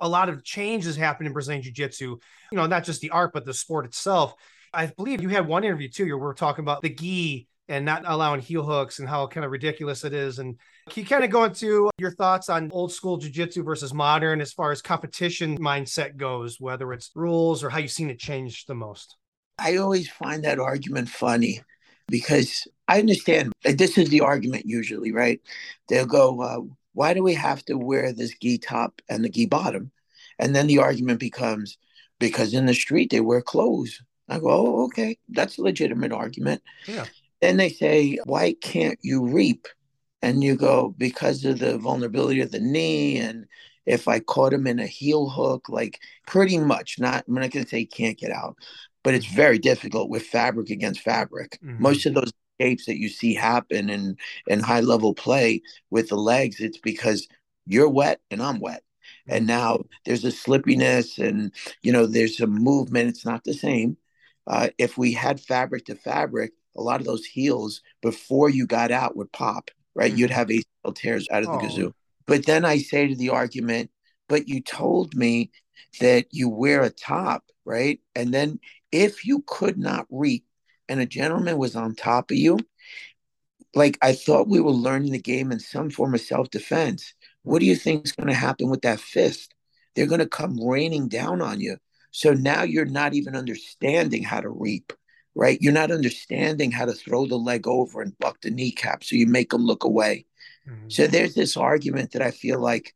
A 0.00 0.08
lot 0.08 0.28
of 0.28 0.42
changes 0.42 0.96
happened 0.96 1.26
in 1.26 1.32
Brazilian 1.32 1.62
Jiu 1.62 1.72
Jitsu. 1.72 2.18
You 2.50 2.56
know, 2.56 2.66
not 2.66 2.84
just 2.84 3.00
the 3.00 3.10
art, 3.10 3.32
but 3.32 3.44
the 3.44 3.54
sport 3.54 3.84
itself. 3.84 4.34
I 4.72 4.86
believe 4.86 5.22
you 5.22 5.28
had 5.28 5.46
one 5.46 5.62
interview 5.62 5.88
too. 5.88 6.06
You 6.06 6.16
were 6.16 6.34
talking 6.34 6.64
about 6.64 6.82
the 6.82 6.88
gi 6.88 7.46
and 7.68 7.84
not 7.84 8.02
allowing 8.06 8.40
heel 8.40 8.62
hooks 8.62 8.98
and 8.98 9.08
how 9.08 9.26
kind 9.26 9.44
of 9.44 9.50
ridiculous 9.50 10.04
it 10.04 10.12
is. 10.12 10.38
And 10.38 10.58
can 10.90 11.02
you 11.02 11.08
kind 11.08 11.24
of 11.24 11.30
go 11.30 11.44
into 11.44 11.90
your 11.98 12.10
thoughts 12.10 12.48
on 12.48 12.70
old 12.72 12.92
school 12.92 13.18
jujitsu 13.18 13.64
versus 13.64 13.94
modern 13.94 14.40
as 14.40 14.52
far 14.52 14.70
as 14.70 14.82
competition 14.82 15.58
mindset 15.58 16.16
goes, 16.16 16.60
whether 16.60 16.92
it's 16.92 17.10
rules 17.14 17.64
or 17.64 17.70
how 17.70 17.78
you've 17.78 17.90
seen 17.90 18.10
it 18.10 18.18
change 18.18 18.66
the 18.66 18.74
most? 18.74 19.16
I 19.58 19.76
always 19.76 20.08
find 20.08 20.44
that 20.44 20.58
argument 20.58 21.08
funny 21.08 21.62
because 22.08 22.66
I 22.88 22.98
understand 22.98 23.52
this 23.64 23.96
is 23.96 24.10
the 24.10 24.20
argument 24.20 24.66
usually, 24.66 25.12
right? 25.12 25.40
They'll 25.88 26.06
go, 26.06 26.42
uh, 26.42 26.60
why 26.92 27.14
do 27.14 27.22
we 27.22 27.34
have 27.34 27.64
to 27.66 27.78
wear 27.78 28.12
this 28.12 28.34
gi 28.40 28.58
top 28.58 29.00
and 29.08 29.24
the 29.24 29.30
gi 29.30 29.46
bottom? 29.46 29.90
And 30.38 30.54
then 30.54 30.66
the 30.66 30.78
argument 30.78 31.20
becomes 31.20 31.78
because 32.18 32.52
in 32.52 32.66
the 32.66 32.74
street 32.74 33.10
they 33.10 33.20
wear 33.20 33.40
clothes. 33.40 34.02
I 34.28 34.38
go, 34.38 34.48
oh, 34.48 34.84
okay, 34.84 35.18
that's 35.28 35.58
a 35.58 35.62
legitimate 35.62 36.12
argument. 36.12 36.62
Yeah. 36.86 37.06
Then 37.44 37.58
they 37.58 37.68
say, 37.68 38.18
why 38.24 38.54
can't 38.62 38.98
you 39.02 39.26
reap? 39.26 39.68
And 40.22 40.42
you 40.42 40.56
go, 40.56 40.94
because 40.96 41.44
of 41.44 41.58
the 41.58 41.76
vulnerability 41.76 42.40
of 42.40 42.50
the 42.50 42.58
knee. 42.58 43.18
And 43.18 43.44
if 43.84 44.08
I 44.08 44.20
caught 44.20 44.54
him 44.54 44.66
in 44.66 44.78
a 44.78 44.86
heel 44.86 45.28
hook, 45.28 45.68
like 45.68 46.00
pretty 46.26 46.56
much 46.56 46.98
not, 46.98 47.26
I'm 47.28 47.34
not 47.34 47.50
going 47.50 47.64
to 47.64 47.68
say 47.68 47.80
he 47.80 47.86
can't 47.86 48.16
get 48.16 48.30
out, 48.30 48.56
but 49.02 49.12
it's 49.12 49.26
very 49.26 49.58
difficult 49.58 50.08
with 50.08 50.22
fabric 50.22 50.70
against 50.70 51.02
fabric. 51.02 51.58
Mm-hmm. 51.62 51.82
Most 51.82 52.06
of 52.06 52.14
those 52.14 52.32
escapes 52.58 52.86
that 52.86 52.96
you 52.96 53.10
see 53.10 53.34
happen 53.34 53.90
in, 53.90 54.16
in 54.46 54.60
high 54.60 54.80
level 54.80 55.12
play 55.12 55.60
with 55.90 56.08
the 56.08 56.16
legs, 56.16 56.60
it's 56.60 56.78
because 56.78 57.28
you're 57.66 57.90
wet 57.90 58.20
and 58.30 58.42
I'm 58.42 58.58
wet 58.58 58.82
and 59.28 59.40
mm-hmm. 59.40 59.48
now 59.48 59.84
there's 60.06 60.24
a 60.24 60.28
slippiness 60.28 61.18
and 61.18 61.52
you 61.82 61.92
know 61.92 62.06
there's 62.06 62.38
some 62.38 62.54
movement 62.54 63.10
it's 63.10 63.26
not 63.26 63.44
the 63.44 63.52
same 63.52 63.98
uh, 64.46 64.68
if 64.78 64.96
we 64.96 65.12
had 65.12 65.40
fabric 65.40 65.84
to 65.86 65.94
fabric 65.94 66.52
a 66.76 66.82
lot 66.82 67.00
of 67.00 67.06
those 67.06 67.24
heels 67.24 67.82
before 68.02 68.50
you 68.50 68.66
got 68.66 68.90
out 68.90 69.16
would 69.16 69.32
pop, 69.32 69.70
right? 69.94 70.10
Mm-hmm. 70.10 70.18
You'd 70.18 70.30
have 70.30 70.48
ACL 70.48 70.94
tears 70.94 71.28
out 71.30 71.42
of 71.42 71.48
the 71.48 71.54
oh. 71.54 71.58
kazoo. 71.58 71.92
But 72.26 72.46
then 72.46 72.64
I 72.64 72.78
say 72.78 73.06
to 73.06 73.16
the 73.16 73.30
argument, 73.30 73.90
but 74.28 74.48
you 74.48 74.60
told 74.60 75.14
me 75.14 75.50
that 76.00 76.26
you 76.30 76.48
wear 76.48 76.82
a 76.82 76.90
top, 76.90 77.44
right? 77.64 78.00
And 78.14 78.32
then 78.32 78.60
if 78.90 79.24
you 79.26 79.44
could 79.46 79.78
not 79.78 80.06
reap 80.10 80.44
and 80.88 81.00
a 81.00 81.06
gentleman 81.06 81.58
was 81.58 81.76
on 81.76 81.94
top 81.94 82.30
of 82.30 82.36
you, 82.36 82.58
like 83.74 83.98
I 84.00 84.12
thought 84.12 84.48
we 84.48 84.60
were 84.60 84.70
learning 84.70 85.12
the 85.12 85.20
game 85.20 85.52
in 85.52 85.60
some 85.60 85.90
form 85.90 86.14
of 86.14 86.20
self 86.20 86.50
defense. 86.50 87.14
What 87.42 87.58
do 87.58 87.66
you 87.66 87.76
think 87.76 88.06
is 88.06 88.12
going 88.12 88.28
to 88.28 88.34
happen 88.34 88.70
with 88.70 88.82
that 88.82 89.00
fist? 89.00 89.54
They're 89.94 90.06
going 90.06 90.20
to 90.20 90.26
come 90.26 90.58
raining 90.60 91.08
down 91.08 91.42
on 91.42 91.60
you. 91.60 91.76
So 92.10 92.32
now 92.32 92.62
you're 92.62 92.86
not 92.86 93.14
even 93.14 93.36
understanding 93.36 94.22
how 94.22 94.40
to 94.40 94.48
reap 94.48 94.92
right? 95.34 95.58
You're 95.60 95.72
not 95.72 95.90
understanding 95.90 96.70
how 96.70 96.84
to 96.84 96.92
throw 96.92 97.26
the 97.26 97.36
leg 97.36 97.66
over 97.66 98.00
and 98.00 98.18
buck 98.18 98.40
the 98.40 98.50
kneecap, 98.50 99.04
so 99.04 99.16
you 99.16 99.26
make 99.26 99.50
them 99.50 99.64
look 99.64 99.84
away. 99.84 100.26
Mm-hmm. 100.68 100.88
So 100.88 101.06
there's 101.06 101.34
this 101.34 101.56
argument 101.56 102.12
that 102.12 102.22
I 102.22 102.30
feel 102.30 102.60
like, 102.60 102.94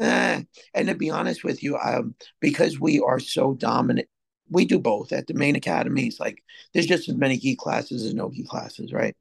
eh. 0.00 0.42
and 0.74 0.88
to 0.88 0.94
be 0.94 1.10
honest 1.10 1.44
with 1.44 1.62
you, 1.62 1.76
um, 1.78 2.14
because 2.40 2.80
we 2.80 3.00
are 3.00 3.20
so 3.20 3.54
dominant, 3.54 4.08
we 4.50 4.64
do 4.64 4.78
both 4.78 5.12
at 5.12 5.26
the 5.26 5.34
main 5.34 5.56
academies. 5.56 6.20
Like 6.20 6.42
there's 6.72 6.86
just 6.86 7.08
as 7.08 7.16
many 7.16 7.38
gi 7.38 7.56
classes 7.56 8.04
as 8.04 8.14
no 8.14 8.30
gi 8.30 8.44
classes, 8.44 8.92
right? 8.92 9.16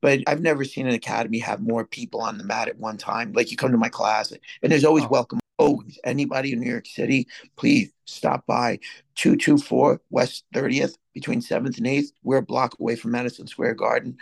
But 0.00 0.20
I've 0.26 0.40
never 0.40 0.64
seen 0.64 0.86
an 0.86 0.94
academy 0.94 1.38
have 1.40 1.60
more 1.60 1.84
people 1.84 2.22
on 2.22 2.38
the 2.38 2.44
mat 2.44 2.68
at 2.68 2.78
one 2.78 2.96
time. 2.96 3.32
Like 3.32 3.50
you 3.50 3.56
come 3.56 3.72
to 3.72 3.78
my 3.78 3.90
class, 3.90 4.32
and 4.32 4.72
there's 4.72 4.84
always 4.84 5.04
oh. 5.04 5.08
welcome 5.08 5.39
Oh, 5.60 5.66
always 5.66 5.98
anybody 6.04 6.52
in 6.52 6.60
New 6.60 6.70
York 6.70 6.86
City, 6.86 7.26
please 7.56 7.92
stop 8.06 8.46
by 8.46 8.78
224 9.16 10.00
West 10.08 10.44
30th 10.54 10.94
between 11.12 11.40
7th 11.42 11.76
and 11.76 11.86
8th. 11.86 12.12
We're 12.22 12.38
a 12.38 12.42
block 12.42 12.80
away 12.80 12.96
from 12.96 13.10
Madison 13.10 13.46
Square 13.46 13.74
Garden. 13.74 14.16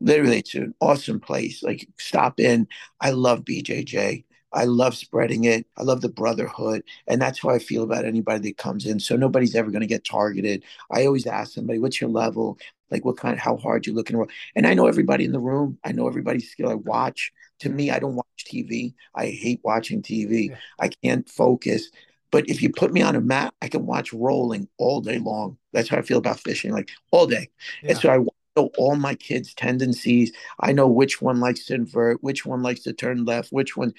Literally, 0.00 0.38
it's 0.38 0.54
an 0.54 0.72
awesome 0.80 1.18
place. 1.18 1.64
Like, 1.64 1.88
stop 1.98 2.38
in. 2.38 2.68
I 3.00 3.10
love 3.10 3.44
BJJ. 3.44 4.24
I 4.52 4.64
love 4.66 4.94
spreading 4.94 5.44
it. 5.44 5.66
I 5.76 5.82
love 5.82 6.00
the 6.00 6.08
brotherhood. 6.08 6.84
And 7.08 7.20
that's 7.20 7.40
how 7.40 7.48
I 7.48 7.58
feel 7.58 7.82
about 7.82 8.04
anybody 8.04 8.50
that 8.50 8.56
comes 8.56 8.86
in. 8.86 9.00
So 9.00 9.16
nobody's 9.16 9.56
ever 9.56 9.72
going 9.72 9.80
to 9.80 9.88
get 9.88 10.04
targeted. 10.04 10.62
I 10.92 11.06
always 11.06 11.26
ask 11.26 11.54
somebody, 11.54 11.80
what's 11.80 12.00
your 12.00 12.10
level? 12.10 12.56
Like 12.94 13.04
what 13.04 13.16
kind, 13.16 13.38
how 13.38 13.56
hard 13.56 13.86
you 13.86 13.92
looking? 13.92 14.24
And 14.54 14.66
I 14.68 14.74
know 14.74 14.86
everybody 14.86 15.24
in 15.24 15.32
the 15.32 15.40
room. 15.40 15.78
I 15.82 15.90
know 15.90 16.06
everybody's 16.06 16.48
skill. 16.48 16.70
I 16.70 16.74
watch. 16.74 17.32
To 17.60 17.68
me, 17.68 17.90
I 17.90 17.98
don't 17.98 18.14
watch 18.14 18.44
TV. 18.46 18.94
I 19.16 19.26
hate 19.26 19.60
watching 19.64 20.00
TV. 20.00 20.50
Yeah. 20.50 20.56
I 20.78 20.88
can't 20.88 21.28
focus. 21.28 21.90
But 22.30 22.48
if 22.48 22.62
you 22.62 22.70
put 22.70 22.92
me 22.92 23.02
on 23.02 23.16
a 23.16 23.20
mat, 23.20 23.52
I 23.60 23.68
can 23.68 23.84
watch 23.84 24.12
rolling 24.12 24.68
all 24.78 25.00
day 25.00 25.18
long. 25.18 25.56
That's 25.72 25.88
how 25.88 25.98
I 25.98 26.02
feel 26.02 26.18
about 26.18 26.38
fishing, 26.38 26.70
like 26.70 26.90
all 27.10 27.26
day. 27.26 27.48
Yeah. 27.82 27.90
And 27.90 27.98
so 27.98 28.10
I 28.10 28.18
know 28.56 28.70
all 28.78 28.94
my 28.94 29.16
kids' 29.16 29.54
tendencies. 29.54 30.32
I 30.60 30.70
know 30.72 30.86
which 30.86 31.20
one 31.20 31.40
likes 31.40 31.66
to 31.66 31.74
invert, 31.74 32.22
which 32.22 32.46
one 32.46 32.62
likes 32.62 32.84
to 32.84 32.92
turn 32.92 33.24
left, 33.24 33.50
which 33.50 33.76
one. 33.76 33.92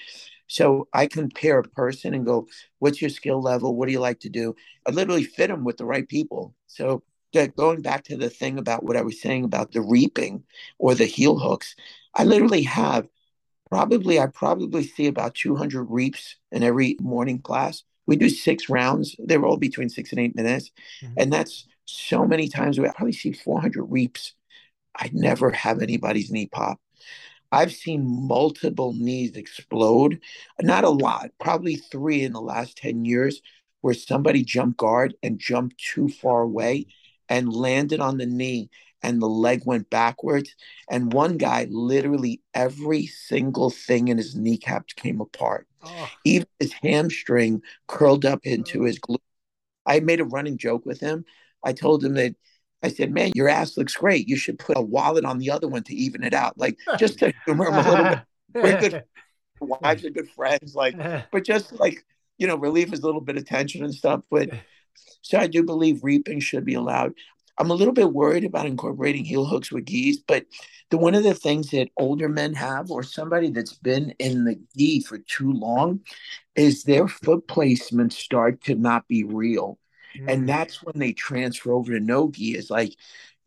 So 0.46 0.88
I 0.94 1.06
compare 1.06 1.58
a 1.58 1.68
person 1.68 2.14
and 2.14 2.24
go, 2.24 2.46
what's 2.78 3.00
your 3.02 3.10
skill 3.10 3.42
level? 3.42 3.74
What 3.74 3.86
do 3.86 3.92
you 3.92 4.00
like 4.00 4.20
to 4.20 4.30
do? 4.30 4.54
I 4.86 4.90
literally 4.90 5.24
fit 5.24 5.48
them 5.48 5.64
with 5.64 5.76
the 5.76 5.84
right 5.84 6.08
people. 6.08 6.54
So 6.66 7.02
going 7.32 7.82
back 7.82 8.04
to 8.04 8.16
the 8.16 8.30
thing 8.30 8.58
about 8.58 8.82
what 8.84 8.96
I 8.96 9.02
was 9.02 9.20
saying 9.20 9.44
about 9.44 9.72
the 9.72 9.80
reaping 9.80 10.44
or 10.78 10.94
the 10.94 11.04
heel 11.04 11.38
hooks, 11.38 11.74
I 12.14 12.24
literally 12.24 12.62
have 12.62 13.06
probably, 13.70 14.18
I 14.20 14.26
probably 14.26 14.84
see 14.84 15.06
about 15.06 15.34
200 15.34 15.84
reaps 15.84 16.36
in 16.52 16.62
every 16.62 16.96
morning 17.00 17.40
class. 17.40 17.82
We 18.06 18.16
do 18.16 18.28
six 18.28 18.68
rounds. 18.68 19.16
They're 19.18 19.44
all 19.44 19.56
between 19.56 19.88
six 19.88 20.12
and 20.12 20.20
eight 20.20 20.36
minutes. 20.36 20.70
Mm-hmm. 21.02 21.14
And 21.18 21.32
that's 21.32 21.66
so 21.84 22.24
many 22.24 22.48
times. 22.48 22.78
We 22.78 22.88
probably 22.88 23.12
see 23.12 23.32
400 23.32 23.82
reaps. 23.84 24.34
I 24.96 25.10
never 25.12 25.50
have 25.50 25.82
anybody's 25.82 26.30
knee 26.30 26.46
pop. 26.46 26.80
I've 27.52 27.72
seen 27.72 28.26
multiple 28.26 28.92
knees 28.92 29.36
explode. 29.36 30.20
Not 30.60 30.84
a 30.84 30.90
lot, 30.90 31.30
probably 31.38 31.76
three 31.76 32.22
in 32.22 32.32
the 32.32 32.40
last 32.40 32.76
10 32.78 33.04
years, 33.04 33.40
where 33.82 33.94
somebody 33.94 34.42
jumped 34.42 34.78
guard 34.78 35.14
and 35.22 35.38
jumped 35.38 35.78
too 35.78 36.08
far 36.08 36.42
away 36.42 36.86
and 37.28 37.52
landed 37.52 38.00
on 38.00 38.18
the 38.18 38.26
knee 38.26 38.70
and 39.02 39.20
the 39.20 39.28
leg 39.28 39.62
went 39.64 39.90
backwards. 39.90 40.54
And 40.90 41.12
one 41.12 41.36
guy, 41.36 41.66
literally 41.70 42.40
every 42.54 43.06
single 43.06 43.70
thing 43.70 44.08
in 44.08 44.16
his 44.16 44.34
kneecap 44.34 44.88
came 44.96 45.20
apart. 45.20 45.66
Oh. 45.82 46.08
Even 46.24 46.46
his 46.58 46.72
hamstring 46.72 47.62
curled 47.86 48.24
up 48.24 48.40
into 48.44 48.82
oh. 48.82 48.86
his 48.86 48.98
glute. 48.98 49.18
I 49.84 50.00
made 50.00 50.20
a 50.20 50.24
running 50.24 50.58
joke 50.58 50.84
with 50.84 51.00
him. 51.00 51.24
I 51.62 51.72
told 51.72 52.04
him 52.04 52.14
that 52.14 52.34
I 52.82 52.88
said, 52.88 53.12
"Man, 53.12 53.32
your 53.34 53.48
ass 53.48 53.76
looks 53.76 53.94
great. 53.94 54.28
You 54.28 54.36
should 54.36 54.58
put 54.58 54.76
a 54.76 54.82
wallet 54.82 55.24
on 55.24 55.38
the 55.38 55.50
other 55.50 55.68
one 55.68 55.84
to 55.84 55.94
even 55.94 56.24
it 56.24 56.34
out, 56.34 56.58
like 56.58 56.76
just 56.98 57.18
to 57.20 57.32
humor 57.44 57.66
him 57.66 57.74
a 57.74 57.90
little 57.90 58.04
bit. 58.04 58.20
We're 58.54 58.80
good 58.80 59.04
wives 59.60 60.04
are 60.04 60.10
good 60.10 60.30
friends, 60.30 60.74
like, 60.74 60.96
but 61.32 61.44
just 61.44 61.72
like 61.72 62.04
you 62.38 62.46
know, 62.46 62.56
relieve 62.56 62.90
his 62.90 63.02
little 63.02 63.20
bit 63.20 63.36
of 63.36 63.46
tension 63.46 63.84
and 63.84 63.94
stuff. 63.94 64.20
But 64.30 64.50
so 65.22 65.38
I 65.38 65.46
do 65.46 65.62
believe 65.62 66.02
reaping 66.02 66.40
should 66.40 66.64
be 66.64 66.74
allowed. 66.74 67.14
I'm 67.58 67.70
a 67.70 67.74
little 67.74 67.94
bit 67.94 68.12
worried 68.12 68.44
about 68.44 68.66
incorporating 68.66 69.24
heel 69.24 69.46
hooks 69.46 69.72
with 69.72 69.86
gis, 69.86 70.18
but 70.18 70.44
the 70.90 70.98
one 70.98 71.14
of 71.14 71.24
the 71.24 71.34
things 71.34 71.70
that 71.70 71.88
older 71.96 72.28
men 72.28 72.54
have, 72.54 72.90
or 72.90 73.02
somebody 73.02 73.50
that's 73.50 73.74
been 73.74 74.14
in 74.18 74.44
the 74.44 74.60
gi 74.76 75.00
for 75.00 75.18
too 75.18 75.52
long, 75.52 76.00
is 76.54 76.84
their 76.84 77.08
foot 77.08 77.48
placements 77.48 78.12
start 78.12 78.62
to 78.64 78.74
not 78.74 79.08
be 79.08 79.24
real. 79.24 79.78
Mm. 80.18 80.32
And 80.32 80.48
that's 80.48 80.82
when 80.82 80.98
they 80.98 81.12
transfer 81.12 81.72
over 81.72 81.92
to 81.92 82.00
no 82.00 82.30
gi 82.30 82.56
is 82.56 82.70
like 82.70 82.94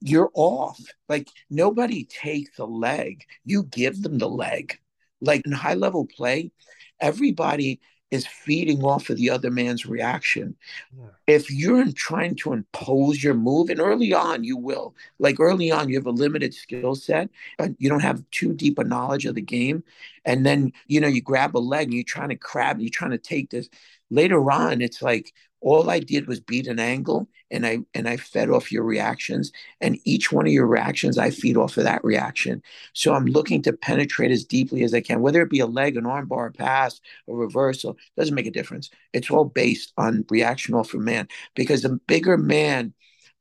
you're 0.02 0.32
off. 0.34 0.80
Like 1.08 1.28
nobody 1.50 2.06
takes 2.06 2.58
a 2.60 2.66
leg. 2.66 3.24
You 3.46 3.64
give 3.64 4.02
them 4.02 4.18
the 4.18 4.30
leg. 4.30 4.78
Like 5.22 5.46
in 5.46 5.52
high 5.52 5.74
level 5.74 6.06
play, 6.06 6.52
everybody 7.00 7.82
is 8.12 8.26
feeding 8.26 8.84
off 8.84 9.10
of 9.10 9.18
the 9.18 9.30
other 9.30 9.52
man's 9.52 9.86
reaction. 9.86 10.56
Yeah. 10.98 11.06
If 11.28 11.52
you're 11.52 11.92
trying 11.92 12.36
to 12.38 12.54
impose 12.54 13.24
your 13.24 13.36
move, 13.36 13.70
and 13.70 13.80
early 13.80 14.14
on 14.14 14.44
you 14.44 14.58
will, 14.58 14.96
like 15.20 15.40
early 15.40 15.72
on, 15.72 15.90
you 15.90 15.96
have 15.96 16.08
a 16.08 16.12
limited 16.12 16.54
skill 16.54 16.96
set, 16.96 17.30
but 17.58 17.72
you 17.78 17.88
don't 17.88 18.00
have 18.00 18.24
too 18.32 18.54
deep 18.54 18.80
a 18.80 18.84
knowledge 18.84 19.28
of 19.28 19.36
the 19.36 19.42
game. 19.42 19.84
And 20.26 20.46
then, 20.46 20.74
you 20.88 21.00
know, 21.00 21.08
you 21.08 21.22
grab 21.22 21.56
a 21.56 21.60
leg 21.60 21.88
and 21.88 21.94
you're 21.94 22.04
trying 22.04 22.30
to 22.30 22.36
crab, 22.36 22.80
you're 22.80 22.90
trying 22.90 23.12
to 23.12 23.20
take 23.20 23.52
this. 23.52 23.70
Later 24.10 24.52
on, 24.52 24.82
it's 24.82 25.04
like, 25.04 25.34
all 25.62 25.90
I 25.90 26.00
did 26.00 26.28
was 26.28 26.40
beat 26.40 26.68
an 26.68 26.80
angle 26.80 27.28
and 27.52 27.66
I 27.66 27.80
and 27.94 28.08
I 28.08 28.18
fed 28.18 28.50
off 28.50 28.72
your 28.72 28.84
reactions. 28.84 29.52
And 29.82 30.00
each 30.06 30.32
one 30.32 30.46
of 30.46 30.54
your 30.54 30.68
reactions, 30.68 31.18
I 31.18 31.32
feed 31.32 31.58
off 31.58 31.78
of 31.78 31.84
that 31.84 32.04
reaction. 32.04 32.62
So 32.94 33.14
I'm 33.14 33.26
looking 33.26 33.62
to 33.64 33.74
penetrate 33.74 34.32
as 34.32 34.46
deeply 34.46 34.84
as 34.84 34.94
I 34.94 35.02
can, 35.02 35.22
whether 35.22 35.42
it 35.42 35.50
be 35.50 35.60
a 35.60 35.66
leg, 35.66 35.98
an 35.98 36.04
armbar, 36.04 36.50
a 36.50 36.52
pass, 36.52 37.02
a 37.28 37.34
reversal, 37.34 37.98
doesn't 38.18 38.36
make 38.36 38.48
a 38.48 38.52
difference. 38.52 38.90
It's 39.14 39.30
all 39.32 39.46
based 39.46 39.94
on 39.98 40.26
reaction 40.30 40.76
off 40.76 40.94
of 40.94 41.02
man. 41.02 41.28
Because 41.56 41.82
the 41.82 42.00
bigger 42.08 42.38
man 42.38 42.94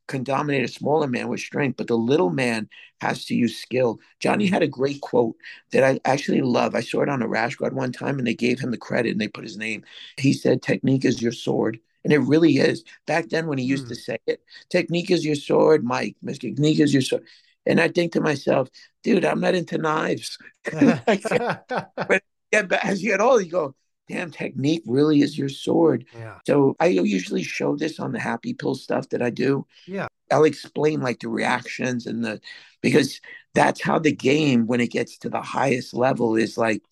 can 0.08 0.24
dominate 0.24 0.64
a 0.64 0.68
smaller 0.68 1.06
man 1.06 1.28
with 1.28 1.40
strength, 1.40 1.76
but 1.76 1.86
the 1.86 1.96
little 1.96 2.30
man 2.30 2.68
has 3.00 3.26
to 3.26 3.34
use 3.34 3.58
skill. 3.58 4.00
Johnny 4.20 4.46
had 4.46 4.62
a 4.62 4.68
great 4.68 5.00
quote 5.02 5.36
that 5.70 5.84
I 5.84 6.00
actually 6.04 6.40
love. 6.40 6.74
I 6.74 6.80
saw 6.80 7.02
it 7.02 7.08
on 7.08 7.22
a 7.22 7.28
rash 7.28 7.56
guard 7.56 7.74
one 7.74 7.92
time 7.92 8.18
and 8.18 8.26
they 8.26 8.34
gave 8.34 8.58
him 8.58 8.70
the 8.70 8.78
credit 8.78 9.12
and 9.12 9.20
they 9.20 9.28
put 9.28 9.44
his 9.44 9.58
name. 9.58 9.84
He 10.16 10.32
said, 10.32 10.62
Technique 10.62 11.04
is 11.04 11.22
your 11.22 11.32
sword. 11.32 11.78
And 12.08 12.14
it 12.14 12.26
really 12.26 12.56
is. 12.56 12.84
Back 13.06 13.28
then, 13.28 13.48
when 13.48 13.58
he 13.58 13.64
used 13.66 13.84
mm. 13.84 13.90
to 13.90 13.94
say 13.94 14.16
it, 14.26 14.40
technique 14.70 15.10
is 15.10 15.26
your 15.26 15.34
sword, 15.34 15.84
Mike. 15.84 16.16
Technique 16.26 16.80
is 16.80 16.90
your 16.90 17.02
sword. 17.02 17.24
And 17.66 17.78
I 17.78 17.88
think 17.88 18.14
to 18.14 18.22
myself, 18.22 18.70
dude, 19.04 19.26
I'm 19.26 19.40
not 19.40 19.54
into 19.54 19.76
knives. 19.76 20.38
but 20.72 22.22
yeah, 22.50 22.62
but 22.62 22.82
as 22.82 23.02
you 23.02 23.10
get 23.10 23.20
older, 23.20 23.42
you 23.42 23.50
go, 23.50 23.74
damn, 24.08 24.30
technique 24.30 24.82
really 24.86 25.20
is 25.20 25.36
your 25.36 25.50
sword. 25.50 26.06
Yeah. 26.14 26.38
So 26.46 26.76
I 26.80 26.86
usually 26.86 27.42
show 27.42 27.76
this 27.76 28.00
on 28.00 28.12
the 28.12 28.20
happy 28.20 28.54
pill 28.54 28.74
stuff 28.74 29.10
that 29.10 29.20
I 29.20 29.28
do. 29.28 29.66
Yeah. 29.86 30.06
I'll 30.32 30.44
explain 30.44 31.02
like 31.02 31.20
the 31.20 31.28
reactions 31.28 32.06
and 32.06 32.24
the 32.24 32.40
because 32.80 33.20
that's 33.54 33.82
how 33.82 33.98
the 33.98 34.12
game, 34.14 34.66
when 34.66 34.80
it 34.80 34.92
gets 34.92 35.18
to 35.18 35.28
the 35.28 35.42
highest 35.42 35.92
level, 35.92 36.36
is 36.36 36.56
like, 36.56 36.82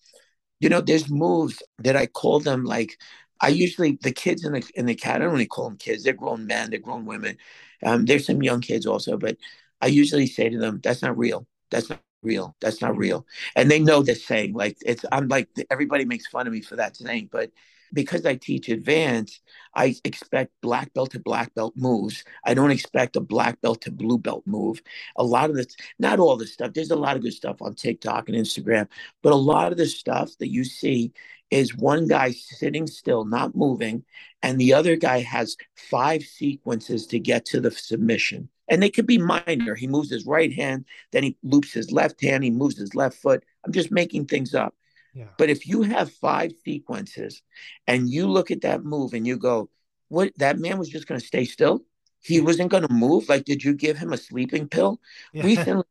you 0.59 0.69
know, 0.69 0.81
there's 0.81 1.09
moves 1.09 1.63
that 1.79 1.95
I 1.95 2.05
call 2.05 2.39
them 2.39 2.65
like 2.65 2.99
I 3.41 3.49
usually 3.49 3.97
the 4.01 4.11
kids 4.11 4.45
in 4.45 4.53
the 4.53 4.63
in 4.75 4.85
the 4.85 4.95
cat. 4.95 5.17
I 5.17 5.19
don't 5.25 5.33
really 5.33 5.45
call 5.47 5.65
them 5.69 5.77
kids. 5.77 6.03
They're 6.03 6.13
grown 6.13 6.47
men. 6.47 6.69
They're 6.69 6.79
grown 6.79 7.05
women. 7.05 7.37
Um, 7.83 8.05
there's 8.05 8.25
some 8.25 8.41
young 8.43 8.61
kids 8.61 8.85
also, 8.85 9.17
but 9.17 9.37
I 9.81 9.87
usually 9.87 10.27
say 10.27 10.49
to 10.49 10.57
them, 10.57 10.79
"That's 10.83 11.01
not 11.01 11.17
real. 11.17 11.47
That's 11.71 11.89
not 11.89 12.01
real. 12.23 12.55
That's 12.61 12.81
not 12.81 12.97
real." 12.97 13.25
And 13.55 13.69
they 13.69 13.79
know 13.79 14.01
this 14.03 14.25
saying. 14.25 14.53
Like 14.53 14.77
it's 14.85 15.05
I'm 15.11 15.27
like 15.27 15.49
everybody 15.69 16.05
makes 16.05 16.27
fun 16.27 16.47
of 16.47 16.53
me 16.53 16.61
for 16.61 16.75
that 16.77 16.97
saying, 16.97 17.29
but 17.31 17.51
because 17.93 18.25
I 18.25 18.35
teach 18.35 18.69
advanced, 18.69 19.41
I 19.75 19.95
expect 20.03 20.51
black 20.61 20.93
belt 20.93 21.11
to 21.11 21.19
black 21.19 21.53
belt 21.53 21.73
moves. 21.75 22.23
I 22.45 22.53
don't 22.53 22.71
expect 22.71 23.15
a 23.15 23.21
black 23.21 23.61
belt 23.61 23.81
to 23.81 23.91
blue 23.91 24.17
belt 24.17 24.43
move. 24.45 24.81
A 25.15 25.23
lot 25.23 25.49
of 25.49 25.55
this, 25.55 25.75
not 25.99 26.19
all 26.19 26.37
this 26.37 26.53
stuff. 26.53 26.73
There's 26.73 26.91
a 26.91 26.95
lot 26.95 27.15
of 27.15 27.21
good 27.21 27.33
stuff 27.33 27.61
on 27.61 27.75
TikTok 27.75 28.29
and 28.29 28.37
Instagram, 28.37 28.87
but 29.23 29.33
a 29.33 29.37
lot 29.37 29.71
of 29.71 29.77
the 29.77 29.85
stuff 29.85 30.31
that 30.39 30.49
you 30.49 30.63
see 30.63 31.13
is 31.49 31.75
one 31.75 32.07
guy 32.07 32.31
sitting 32.31 32.87
still, 32.87 33.25
not 33.25 33.55
moving, 33.55 34.03
and 34.41 34.59
the 34.59 34.73
other 34.73 34.95
guy 34.95 35.21
has 35.21 35.55
five 35.75 36.21
sequences 36.23 37.07
to 37.07 37.19
get 37.19 37.45
to 37.45 37.61
the 37.61 37.71
submission. 37.71 38.49
And 38.69 38.83
they 38.83 38.89
could 38.89 39.07
be 39.07 39.17
minor. 39.17 39.75
He 39.75 39.87
moves 39.87 40.09
his 40.09 40.25
right 40.25 40.51
hand, 40.53 40.85
then 41.11 41.23
he 41.23 41.37
loops 41.43 41.71
his 41.71 41.91
left 41.91 42.21
hand, 42.21 42.43
he 42.43 42.51
moves 42.51 42.77
his 42.77 42.95
left 42.95 43.17
foot. 43.17 43.43
I'm 43.65 43.71
just 43.71 43.91
making 43.91 44.25
things 44.25 44.53
up. 44.53 44.75
Yeah. 45.17 45.29
But 45.39 45.49
if 45.49 45.67
you 45.67 45.81
have 45.81 46.11
five 46.11 46.51
sequences 46.63 47.41
and 47.87 48.07
you 48.07 48.27
look 48.27 48.51
at 48.51 48.61
that 48.61 48.83
move 48.83 49.13
and 49.13 49.25
you 49.25 49.37
go, 49.37 49.67
what 50.09 50.31
that 50.37 50.59
man 50.59 50.77
was 50.77 50.89
just 50.89 51.07
going 51.07 51.19
to 51.19 51.25
stay 51.25 51.43
still? 51.43 51.81
He 52.21 52.39
wasn't 52.39 52.69
going 52.69 52.85
to 52.85 52.93
move. 52.93 53.27
Like, 53.27 53.43
did 53.43 53.63
you 53.63 53.73
give 53.73 53.97
him 53.97 54.13
a 54.13 54.17
sleeping 54.17 54.67
pill? 54.67 55.01
Yeah. 55.33 55.43
Recently, 55.43 55.85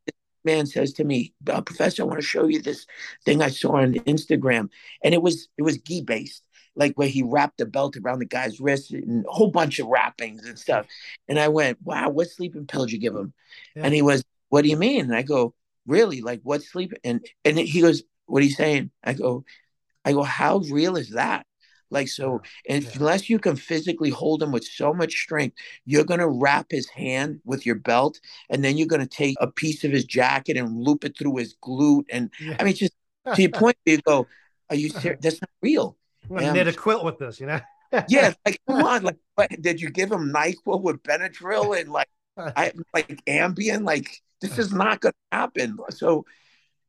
man 0.45 0.65
says 0.67 0.93
to 0.95 1.05
me, 1.05 1.35
uh, 1.51 1.61
Professor, 1.61 2.03
I 2.03 2.07
want 2.07 2.21
to 2.21 2.27
show 2.27 2.47
you 2.47 2.63
this 2.63 2.87
thing 3.25 3.43
I 3.43 3.49
saw 3.49 3.79
on 3.79 3.95
Instagram. 3.95 4.69
And 5.03 5.13
it 5.13 5.23
was 5.23 5.49
it 5.59 5.63
was 5.63 5.79
gi 5.79 6.03
based, 6.03 6.45
like 6.77 6.95
where 6.95 7.09
he 7.09 7.25
wrapped 7.25 7.61
a 7.61 7.67
belt 7.67 7.97
around 7.97 8.21
the 8.21 8.27
guy's 8.27 8.61
wrist 8.61 8.93
and 8.93 9.27
a 9.27 9.31
whole 9.31 9.51
bunch 9.51 9.81
of 9.81 9.89
wrappings 9.89 10.47
and 10.47 10.57
stuff. 10.57 10.87
And 11.29 11.41
I 11.41 11.49
went, 11.49 11.79
Wow, 11.83 12.11
what 12.11 12.31
sleeping 12.31 12.67
pill 12.67 12.87
did 12.87 12.93
you 12.93 13.01
give 13.01 13.17
him? 13.17 13.33
Yeah. 13.75 13.83
And 13.87 13.95
he 13.95 14.03
was, 14.03 14.23
What 14.51 14.63
do 14.63 14.69
you 14.69 14.77
mean? 14.77 15.07
And 15.07 15.17
I 15.17 15.23
go, 15.23 15.53
Really? 15.85 16.21
Like 16.21 16.43
what 16.45 16.63
sleep? 16.63 16.93
And 17.03 17.27
and 17.45 17.59
he 17.59 17.81
goes, 17.81 18.05
What 18.27 18.43
are 18.43 18.47
you 18.47 18.53
saying? 18.53 18.91
I 19.03 19.15
go, 19.15 19.45
I 20.05 20.13
go, 20.13 20.23
How 20.23 20.59
real 20.59 20.97
is 20.97 21.11
that? 21.11 21.47
Like 21.91 22.09
so, 22.09 22.43
yeah. 22.69 22.81
unless 22.95 23.31
you 23.31 23.39
can 23.39 23.55
physically 23.55 24.11
hold 24.11 24.43
him 24.43 24.51
with 24.51 24.65
so 24.65 24.93
much 24.93 25.13
strength, 25.13 25.57
you're 25.85 26.05
gonna 26.05 26.29
wrap 26.29 26.67
his 26.71 26.89
hand 26.89 27.41
with 27.45 27.65
your 27.65 27.77
belt, 27.77 28.19
and 28.51 28.65
then 28.65 28.77
you're 28.77 28.89
gonna 28.89 29.07
take 29.07 29.37
a 29.41 29.47
piece 29.47 29.85
of 29.85 29.93
his 29.93 30.05
jacket 30.05 30.57
and 30.57 30.83
loop 30.83 31.05
it 31.05 31.17
through 31.17 31.37
his 31.37 31.55
glute. 31.63 32.07
And 32.11 32.31
yeah. 32.41 32.57
I 32.59 32.65
mean, 32.65 32.75
just 32.75 32.93
to 33.33 33.41
your 33.41 33.53
point, 33.53 33.77
you 33.85 33.99
go, 33.99 34.27
"Are 34.69 34.77
you 34.77 34.89
serious? 34.89 35.21
That's 35.23 35.41
not 35.41 35.51
real." 35.63 35.97
I'm 36.29 36.55
knit 36.55 36.67
a 36.67 36.73
quilt 36.73 37.05
with 37.05 37.19
this, 37.19 37.39
you 37.39 37.47
know? 37.47 37.61
yeah, 38.09 38.33
like 38.45 38.61
come 38.67 38.83
on, 38.85 39.03
like 39.05 39.19
what, 39.37 39.51
did 39.61 39.81
you 39.81 39.91
give 39.91 40.11
him 40.11 40.33
Nyquil 40.33 40.83
with 40.83 41.03
Benadryl 41.03 41.79
and 41.81 41.91
like 41.91 42.09
I 42.37 42.73
like 42.93 43.25
Ambien? 43.27 43.85
Like 43.85 44.11
this 44.41 44.59
is 44.59 44.73
not 44.73 45.01
gonna 45.01 45.15
happen. 45.31 45.79
So 45.91 46.25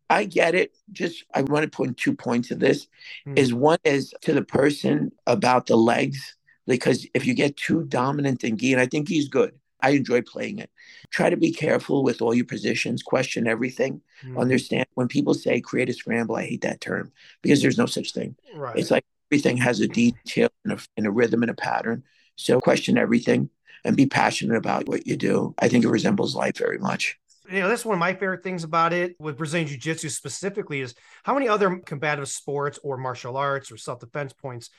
I 0.10 0.26
get 0.26 0.55
it. 0.55 0.76
Just 0.91 1.26
I 1.34 1.41
want 1.41 1.64
to 1.64 1.76
point 1.76 1.97
two 1.97 2.14
points 2.16 2.51
of 2.51 2.60
this. 2.60 2.88
Mm. 3.28 3.38
Is 3.38 3.53
one 3.53 3.80
is 3.84 4.14
to 4.22 4.34
the 4.34 4.43
person 4.43 5.12
about 5.26 5.68
the 5.68 5.76
legs 5.76 6.36
because 6.66 7.08
if 7.14 7.26
you 7.26 7.34
get 7.34 7.58
too 7.58 7.84
dominant 7.84 8.43
in 8.43 8.58
gi, 8.58 8.74
and 8.74 8.82
I 8.82 8.86
think 8.86 9.10
he's 9.10 9.28
good. 9.28 9.53
I 9.80 9.91
enjoy 9.91 10.22
playing 10.24 10.58
it. 10.58 10.72
Try 11.12 11.30
to 11.30 11.38
be 11.38 11.51
careful 11.51 12.03
with 12.03 12.22
all 12.22 12.34
your 12.34 12.45
positions, 12.45 13.03
question 13.03 13.47
everything. 13.47 14.01
Mm. 14.26 14.39
Understand 14.39 14.88
when 14.95 15.08
people 15.08 15.36
say 15.36 15.62
create 15.62 15.89
a 15.89 15.93
scramble, 15.93 16.36
I 16.36 16.45
hate 16.45 16.62
that 16.62 16.82
term 16.82 17.12
because 17.43 17.62
there's 17.62 17.78
no 17.78 17.86
such 17.86 18.12
thing. 18.12 18.36
Right. 18.55 18.76
It's 18.78 18.89
like 18.89 19.05
everything 19.32 19.58
has 19.58 19.80
a 19.80 19.88
detail 19.88 20.49
and 20.64 20.74
a, 20.74 20.80
and 20.97 21.05
a 21.05 21.12
rhythm 21.12 21.43
and 21.43 21.51
a 21.51 21.55
pattern. 21.55 22.03
So 22.38 22.60
question 22.60 22.97
everything 22.97 23.49
and 23.86 23.95
be 23.95 24.08
passionate 24.08 24.58
about 24.58 24.88
what 24.88 25.05
you 25.05 25.16
do. 25.16 25.53
I 25.60 25.68
think 25.68 25.86
it 25.86 25.89
resembles 25.89 26.36
life 26.36 26.58
very 26.58 26.80
much 26.80 27.20
you 27.50 27.60
know 27.60 27.68
that's 27.68 27.86
one 27.86 27.93
of 27.95 28.00
my 28.00 28.14
favorite 28.14 28.43
things 28.43 28.64
about 28.64 28.93
it 28.93 29.16
with 29.20 29.38
brazilian 29.38 29.68
jiu-jitsu 29.68 30.10
specifically 30.10 30.82
is 30.82 30.95
how 31.24 31.34
many 31.34 31.48
other 31.48 31.78
combative 31.86 32.28
sports 32.28 32.80
or 32.84 32.98
martial 32.98 33.38
arts 33.38 33.72
or 33.72 33.78
self-defense 33.78 34.34
points 34.34 34.70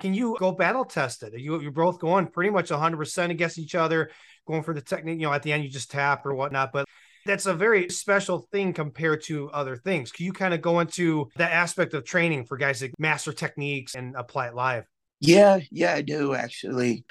can 0.00 0.14
you 0.14 0.36
go 0.38 0.52
battle 0.52 0.84
tested 0.84 1.32
you, 1.36 1.60
you're 1.60 1.70
both 1.70 1.98
going 1.98 2.26
pretty 2.26 2.50
much 2.50 2.70
100% 2.70 3.30
against 3.30 3.58
each 3.58 3.74
other 3.74 4.10
going 4.46 4.62
for 4.62 4.74
the 4.74 4.80
technique 4.80 5.20
you 5.20 5.26
know 5.26 5.32
at 5.32 5.42
the 5.42 5.52
end 5.52 5.64
you 5.64 5.70
just 5.70 5.90
tap 5.90 6.24
or 6.26 6.34
whatnot 6.34 6.72
but 6.72 6.86
that's 7.28 7.46
a 7.46 7.54
very 7.54 7.88
special 7.90 8.48
thing 8.50 8.72
compared 8.72 9.22
to 9.24 9.50
other 9.50 9.76
things. 9.76 10.10
Can 10.10 10.24
you 10.24 10.32
kind 10.32 10.54
of 10.54 10.62
go 10.62 10.80
into 10.80 11.28
that 11.36 11.52
aspect 11.52 11.92
of 11.92 12.04
training 12.04 12.46
for 12.46 12.56
guys 12.56 12.80
to 12.80 12.90
master 12.98 13.32
techniques 13.32 13.94
and 13.94 14.16
apply 14.16 14.48
it 14.48 14.54
live? 14.54 14.84
Yeah 15.20 15.60
yeah 15.70 15.94
i 15.94 16.02
do 16.02 16.34
actually. 16.34 17.04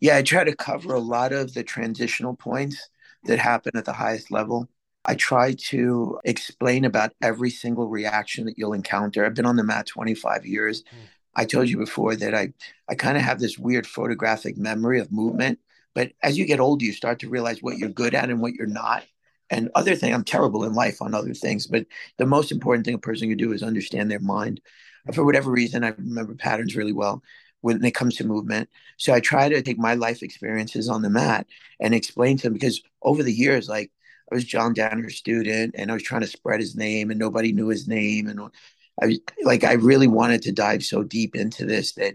Yeah 0.00 0.16
i 0.16 0.22
try 0.22 0.44
to 0.44 0.54
cover 0.54 0.94
a 0.94 1.00
lot 1.00 1.32
of 1.32 1.52
the 1.54 1.64
transitional 1.64 2.36
points 2.36 2.88
that 3.26 3.38
happen 3.38 3.72
at 3.76 3.84
the 3.84 3.92
highest 3.92 4.30
level. 4.30 4.68
I 5.04 5.14
try 5.14 5.52
to 5.68 6.18
explain 6.24 6.84
about 6.84 7.12
every 7.20 7.50
single 7.50 7.88
reaction 7.88 8.46
that 8.46 8.56
you'll 8.56 8.72
encounter. 8.72 9.24
I've 9.24 9.34
been 9.34 9.46
on 9.46 9.56
the 9.56 9.64
mat 9.64 9.86
25 9.86 10.46
years. 10.46 10.82
Mm. 10.82 11.08
I 11.36 11.44
told 11.44 11.68
you 11.68 11.76
before 11.76 12.16
that 12.16 12.34
I, 12.34 12.52
I 12.88 12.94
kind 12.94 13.16
of 13.16 13.22
have 13.22 13.38
this 13.38 13.58
weird 13.58 13.86
photographic 13.86 14.56
memory 14.56 15.00
of 15.00 15.12
movement. 15.12 15.58
But 15.94 16.12
as 16.22 16.38
you 16.38 16.46
get 16.46 16.60
older, 16.60 16.84
you 16.84 16.92
start 16.92 17.18
to 17.20 17.28
realize 17.28 17.62
what 17.62 17.76
you're 17.76 17.90
good 17.90 18.14
at 18.14 18.30
and 18.30 18.40
what 18.40 18.54
you're 18.54 18.66
not. 18.66 19.04
And 19.50 19.70
other 19.74 19.94
thing, 19.94 20.14
I'm 20.14 20.24
terrible 20.24 20.64
in 20.64 20.72
life 20.72 21.02
on 21.02 21.14
other 21.14 21.34
things. 21.34 21.66
But 21.66 21.86
the 22.16 22.26
most 22.26 22.50
important 22.50 22.86
thing 22.86 22.94
a 22.94 22.98
person 22.98 23.28
can 23.28 23.36
do 23.36 23.52
is 23.52 23.62
understand 23.62 24.10
their 24.10 24.20
mind. 24.20 24.60
For 25.12 25.24
whatever 25.24 25.50
reason, 25.50 25.84
I 25.84 25.88
remember 25.88 26.34
patterns 26.34 26.76
really 26.76 26.94
well 26.94 27.22
when 27.64 27.82
it 27.82 27.94
comes 27.94 28.14
to 28.14 28.26
movement. 28.26 28.68
So 28.98 29.14
I 29.14 29.20
try 29.20 29.48
to 29.48 29.62
take 29.62 29.78
my 29.78 29.94
life 29.94 30.22
experiences 30.22 30.86
on 30.86 31.00
the 31.00 31.08
mat 31.08 31.46
and 31.80 31.94
explain 31.94 32.36
to 32.36 32.42
them 32.42 32.52
because 32.52 32.82
over 33.00 33.22
the 33.22 33.32
years, 33.32 33.70
like 33.70 33.90
I 34.30 34.34
was 34.34 34.44
John 34.44 34.74
Danaher's 34.74 35.16
student 35.16 35.74
and 35.78 35.90
I 35.90 35.94
was 35.94 36.02
trying 36.02 36.20
to 36.20 36.26
spread 36.26 36.60
his 36.60 36.76
name 36.76 37.10
and 37.10 37.18
nobody 37.18 37.52
knew 37.52 37.68
his 37.68 37.88
name. 37.88 38.28
And 38.28 38.38
I 39.00 39.06
was 39.06 39.18
like, 39.42 39.64
I 39.64 39.72
really 39.72 40.06
wanted 40.06 40.42
to 40.42 40.52
dive 40.52 40.84
so 40.84 41.02
deep 41.04 41.34
into 41.34 41.64
this 41.64 41.92
that 41.92 42.12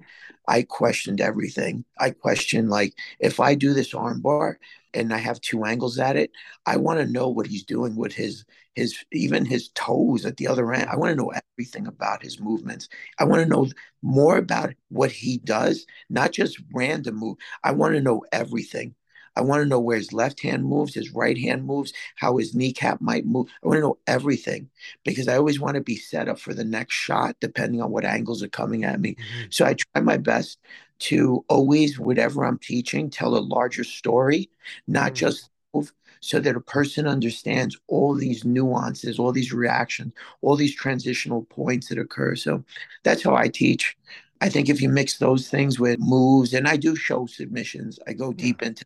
I 0.47 0.61
questioned 0.61 1.19
everything. 1.19 1.83
I 1.97 2.11
questioned 2.11 2.69
like, 2.69 2.93
if 3.19 3.39
I 3.39 3.55
do 3.55 3.73
this 3.73 3.91
armbar 3.95 4.57
and 4.93 5.11
I 5.11 5.17
have 5.17 5.41
two 5.41 5.63
angles 5.65 5.97
at 5.97 6.15
it, 6.15 6.29
I 6.67 6.77
want 6.77 6.99
to 6.99 7.11
know 7.11 7.27
what 7.27 7.47
he's 7.47 7.63
doing 7.63 7.95
with 7.95 8.13
his 8.13 8.45
his 8.79 9.05
even 9.11 9.45
his 9.45 9.69
toes 9.69 10.25
at 10.25 10.37
the 10.37 10.47
other 10.47 10.73
end. 10.73 10.89
I 10.89 10.95
want 10.95 11.11
to 11.11 11.15
know 11.15 11.31
everything 11.57 11.85
about 11.87 12.23
his 12.23 12.39
movements. 12.39 12.87
I 13.19 13.25
want 13.25 13.43
to 13.43 13.49
know 13.49 13.67
more 14.01 14.37
about 14.37 14.73
what 14.89 15.11
he 15.11 15.37
does, 15.39 15.85
not 16.09 16.31
just 16.31 16.61
random 16.73 17.15
move. 17.15 17.37
I 17.63 17.73
want 17.73 17.95
to 17.95 18.01
know 18.01 18.23
everything. 18.31 18.95
I 19.35 19.41
want 19.41 19.61
to 19.61 19.69
know 19.69 19.79
where 19.79 19.97
his 19.97 20.11
left 20.11 20.41
hand 20.41 20.65
moves, 20.65 20.93
his 20.93 21.13
right 21.13 21.37
hand 21.37 21.65
moves, 21.65 21.93
how 22.15 22.37
his 22.37 22.55
kneecap 22.55 22.99
might 22.99 23.25
move. 23.25 23.47
I 23.63 23.67
want 23.67 23.77
to 23.77 23.81
know 23.81 23.97
everything 24.07 24.69
because 25.05 25.27
I 25.27 25.37
always 25.37 25.59
want 25.59 25.75
to 25.75 25.81
be 25.81 25.95
set 25.95 26.27
up 26.27 26.39
for 26.39 26.53
the 26.53 26.65
next 26.65 26.95
shot 26.95 27.35
depending 27.39 27.81
on 27.81 27.91
what 27.91 28.05
angles 28.05 28.41
are 28.43 28.49
coming 28.49 28.83
at 28.83 28.99
me. 28.99 29.11
Mm-hmm. 29.15 29.45
So 29.49 29.65
I 29.65 29.75
try 29.75 30.01
my 30.01 30.17
best 30.17 30.59
to 30.99 31.45
always, 31.47 31.99
whatever 31.99 32.43
I'm 32.43 32.59
teaching, 32.59 33.09
tell 33.09 33.35
a 33.35 33.39
larger 33.39 33.83
story, 33.83 34.49
not 34.87 35.07
mm-hmm. 35.07 35.15
just 35.15 35.49
move, 35.73 35.93
so 36.21 36.39
that 36.39 36.55
a 36.55 36.61
person 36.61 37.07
understands 37.07 37.77
all 37.87 38.13
these 38.13 38.45
nuances, 38.45 39.19
all 39.19 39.31
these 39.31 39.53
reactions, 39.53 40.13
all 40.41 40.55
these 40.55 40.75
transitional 40.75 41.43
points 41.45 41.89
that 41.89 41.97
occur. 41.97 42.35
So 42.35 42.63
that's 43.03 43.23
how 43.23 43.35
I 43.35 43.47
teach. 43.47 43.97
I 44.41 44.49
think 44.49 44.69
if 44.69 44.81
you 44.81 44.89
mix 44.89 45.17
those 45.17 45.49
things 45.49 45.79
with 45.79 45.99
moves, 45.99 46.53
and 46.53 46.67
I 46.67 46.77
do 46.77 46.95
show 46.95 47.25
submissions, 47.25 47.99
I 48.07 48.13
go 48.13 48.31
deep 48.31 48.61
into 48.61 48.85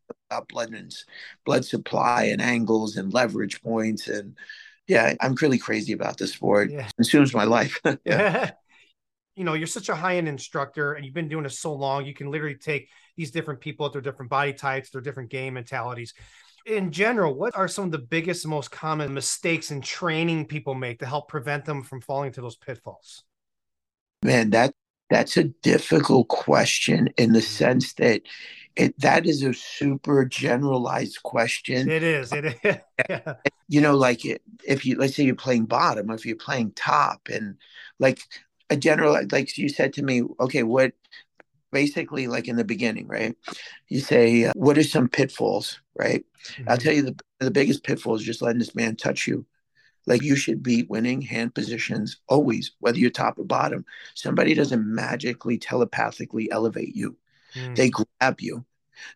blood 0.50 0.74
and 0.74 0.94
blood 1.46 1.64
supply 1.64 2.24
and 2.24 2.42
angles 2.42 2.98
and 2.98 3.14
leverage 3.14 3.62
points, 3.62 4.08
and 4.08 4.36
yeah, 4.88 5.14
I'm 5.22 5.36
really 5.36 5.60
crazy 5.60 5.94
about 5.94 6.18
this 6.18 6.34
sport. 6.34 6.72
Yeah. 6.72 6.88
It 6.88 6.96
consumes 6.96 7.34
my 7.34 7.44
life. 7.44 7.80
yeah. 8.06 8.52
you 9.36 9.44
know, 9.44 9.54
you're 9.54 9.68
such 9.68 9.90
a 9.90 9.96
high 9.96 10.18
end 10.18 10.28
instructor, 10.28 10.94
and 10.94 11.06
you've 11.06 11.14
been 11.14 11.30
doing 11.30 11.44
this 11.44 11.60
so 11.60 11.74
long. 11.74 12.06
You 12.06 12.14
can 12.14 12.30
literally 12.30 12.56
take 12.56 12.90
these 13.18 13.32
different 13.32 13.62
people 13.62 13.86
at 13.86 13.94
their 13.94 14.02
different 14.02 14.30
body 14.30 14.54
types, 14.54 14.90
their 14.90 15.02
different 15.02 15.30
game 15.30 15.56
mentalities. 15.56 16.14
In 16.66 16.92
general, 16.92 17.34
what 17.34 17.56
are 17.56 17.68
some 17.68 17.86
of 17.86 17.92
the 17.92 17.98
biggest, 17.98 18.48
most 18.48 18.72
common 18.72 19.14
mistakes 19.14 19.72
in 19.72 19.82
training 19.82 20.46
people 20.46 20.76
make 20.76 21.00
to 21.00 21.06
help 21.06 21.28
prevent 21.28 21.66
them 21.66 21.84
from 21.84 22.00
falling 22.00 22.28
into 22.28 22.42
those 22.42 22.56
pitfalls? 22.56 23.24
Man, 24.24 24.52
that 24.52 24.74
that's 25.10 25.38
a 25.38 25.44
difficult 25.44 26.30
question 26.30 27.10
in 27.18 27.34
the 27.34 27.40
mm-hmm. 27.40 27.48
sense 27.48 27.94
that 27.96 28.22
it 28.76 29.00
that 29.00 29.26
is 29.26 29.44
a 29.44 29.54
super 29.54 30.26
generalized 30.26 31.22
question. 31.24 31.90
It 31.90 32.02
is. 32.02 32.32
It 32.32 32.46
is. 32.46 32.78
yeah. 33.10 33.34
You 33.68 33.82
know, 33.82 33.96
like 33.96 34.22
if 34.26 34.86
you 34.86 34.98
let's 34.98 35.16
say 35.16 35.24
you're 35.24 35.36
playing 35.36 35.66
bottom, 35.66 36.10
if 36.10 36.26
you're 36.26 36.36
playing 36.36 36.72
top, 36.72 37.28
and 37.32 37.58
like 38.00 38.20
a 38.70 38.78
general, 38.78 39.20
like 39.32 39.58
you 39.58 39.70
said 39.70 39.94
to 39.94 40.02
me, 40.02 40.24
okay, 40.40 40.64
what 40.64 40.94
basically 41.74 42.28
like 42.28 42.48
in 42.48 42.56
the 42.56 42.64
beginning, 42.64 43.08
right? 43.08 43.36
You 43.90 44.00
say, 44.00 44.46
uh, 44.46 44.54
what 44.56 44.78
are 44.78 44.84
some 44.84 45.10
pitfalls, 45.10 45.82
right? 45.96 46.24
Mm-hmm. 46.54 46.70
I'll 46.70 46.78
tell 46.78 46.94
you 46.94 47.02
the 47.02 47.20
the 47.40 47.52
biggest 47.52 47.84
pitfall 47.84 48.16
is 48.16 48.24
just 48.24 48.42
letting 48.42 48.60
this 48.60 48.76
man 48.76 48.96
touch 48.96 49.28
you. 49.28 49.46
Like 50.06 50.22
you 50.22 50.36
should 50.36 50.62
be 50.64 50.84
winning 50.84 51.22
hand 51.22 51.56
positions 51.56 52.18
always, 52.28 52.72
whether 52.80 52.98
you're 52.98 53.10
top 53.10 53.40
or 53.40 53.46
bottom. 53.46 53.86
Somebody 54.16 54.54
doesn't 54.54 54.86
magically 54.86 55.58
telepathically 55.58 56.52
elevate 56.52 56.96
you. 56.96 57.18
Mm. 57.56 57.76
They 57.76 57.90
grab 57.90 58.42
you. 58.42 58.66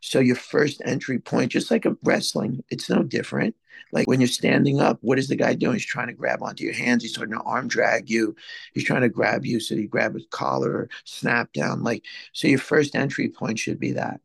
So 0.01 0.19
your 0.19 0.35
first 0.35 0.81
entry 0.85 1.19
point, 1.19 1.51
just 1.51 1.71
like 1.71 1.85
a 1.85 1.95
wrestling, 2.03 2.63
it's 2.69 2.89
no 2.89 3.03
different. 3.03 3.55
Like 3.91 4.07
when 4.07 4.19
you're 4.19 4.27
standing 4.27 4.81
up, 4.81 4.97
what 5.01 5.19
is 5.19 5.27
the 5.27 5.35
guy 5.35 5.53
doing? 5.53 5.73
He's 5.73 5.85
trying 5.85 6.07
to 6.07 6.13
grab 6.13 6.41
onto 6.41 6.63
your 6.63 6.73
hands. 6.73 7.03
He's 7.03 7.13
starting 7.13 7.35
to 7.35 7.43
arm 7.43 7.67
drag 7.67 8.09
you. 8.09 8.35
He's 8.73 8.83
trying 8.83 9.01
to 9.01 9.09
grab 9.09 9.45
you. 9.45 9.59
So 9.59 9.75
you 9.75 9.87
grab 9.87 10.13
his 10.13 10.25
collar 10.31 10.71
or 10.71 10.89
snap 11.05 11.53
down. 11.53 11.83
Like, 11.83 12.03
so 12.33 12.47
your 12.47 12.59
first 12.59 12.95
entry 12.95 13.29
point 13.29 13.59
should 13.59 13.79
be 13.79 13.93
that. 13.93 14.19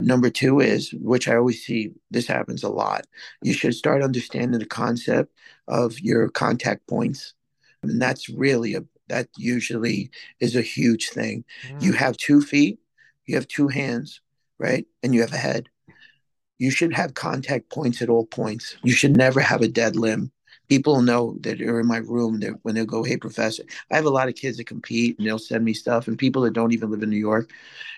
Number 0.00 0.30
two 0.30 0.60
is, 0.60 0.92
which 0.92 1.28
I 1.28 1.36
always 1.36 1.64
see, 1.64 1.92
this 2.10 2.26
happens 2.26 2.62
a 2.62 2.68
lot. 2.68 3.06
You 3.42 3.52
should 3.52 3.74
start 3.74 4.02
understanding 4.02 4.58
the 4.58 4.66
concept 4.66 5.32
of 5.68 5.98
your 6.00 6.28
contact 6.28 6.86
points. 6.88 7.34
And 7.82 8.00
that's 8.00 8.28
really 8.28 8.74
a, 8.74 8.84
that 9.08 9.28
usually 9.36 10.10
is 10.40 10.56
a 10.56 10.62
huge 10.62 11.10
thing. 11.10 11.44
Mm. 11.68 11.82
You 11.82 11.92
have 11.92 12.16
two 12.16 12.40
feet, 12.40 12.78
you 13.26 13.34
have 13.34 13.48
two 13.48 13.68
hands, 13.68 14.20
right? 14.62 14.86
And 15.02 15.14
you 15.14 15.20
have 15.20 15.32
a 15.32 15.38
head. 15.38 15.68
You 16.58 16.70
should 16.70 16.94
have 16.94 17.14
contact 17.14 17.70
points 17.70 18.00
at 18.00 18.08
all 18.08 18.26
points. 18.26 18.76
You 18.82 18.92
should 18.92 19.16
never 19.16 19.40
have 19.40 19.62
a 19.62 19.68
dead 19.68 19.96
limb. 19.96 20.30
People 20.68 21.02
know 21.02 21.36
that 21.40 21.60
are 21.60 21.80
in 21.80 21.86
my 21.86 21.98
room 21.98 22.40
that 22.40 22.54
when 22.62 22.76
they 22.76 22.86
go, 22.86 23.02
hey, 23.02 23.16
professor, 23.16 23.64
I 23.90 23.96
have 23.96 24.06
a 24.06 24.10
lot 24.10 24.28
of 24.28 24.36
kids 24.36 24.56
that 24.56 24.66
compete 24.66 25.18
and 25.18 25.26
they'll 25.26 25.38
send 25.38 25.64
me 25.64 25.74
stuff, 25.74 26.06
and 26.06 26.16
people 26.16 26.42
that 26.42 26.54
don't 26.54 26.72
even 26.72 26.90
live 26.90 27.02
in 27.02 27.10
New 27.10 27.16
York, 27.16 27.50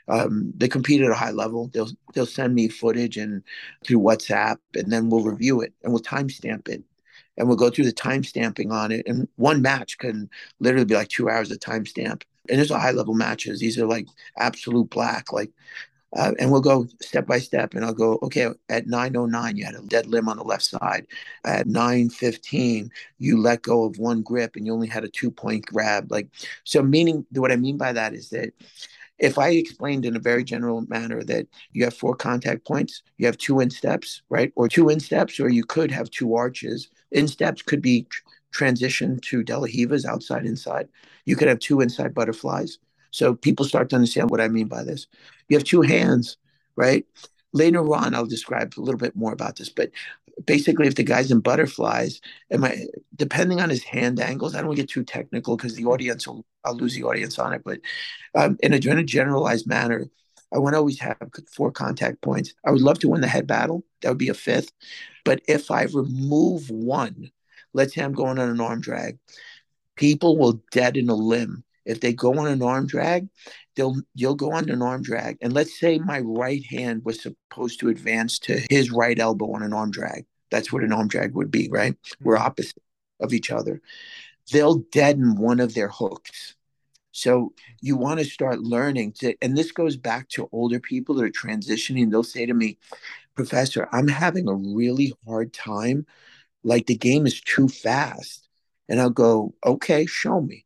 um, 0.08 0.52
they 0.56 0.66
compete 0.66 1.02
at 1.02 1.10
a 1.10 1.14
high 1.14 1.30
level. 1.30 1.70
They'll 1.72 1.90
they'll 2.14 2.26
send 2.26 2.54
me 2.54 2.68
footage 2.68 3.16
and 3.16 3.42
through 3.84 4.00
WhatsApp, 4.00 4.56
and 4.74 4.90
then 4.90 5.10
we'll 5.10 5.22
review 5.22 5.60
it 5.60 5.74
and 5.82 5.92
we'll 5.92 6.02
timestamp 6.02 6.68
it 6.68 6.82
and 7.36 7.48
we'll 7.48 7.56
go 7.56 7.70
through 7.70 7.84
the 7.84 7.92
time 7.92 8.22
stamping 8.22 8.72
on 8.72 8.92
it. 8.92 9.06
And 9.06 9.28
one 9.36 9.62
match 9.62 9.98
can 9.98 10.30
literally 10.60 10.84
be 10.84 10.94
like 10.94 11.08
two 11.08 11.28
hours 11.28 11.50
of 11.50 11.58
timestamp. 11.58 12.22
And 12.48 12.58
there's 12.58 12.70
a 12.70 12.78
high 12.78 12.90
level 12.90 13.14
matches. 13.14 13.60
These 13.60 13.78
are 13.78 13.86
like 13.86 14.06
absolute 14.38 14.90
black, 14.90 15.32
like 15.32 15.50
uh, 16.14 16.32
and 16.38 16.50
we'll 16.50 16.60
go 16.60 16.86
step 17.00 17.26
by 17.26 17.38
step 17.38 17.74
and 17.74 17.84
i'll 17.84 17.92
go 17.92 18.18
okay 18.22 18.48
at 18.68 18.86
909 18.86 19.56
you 19.56 19.64
had 19.64 19.74
a 19.74 19.82
dead 19.82 20.06
limb 20.06 20.28
on 20.28 20.36
the 20.36 20.44
left 20.44 20.64
side. 20.64 21.06
At 21.44 21.66
915 21.66 22.90
you 23.18 23.40
let 23.40 23.62
go 23.62 23.84
of 23.84 23.98
one 23.98 24.22
grip 24.22 24.56
and 24.56 24.66
you 24.66 24.72
only 24.72 24.88
had 24.88 25.04
a 25.04 25.08
two 25.08 25.30
point 25.30 25.66
grab. 25.66 26.10
Like 26.10 26.28
so 26.64 26.82
meaning 26.82 27.26
what 27.30 27.52
i 27.52 27.56
mean 27.56 27.76
by 27.76 27.92
that 27.92 28.14
is 28.14 28.30
that 28.30 28.52
if 29.18 29.38
i 29.38 29.50
explained 29.50 30.04
in 30.04 30.16
a 30.16 30.20
very 30.20 30.44
general 30.44 30.82
manner 30.82 31.22
that 31.24 31.46
you 31.72 31.84
have 31.84 31.94
four 31.94 32.14
contact 32.16 32.66
points 32.66 33.02
you 33.18 33.26
have 33.26 33.38
two 33.38 33.60
insteps 33.60 34.22
right? 34.28 34.52
Or 34.56 34.68
two 34.68 34.88
insteps 34.88 35.40
or 35.40 35.48
you 35.48 35.64
could 35.64 35.90
have 35.90 36.10
two 36.10 36.34
arches. 36.34 36.88
Insteps 37.10 37.62
could 37.62 37.82
be 37.82 38.04
tr- 38.04 38.22
transition 38.52 39.18
to 39.20 39.42
De 39.42 39.58
La 39.58 39.66
Rivas 39.66 40.04
outside 40.04 40.46
inside. 40.46 40.88
You 41.24 41.36
could 41.36 41.48
have 41.48 41.58
two 41.58 41.80
inside 41.80 42.14
butterflies 42.14 42.78
so 43.14 43.34
people 43.34 43.64
start 43.64 43.90
to 43.90 43.96
understand 43.96 44.30
what 44.30 44.40
I 44.40 44.48
mean 44.48 44.66
by 44.66 44.82
this. 44.82 45.06
You 45.48 45.56
have 45.56 45.64
two 45.64 45.82
hands, 45.82 46.36
right? 46.76 47.06
later 47.54 47.94
on 47.94 48.14
I'll 48.14 48.26
describe 48.26 48.74
a 48.76 48.80
little 48.80 48.98
bit 48.98 49.16
more 49.16 49.32
about 49.32 49.56
this, 49.56 49.70
but 49.70 49.90
basically 50.44 50.86
if 50.86 50.96
the 50.96 51.04
guy's 51.04 51.30
in 51.30 51.40
butterflies, 51.40 52.20
am 52.50 52.64
I 52.64 52.86
depending 53.16 53.60
on 53.60 53.70
his 53.70 53.84
hand 53.84 54.20
angles, 54.20 54.54
I 54.54 54.58
don't 54.58 54.66
want 54.66 54.76
to 54.76 54.82
get 54.82 54.90
too 54.90 55.04
technical 55.04 55.56
because 55.56 55.76
the 55.76 55.86
audience 55.86 56.26
will 56.26 56.44
I'll 56.64 56.76
lose 56.76 56.94
the 56.94 57.04
audience 57.04 57.38
on 57.38 57.52
it, 57.52 57.62
but 57.64 57.80
um, 58.34 58.58
in 58.62 58.74
a 58.74 58.78
generalized 58.78 59.66
manner, 59.66 60.06
I 60.52 60.58
want 60.58 60.74
to 60.74 60.78
always 60.78 60.98
have 61.00 61.16
four 61.52 61.70
contact 61.70 62.20
points. 62.22 62.54
I 62.66 62.70
would 62.70 62.82
love 62.82 62.98
to 63.00 63.08
win 63.08 63.20
the 63.20 63.26
head 63.26 63.46
battle. 63.46 63.84
That 64.02 64.08
would 64.10 64.18
be 64.18 64.28
a 64.28 64.34
fifth. 64.34 64.72
But 65.24 65.40
if 65.48 65.70
I 65.70 65.82
remove 65.84 66.70
one, 66.70 67.30
let's 67.72 67.94
say 67.94 68.02
I'm 68.02 68.12
going 68.12 68.38
on 68.38 68.48
an 68.48 68.60
arm 68.60 68.80
drag, 68.80 69.18
people 69.96 70.38
will 70.38 70.62
deaden 70.70 71.08
a 71.08 71.14
limb. 71.14 71.63
If 71.84 72.00
they 72.00 72.12
go 72.12 72.38
on 72.38 72.46
an 72.46 72.62
arm 72.62 72.86
drag, 72.86 73.28
they'll 73.76 73.96
you'll 74.14 74.34
go 74.34 74.52
on 74.52 74.68
an 74.70 74.82
arm 74.82 75.02
drag. 75.02 75.38
And 75.40 75.52
let's 75.52 75.78
say 75.78 75.98
my 75.98 76.20
right 76.20 76.64
hand 76.64 77.02
was 77.04 77.20
supposed 77.20 77.80
to 77.80 77.88
advance 77.88 78.38
to 78.40 78.60
his 78.70 78.90
right 78.90 79.18
elbow 79.18 79.52
on 79.54 79.62
an 79.62 79.72
arm 79.72 79.90
drag. 79.90 80.26
That's 80.50 80.72
what 80.72 80.84
an 80.84 80.92
arm 80.92 81.08
drag 81.08 81.34
would 81.34 81.50
be, 81.50 81.68
right? 81.70 81.96
We're 82.20 82.36
mm-hmm. 82.36 82.46
opposite 82.46 82.82
of 83.20 83.32
each 83.32 83.50
other. 83.50 83.80
They'll 84.52 84.84
deaden 84.92 85.36
one 85.36 85.60
of 85.60 85.74
their 85.74 85.88
hooks. 85.88 86.54
So 87.12 87.52
you 87.80 87.96
want 87.96 88.18
to 88.18 88.24
start 88.24 88.60
learning 88.60 89.12
to, 89.20 89.36
and 89.40 89.56
this 89.56 89.70
goes 89.70 89.96
back 89.96 90.28
to 90.30 90.48
older 90.50 90.80
people 90.80 91.14
that 91.14 91.24
are 91.24 91.30
transitioning. 91.30 92.10
They'll 92.10 92.24
say 92.24 92.44
to 92.44 92.54
me, 92.54 92.76
Professor, 93.36 93.88
I'm 93.92 94.08
having 94.08 94.48
a 94.48 94.54
really 94.54 95.14
hard 95.26 95.52
time. 95.52 96.06
Like 96.64 96.86
the 96.86 96.96
game 96.96 97.26
is 97.26 97.40
too 97.40 97.68
fast. 97.68 98.48
And 98.88 99.00
I'll 99.00 99.10
go, 99.10 99.54
okay, 99.64 100.06
show 100.06 100.40
me. 100.40 100.63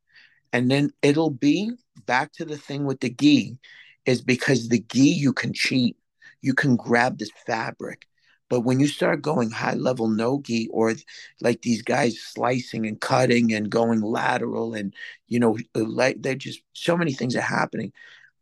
And 0.53 0.71
then 0.71 0.91
it'll 1.03 1.31
be 1.31 1.73
back 2.07 2.33
to 2.35 2.45
the 2.45 2.57
thing 2.57 2.85
with 2.85 3.01
the 3.01 3.11
gi 3.11 3.59
is 4.07 4.23
because 4.23 4.69
the 4.69 4.81
gi 4.81 5.01
you 5.01 5.33
can 5.33 5.53
cheat. 5.53 5.97
You 6.41 6.55
can 6.55 6.77
grab 6.77 7.19
this 7.19 7.31
fabric. 7.47 8.07
But 8.49 8.61
when 8.61 8.81
you 8.81 8.87
start 8.87 9.21
going 9.21 9.51
high 9.51 9.75
level 9.75 10.09
no 10.09 10.41
gi 10.43 10.69
or 10.73 10.95
like 11.41 11.63
these 11.63 11.83
guys 11.83 12.19
slicing 12.21 12.87
and 12.87 13.01
cutting 13.01 13.53
and 13.53 13.69
going 13.69 14.01
lateral 14.01 14.75
and 14.75 14.95
you 15.27 15.39
know 15.39 15.59
uh, 15.75 15.85
like 15.85 16.23
they're 16.23 16.35
just 16.35 16.63
so 16.73 16.97
many 16.97 17.13
things 17.13 17.37
are 17.37 17.41
happening. 17.41 17.93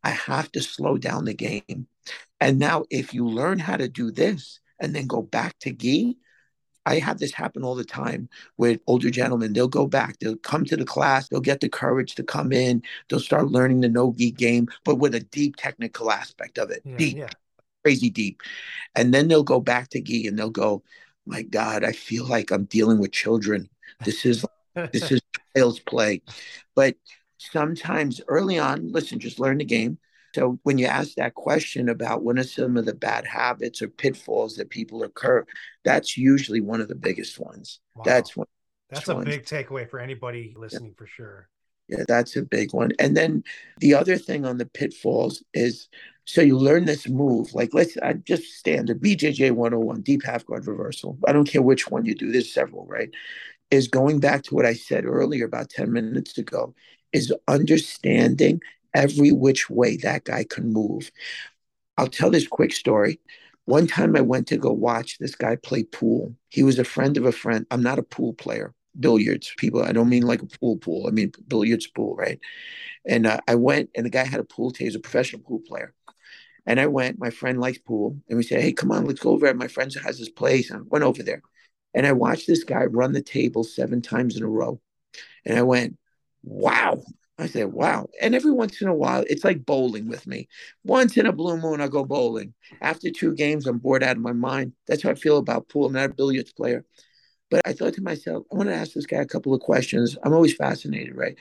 I 0.04 0.10
have 0.10 0.52
to 0.52 0.62
slow 0.62 0.98
down 0.98 1.24
the 1.24 1.34
game. 1.34 1.88
And 2.40 2.58
now 2.58 2.84
if 2.90 3.12
you 3.12 3.26
learn 3.26 3.58
how 3.58 3.76
to 3.76 3.88
do 3.88 4.12
this 4.12 4.60
and 4.78 4.94
then 4.94 5.06
go 5.08 5.22
back 5.22 5.58
to 5.60 5.72
gi, 5.72 6.16
I 6.86 7.00
have 7.00 7.18
this 7.18 7.34
happen 7.34 7.64
all 7.64 7.74
the 7.74 7.84
time 7.84 8.28
with 8.56 8.80
older 8.86 9.10
gentlemen. 9.10 9.52
They'll 9.52 9.68
go 9.68 9.86
back, 9.86 10.18
they'll 10.20 10.36
come 10.36 10.64
to 10.66 10.76
the 10.76 10.84
class, 10.84 11.28
they'll 11.28 11.40
get 11.40 11.60
the 11.60 11.68
courage 11.68 12.14
to 12.14 12.22
come 12.22 12.52
in, 12.52 12.82
they'll 13.08 13.20
start 13.20 13.48
learning 13.48 13.80
the 13.80 13.88
no 13.88 14.14
gi 14.16 14.30
game, 14.30 14.68
but 14.84 14.96
with 14.96 15.14
a 15.14 15.20
deep 15.20 15.56
technical 15.56 16.10
aspect 16.12 16.58
of 16.58 16.70
it. 16.70 16.82
Yeah, 16.84 16.96
deep, 16.96 17.16
yeah. 17.18 17.28
crazy 17.84 18.08
deep. 18.08 18.40
And 18.94 19.12
then 19.12 19.28
they'll 19.28 19.42
go 19.42 19.60
back 19.60 19.90
to 19.90 20.00
gi 20.00 20.28
and 20.28 20.38
they'll 20.38 20.50
go, 20.50 20.84
My 21.26 21.42
God, 21.42 21.82
I 21.82 21.92
feel 21.92 22.24
like 22.24 22.52
I'm 22.52 22.64
dealing 22.64 22.98
with 22.98 23.12
children. 23.12 23.68
This 24.04 24.24
is 24.24 24.44
this 24.92 25.10
is 25.10 25.20
child's 25.56 25.80
play. 25.80 26.22
But 26.76 26.94
sometimes 27.38 28.20
early 28.28 28.58
on, 28.58 28.92
listen, 28.92 29.18
just 29.18 29.40
learn 29.40 29.58
the 29.58 29.64
game. 29.64 29.98
So 30.36 30.58
when 30.64 30.76
you 30.76 30.84
ask 30.84 31.14
that 31.14 31.32
question 31.32 31.88
about 31.88 32.22
what 32.22 32.38
are 32.38 32.42
some 32.42 32.76
of 32.76 32.84
the 32.84 32.92
bad 32.92 33.26
habits 33.26 33.80
or 33.80 33.88
pitfalls 33.88 34.56
that 34.56 34.68
people 34.68 35.02
occur, 35.02 35.46
that's 35.82 36.18
usually 36.18 36.60
one 36.60 36.82
of 36.82 36.88
the 36.88 36.94
biggest 36.94 37.40
ones. 37.40 37.80
Wow. 37.94 38.02
That's 38.04 38.36
one. 38.36 38.46
That's 38.90 39.08
a 39.08 39.14
ones. 39.14 39.24
big 39.24 39.46
takeaway 39.46 39.88
for 39.88 39.98
anybody 39.98 40.52
listening 40.54 40.90
yeah. 40.90 40.98
for 40.98 41.06
sure. 41.06 41.48
Yeah, 41.88 42.04
that's 42.06 42.36
a 42.36 42.42
big 42.42 42.74
one. 42.74 42.90
And 42.98 43.16
then 43.16 43.44
the 43.78 43.94
other 43.94 44.18
thing 44.18 44.44
on 44.44 44.58
the 44.58 44.66
pitfalls 44.66 45.42
is 45.54 45.88
so 46.26 46.42
you 46.42 46.58
learn 46.58 46.84
this 46.84 47.08
move. 47.08 47.54
Like 47.54 47.72
let's 47.72 47.96
I 47.96 48.12
just 48.12 48.44
stand 48.58 48.90
standard 48.90 49.00
BJJ 49.00 49.52
101, 49.52 50.02
deep 50.02 50.22
half 50.22 50.44
guard 50.44 50.66
reversal. 50.66 51.16
I 51.26 51.32
don't 51.32 51.48
care 51.48 51.62
which 51.62 51.88
one 51.88 52.04
you 52.04 52.14
do, 52.14 52.30
there's 52.30 52.52
several, 52.52 52.84
right? 52.84 53.08
Is 53.70 53.88
going 53.88 54.20
back 54.20 54.42
to 54.42 54.54
what 54.54 54.66
I 54.66 54.74
said 54.74 55.06
earlier 55.06 55.46
about 55.46 55.70
10 55.70 55.90
minutes 55.90 56.36
ago, 56.36 56.74
is 57.14 57.32
understanding 57.48 58.60
every 58.96 59.30
which 59.30 59.68
way 59.68 59.96
that 59.98 60.24
guy 60.24 60.44
can 60.44 60.72
move. 60.72 61.12
I'll 61.98 62.08
tell 62.08 62.30
this 62.30 62.48
quick 62.48 62.72
story. 62.72 63.20
One 63.66 63.86
time 63.86 64.16
I 64.16 64.20
went 64.20 64.46
to 64.48 64.56
go 64.56 64.72
watch 64.72 65.18
this 65.18 65.34
guy 65.34 65.56
play 65.56 65.84
pool. 65.84 66.34
He 66.48 66.62
was 66.62 66.78
a 66.78 66.84
friend 66.84 67.16
of 67.16 67.26
a 67.26 67.32
friend. 67.32 67.66
I'm 67.70 67.82
not 67.82 67.98
a 67.98 68.02
pool 68.02 68.32
player, 68.32 68.74
billiards 68.98 69.52
people. 69.56 69.82
I 69.82 69.92
don't 69.92 70.08
mean 70.08 70.22
like 70.22 70.42
a 70.42 70.46
pool 70.46 70.78
pool. 70.78 71.06
I 71.06 71.10
mean 71.10 71.32
billiards 71.46 71.86
pool, 71.86 72.16
right? 72.16 72.40
And 73.04 73.26
uh, 73.26 73.40
I 73.46 73.56
went, 73.56 73.90
and 73.94 74.06
the 74.06 74.10
guy 74.10 74.24
had 74.24 74.40
a 74.40 74.44
pool 74.44 74.70
table. 74.70 74.86
He's 74.86 74.96
a 74.96 75.00
professional 75.00 75.42
pool 75.42 75.60
player. 75.66 75.94
And 76.64 76.80
I 76.80 76.86
went. 76.86 77.18
My 77.18 77.30
friend 77.30 77.60
likes 77.60 77.78
pool, 77.78 78.18
and 78.28 78.36
we 78.36 78.42
said, 78.42 78.60
"Hey, 78.60 78.72
come 78.72 78.90
on, 78.90 79.06
let's 79.06 79.20
go 79.20 79.30
over. 79.30 79.46
There. 79.46 79.54
My 79.54 79.68
friend 79.68 79.92
has 80.02 80.18
this 80.18 80.28
place." 80.30 80.70
And 80.70 80.80
I 80.80 80.82
went 80.88 81.04
over 81.04 81.22
there, 81.22 81.42
and 81.94 82.06
I 82.06 82.12
watched 82.12 82.46
this 82.46 82.64
guy 82.64 82.84
run 82.86 83.12
the 83.12 83.22
table 83.22 83.62
seven 83.62 84.02
times 84.02 84.36
in 84.36 84.42
a 84.42 84.48
row. 84.48 84.80
And 85.44 85.56
I 85.56 85.62
went, 85.62 85.96
"Wow, 86.42 87.04
I 87.38 87.46
said, 87.46 87.72
wow. 87.72 88.08
And 88.20 88.34
every 88.34 88.52
once 88.52 88.80
in 88.80 88.88
a 88.88 88.94
while, 88.94 89.24
it's 89.28 89.44
like 89.44 89.66
bowling 89.66 90.08
with 90.08 90.26
me. 90.26 90.48
Once 90.84 91.18
in 91.18 91.26
a 91.26 91.32
blue 91.32 91.58
moon, 91.58 91.82
I 91.82 91.88
go 91.88 92.04
bowling. 92.04 92.54
After 92.80 93.10
two 93.10 93.34
games, 93.34 93.66
I'm 93.66 93.78
bored 93.78 94.02
out 94.02 94.16
of 94.16 94.22
my 94.22 94.32
mind. 94.32 94.72
That's 94.88 95.02
how 95.02 95.10
I 95.10 95.14
feel 95.14 95.36
about 95.36 95.68
pool. 95.68 95.86
I'm 95.86 95.92
not 95.92 96.10
a 96.10 96.14
billiards 96.14 96.52
player. 96.52 96.84
But 97.50 97.60
I 97.66 97.74
thought 97.74 97.94
to 97.94 98.02
myself, 98.02 98.44
I 98.50 98.56
want 98.56 98.70
to 98.70 98.74
ask 98.74 98.92
this 98.92 99.06
guy 99.06 99.18
a 99.18 99.26
couple 99.26 99.52
of 99.52 99.60
questions. 99.60 100.16
I'm 100.22 100.32
always 100.32 100.54
fascinated, 100.54 101.14
right? 101.14 101.36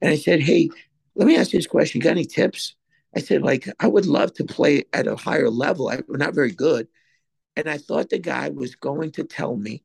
And 0.00 0.10
I 0.10 0.16
said, 0.16 0.40
hey, 0.40 0.70
let 1.16 1.26
me 1.26 1.36
ask 1.36 1.52
you 1.52 1.58
this 1.58 1.66
question. 1.66 2.00
You 2.00 2.04
got 2.04 2.10
any 2.12 2.24
tips? 2.24 2.76
I 3.14 3.20
said, 3.20 3.42
like, 3.42 3.68
I 3.80 3.88
would 3.88 4.06
love 4.06 4.32
to 4.34 4.44
play 4.44 4.84
at 4.92 5.06
a 5.06 5.16
higher 5.16 5.50
level. 5.50 5.90
I'm 5.90 6.04
not 6.08 6.34
very 6.34 6.52
good. 6.52 6.86
And 7.56 7.68
I 7.68 7.78
thought 7.78 8.10
the 8.10 8.18
guy 8.18 8.48
was 8.48 8.76
going 8.76 9.10
to 9.12 9.24
tell 9.24 9.56
me 9.56 9.82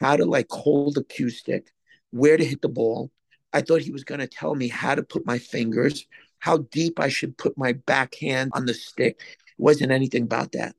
how 0.00 0.16
to 0.16 0.24
like 0.24 0.50
hold 0.50 0.96
a 0.96 1.04
cue 1.04 1.30
stick, 1.30 1.72
where 2.10 2.36
to 2.36 2.44
hit 2.44 2.62
the 2.62 2.68
ball, 2.68 3.10
I 3.52 3.60
thought 3.62 3.82
he 3.82 3.90
was 3.90 4.04
going 4.04 4.20
to 4.20 4.26
tell 4.26 4.54
me 4.54 4.68
how 4.68 4.94
to 4.94 5.02
put 5.02 5.26
my 5.26 5.38
fingers, 5.38 6.06
how 6.38 6.58
deep 6.70 7.00
I 7.00 7.08
should 7.08 7.36
put 7.38 7.56
my 7.56 7.72
backhand 7.72 8.52
on 8.54 8.66
the 8.66 8.74
stick. 8.74 9.20
It 9.20 9.54
wasn't 9.58 9.92
anything 9.92 10.24
about 10.24 10.52
that. 10.52 10.74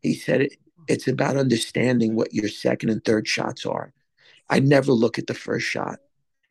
He 0.00 0.14
said 0.14 0.40
it, 0.42 0.56
it's 0.88 1.08
about 1.08 1.36
understanding 1.36 2.16
what 2.16 2.34
your 2.34 2.48
second 2.48 2.90
and 2.90 3.04
third 3.04 3.28
shots 3.28 3.64
are. 3.64 3.92
I 4.48 4.60
never 4.60 4.92
look 4.92 5.18
at 5.18 5.26
the 5.28 5.34
first 5.34 5.66
shot. 5.66 6.00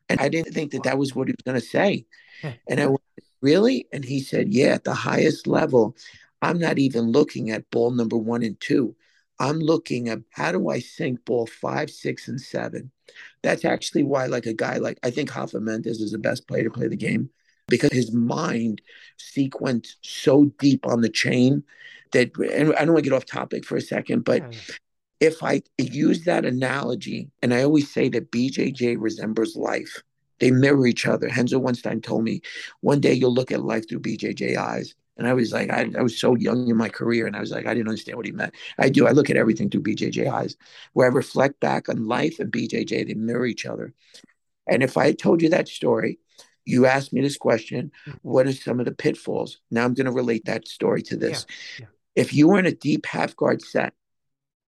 And 0.07 0.19
I 0.21 0.29
didn't 0.29 0.53
think 0.53 0.71
that 0.71 0.83
that 0.83 0.97
was 0.97 1.13
what 1.13 1.27
he 1.27 1.33
was 1.33 1.43
going 1.43 1.59
to 1.59 1.65
say. 1.65 2.05
And 2.67 2.79
I 2.79 2.87
went, 2.87 3.01
really? 3.41 3.87
And 3.91 4.03
he 4.03 4.21
said, 4.21 4.53
yeah, 4.53 4.69
at 4.69 4.85
the 4.85 4.93
highest 4.93 5.45
level, 5.45 5.95
I'm 6.41 6.57
not 6.57 6.79
even 6.79 7.11
looking 7.11 7.51
at 7.51 7.69
ball 7.69 7.91
number 7.91 8.17
one 8.17 8.41
and 8.43 8.59
two. 8.59 8.95
I'm 9.39 9.59
looking 9.59 10.09
at 10.09 10.19
how 10.31 10.51
do 10.51 10.69
I 10.69 10.79
sink 10.79 11.23
ball 11.25 11.45
five, 11.47 11.89
six, 11.89 12.27
and 12.27 12.39
seven. 12.39 12.91
That's 13.41 13.65
actually 13.65 14.03
why, 14.03 14.25
like 14.25 14.45
a 14.45 14.53
guy 14.53 14.77
like 14.77 14.99
I 15.03 15.11
think 15.11 15.33
Rafa 15.35 15.59
Mendes 15.59 16.01
is 16.01 16.11
the 16.11 16.17
best 16.17 16.47
player 16.47 16.63
to 16.63 16.69
play 16.69 16.87
the 16.87 16.97
game 16.97 17.29
because 17.67 17.91
his 17.91 18.11
mind 18.11 18.81
sequenced 19.17 19.95
so 20.01 20.45
deep 20.59 20.85
on 20.85 21.01
the 21.01 21.09
chain 21.09 21.63
that 22.11 22.35
and 22.37 22.73
I 22.75 22.85
don't 22.85 22.93
want 22.93 23.03
to 23.03 23.09
get 23.09 23.15
off 23.15 23.25
topic 23.25 23.65
for 23.65 23.77
a 23.77 23.81
second, 23.81 24.25
but 24.25 24.41
yeah. 24.41 24.59
if 25.19 25.43
I 25.43 25.61
use 25.77 26.25
that 26.25 26.45
analogy, 26.45 27.29
and 27.41 27.53
I 27.53 27.63
always 27.63 27.91
say 27.91 28.09
that 28.09 28.31
BJJ 28.31 28.97
resembles 28.99 29.55
life, 29.55 30.01
they 30.39 30.51
mirror 30.51 30.87
each 30.87 31.05
other. 31.05 31.27
Renzo 31.27 31.59
Weinstein 31.59 32.01
told 32.01 32.23
me 32.23 32.41
one 32.81 32.99
day 32.99 33.13
you'll 33.13 33.33
look 33.33 33.51
at 33.51 33.63
life 33.63 33.87
through 33.87 34.01
BJJ 34.01 34.57
eyes. 34.57 34.95
And 35.19 35.27
I 35.27 35.33
was 35.33 35.51
like, 35.51 35.69
I, 35.69 35.91
I, 35.97 36.01
was 36.01 36.17
so 36.17 36.35
young 36.35 36.69
in 36.69 36.77
my 36.77 36.87
career, 36.87 37.27
and 37.27 37.35
I 37.35 37.41
was 37.41 37.51
like, 37.51 37.67
I 37.67 37.73
didn't 37.73 37.89
understand 37.89 38.15
what 38.15 38.25
he 38.25 38.31
meant. 38.31 38.55
I 38.77 38.87
do. 38.89 39.05
I 39.05 39.11
look 39.11 39.29
at 39.29 39.35
everything 39.35 39.69
through 39.69 39.83
BJJ 39.83 40.31
eyes, 40.31 40.55
where 40.93 41.11
I 41.11 41.13
reflect 41.13 41.59
back 41.59 41.89
on 41.89 42.07
life 42.07 42.39
and 42.39 42.51
BJJ. 42.51 43.05
They 43.05 43.13
mirror 43.13 43.45
each 43.45 43.65
other. 43.65 43.93
And 44.65 44.81
if 44.81 44.95
I 44.97 45.11
told 45.11 45.41
you 45.41 45.49
that 45.49 45.67
story, 45.67 46.19
you 46.65 46.85
asked 46.85 47.11
me 47.11 47.19
this 47.19 47.37
question: 47.37 47.91
mm-hmm. 48.07 48.17
What 48.21 48.47
are 48.47 48.53
some 48.53 48.79
of 48.79 48.85
the 48.85 48.93
pitfalls? 48.93 49.59
Now 49.69 49.83
I'm 49.83 49.93
going 49.93 50.05
to 50.05 50.11
relate 50.11 50.45
that 50.45 50.67
story 50.69 51.01
to 51.03 51.17
this. 51.17 51.45
Yeah, 51.77 51.85
yeah. 51.85 51.87
If 52.15 52.33
you 52.33 52.47
were 52.47 52.59
in 52.59 52.65
a 52.65 52.71
deep 52.71 53.05
half 53.05 53.35
guard 53.35 53.61
set, 53.61 53.93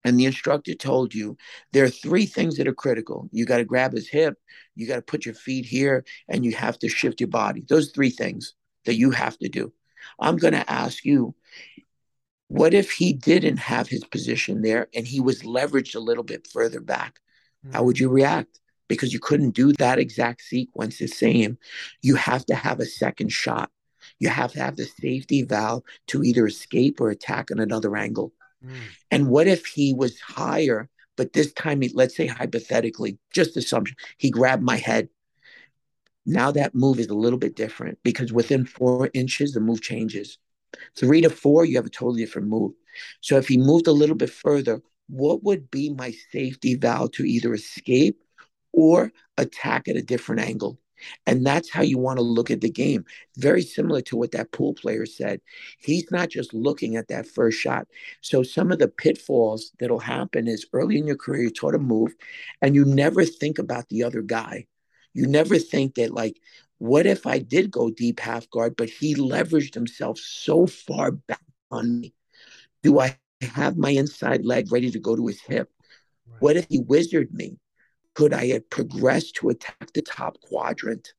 and 0.03 0.19
the 0.19 0.25
instructor 0.25 0.73
told 0.73 1.13
you 1.13 1.37
there 1.71 1.85
are 1.85 1.89
three 1.89 2.25
things 2.25 2.57
that 2.57 2.67
are 2.67 2.73
critical. 2.73 3.29
You 3.31 3.45
got 3.45 3.57
to 3.57 3.65
grab 3.65 3.93
his 3.93 4.09
hip, 4.09 4.37
you 4.75 4.85
got 4.87 4.95
to 4.95 5.01
put 5.01 5.25
your 5.25 5.35
feet 5.35 5.65
here, 5.65 6.03
and 6.27 6.43
you 6.43 6.53
have 6.55 6.77
to 6.79 6.89
shift 6.89 7.21
your 7.21 7.29
body. 7.29 7.63
Those 7.69 7.91
three 7.91 8.09
things 8.09 8.53
that 8.85 8.95
you 8.95 9.11
have 9.11 9.37
to 9.39 9.47
do. 9.47 9.71
I'm 10.19 10.37
going 10.37 10.53
to 10.53 10.69
ask 10.71 11.05
you 11.05 11.35
what 12.47 12.73
if 12.73 12.91
he 12.91 13.13
didn't 13.13 13.57
have 13.57 13.87
his 13.87 14.03
position 14.03 14.61
there 14.61 14.87
and 14.93 15.07
he 15.07 15.21
was 15.21 15.43
leveraged 15.43 15.95
a 15.95 15.99
little 15.99 16.23
bit 16.23 16.47
further 16.47 16.81
back? 16.81 17.19
How 17.71 17.83
would 17.83 17.97
you 17.97 18.09
react? 18.09 18.59
Because 18.89 19.13
you 19.13 19.19
couldn't 19.19 19.51
do 19.51 19.71
that 19.73 19.99
exact 19.99 20.41
sequence 20.41 20.97
the 20.97 21.07
same. 21.07 21.57
You 22.01 22.15
have 22.15 22.45
to 22.47 22.55
have 22.55 22.81
a 22.81 22.85
second 22.85 23.31
shot. 23.31 23.71
You 24.19 24.29
have 24.29 24.51
to 24.53 24.59
have 24.59 24.75
the 24.75 24.85
safety 24.85 25.43
valve 25.43 25.83
to 26.07 26.23
either 26.23 26.45
escape 26.45 26.99
or 26.99 27.09
attack 27.09 27.51
on 27.51 27.59
another 27.59 27.95
angle. 27.95 28.33
Mm. 28.65 28.75
And 29.11 29.27
what 29.29 29.47
if 29.47 29.65
he 29.65 29.93
was 29.93 30.19
higher, 30.19 30.89
but 31.15 31.33
this 31.33 31.53
time, 31.53 31.81
he, 31.81 31.91
let's 31.93 32.17
say 32.17 32.27
hypothetically, 32.27 33.17
just 33.33 33.55
assumption, 33.55 33.95
he 34.17 34.29
grabbed 34.29 34.63
my 34.63 34.77
head 34.77 35.07
now 36.25 36.51
that 36.51 36.75
move 36.75 36.99
is 36.99 37.07
a 37.07 37.15
little 37.15 37.39
bit 37.39 37.55
different 37.55 37.97
because 38.03 38.31
within 38.31 38.65
four 38.65 39.09
inches, 39.13 39.53
the 39.53 39.59
move 39.59 39.81
changes. 39.81 40.37
Three 40.95 41.21
to 41.21 41.29
four, 41.29 41.65
you 41.65 41.75
have 41.75 41.85
a 41.85 41.89
totally 41.89 42.23
different 42.23 42.47
move. 42.47 42.73
So 43.21 43.37
if 43.37 43.47
he 43.47 43.57
moved 43.57 43.87
a 43.87 43.91
little 43.91 44.15
bit 44.15 44.29
further, 44.29 44.81
what 45.07 45.43
would 45.43 45.69
be 45.71 45.93
my 45.93 46.13
safety 46.31 46.75
valve 46.75 47.11
to 47.13 47.23
either 47.23 47.53
escape 47.53 48.21
or 48.71 49.11
attack 49.37 49.87
at 49.87 49.97
a 49.97 50.01
different 50.01 50.41
angle? 50.41 50.79
And 51.25 51.45
that's 51.45 51.71
how 51.71 51.81
you 51.81 51.97
want 51.97 52.17
to 52.17 52.23
look 52.23 52.51
at 52.51 52.61
the 52.61 52.69
game. 52.69 53.05
Very 53.37 53.63
similar 53.63 54.01
to 54.01 54.15
what 54.15 54.31
that 54.31 54.51
pool 54.51 54.75
player 54.75 55.05
said. 55.07 55.41
He's 55.79 56.09
not 56.11 56.29
just 56.29 56.53
looking 56.53 56.95
at 56.95 57.07
that 57.07 57.27
first 57.27 57.59
shot. 57.59 57.87
So, 58.21 58.43
some 58.43 58.71
of 58.71 58.77
the 58.77 58.87
pitfalls 58.87 59.71
that'll 59.79 59.99
happen 59.99 60.47
is 60.47 60.67
early 60.73 60.97
in 60.97 61.07
your 61.07 61.15
career, 61.15 61.41
you're 61.41 61.51
taught 61.51 61.71
to 61.71 61.79
move 61.79 62.13
and 62.61 62.75
you 62.75 62.85
never 62.85 63.25
think 63.25 63.57
about 63.57 63.89
the 63.89 64.03
other 64.03 64.21
guy. 64.21 64.67
You 65.13 65.27
never 65.27 65.57
think 65.57 65.95
that, 65.95 66.13
like, 66.13 66.39
what 66.77 67.05
if 67.05 67.27
I 67.27 67.39
did 67.39 67.69
go 67.71 67.89
deep 67.89 68.19
half 68.19 68.49
guard, 68.49 68.75
but 68.75 68.89
he 68.89 69.15
leveraged 69.15 69.73
himself 69.73 70.17
so 70.17 70.65
far 70.65 71.11
back 71.11 71.43
on 71.69 72.01
me? 72.01 72.13
Do 72.83 72.99
I 72.99 73.17
have 73.41 73.77
my 73.77 73.91
inside 73.91 74.45
leg 74.45 74.71
ready 74.71 74.91
to 74.91 74.99
go 74.99 75.15
to 75.15 75.27
his 75.27 75.41
hip? 75.41 75.69
Right. 76.27 76.41
What 76.41 76.57
if 76.57 76.67
he 76.69 76.81
wizarded 76.81 77.33
me? 77.33 77.57
Could 78.15 78.33
I 78.33 78.47
have 78.47 78.69
progressed 78.69 79.35
to 79.35 79.49
attack 79.49 79.93
the 79.93 80.01
top 80.01 80.41
quadrant? 80.41 81.13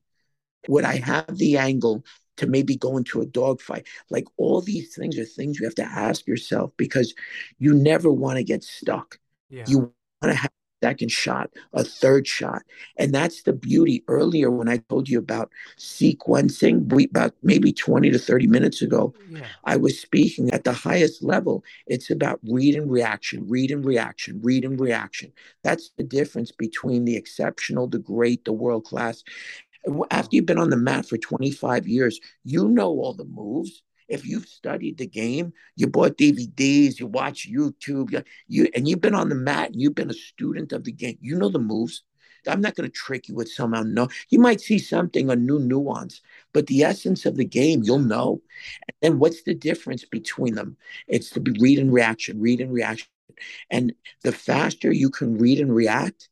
Would 0.68 0.84
I 0.84 0.96
have 0.96 1.38
the 1.38 1.56
angle 1.56 2.04
to 2.36 2.46
maybe 2.46 2.76
go 2.76 2.96
into 2.96 3.20
a 3.20 3.26
dogfight? 3.26 3.86
Like 4.10 4.24
all 4.36 4.60
these 4.60 4.94
things 4.94 5.18
are 5.18 5.24
things 5.24 5.58
you 5.58 5.66
have 5.66 5.74
to 5.76 5.84
ask 5.84 6.26
yourself 6.26 6.72
because 6.76 7.14
you 7.58 7.74
never 7.74 8.12
want 8.12 8.38
to 8.38 8.44
get 8.44 8.62
stuck. 8.62 9.18
Yeah. 9.48 9.64
You 9.66 9.78
want 9.78 9.92
to 10.22 10.34
have 10.34 10.50
second 10.82 11.10
shot, 11.10 11.50
a 11.72 11.84
third 11.84 12.26
shot. 12.26 12.62
And 12.96 13.14
that's 13.14 13.42
the 13.42 13.52
beauty. 13.52 14.02
Earlier, 14.08 14.50
when 14.50 14.68
I 14.68 14.78
told 14.88 15.08
you 15.08 15.18
about 15.18 15.50
sequencing, 15.78 16.92
we, 16.92 17.06
about 17.06 17.34
maybe 17.42 17.72
20 17.72 18.10
to 18.10 18.18
30 18.18 18.46
minutes 18.48 18.82
ago, 18.82 19.14
yeah. 19.30 19.46
I 19.64 19.76
was 19.76 19.98
speaking 19.98 20.50
at 20.50 20.64
the 20.64 20.72
highest 20.72 21.22
level. 21.22 21.64
It's 21.86 22.10
about 22.10 22.40
read 22.48 22.74
and 22.74 22.90
reaction, 22.90 23.46
read 23.48 23.70
and 23.70 23.84
reaction, 23.84 24.40
read 24.42 24.64
and 24.64 24.78
reaction. 24.80 25.32
That's 25.62 25.90
the 25.96 26.04
difference 26.04 26.50
between 26.50 27.04
the 27.04 27.16
exceptional, 27.16 27.86
the 27.86 27.98
great, 27.98 28.44
the 28.44 28.52
world 28.52 28.84
class. 28.84 29.22
After 30.10 30.36
you've 30.36 30.46
been 30.46 30.58
on 30.58 30.70
the 30.70 30.76
mat 30.76 31.06
for 31.06 31.18
25 31.18 31.86
years, 31.88 32.20
you 32.44 32.68
know 32.68 32.88
all 32.88 33.14
the 33.14 33.24
moves 33.24 33.82
if 34.12 34.26
you've 34.26 34.46
studied 34.46 34.98
the 34.98 35.06
game, 35.06 35.54
you 35.74 35.86
bought 35.86 36.18
DVDs, 36.18 37.00
you 37.00 37.06
watch 37.06 37.50
YouTube, 37.50 38.12
you, 38.12 38.22
you 38.46 38.68
and 38.74 38.86
you've 38.86 39.00
been 39.00 39.14
on 39.14 39.30
the 39.30 39.34
mat 39.34 39.70
and 39.70 39.80
you've 39.80 39.94
been 39.94 40.10
a 40.10 40.14
student 40.14 40.72
of 40.72 40.84
the 40.84 40.92
game. 40.92 41.16
You 41.22 41.36
know 41.36 41.48
the 41.48 41.58
moves. 41.58 42.02
I'm 42.46 42.60
not 42.60 42.74
going 42.74 42.88
to 42.90 42.94
trick 42.94 43.28
you 43.28 43.34
with 43.34 43.48
some 43.48 43.72
unknown. 43.72 44.08
You 44.28 44.38
might 44.38 44.60
see 44.60 44.78
something, 44.78 45.30
a 45.30 45.36
new 45.36 45.58
nuance, 45.58 46.20
but 46.52 46.66
the 46.66 46.82
essence 46.82 47.24
of 47.24 47.36
the 47.36 47.44
game, 47.44 47.82
you'll 47.84 48.00
know. 48.00 48.42
And 49.00 49.18
what's 49.18 49.44
the 49.44 49.54
difference 49.54 50.04
between 50.04 50.56
them? 50.56 50.76
It's 51.06 51.30
to 51.30 51.40
be 51.40 51.52
read 51.58 51.78
and 51.78 51.92
reaction, 51.92 52.40
read 52.40 52.60
and 52.60 52.72
reaction. 52.72 53.08
And 53.70 53.94
the 54.24 54.32
faster 54.32 54.92
you 54.92 55.08
can 55.08 55.38
read 55.38 55.58
and 55.58 55.74
react, 55.74 56.28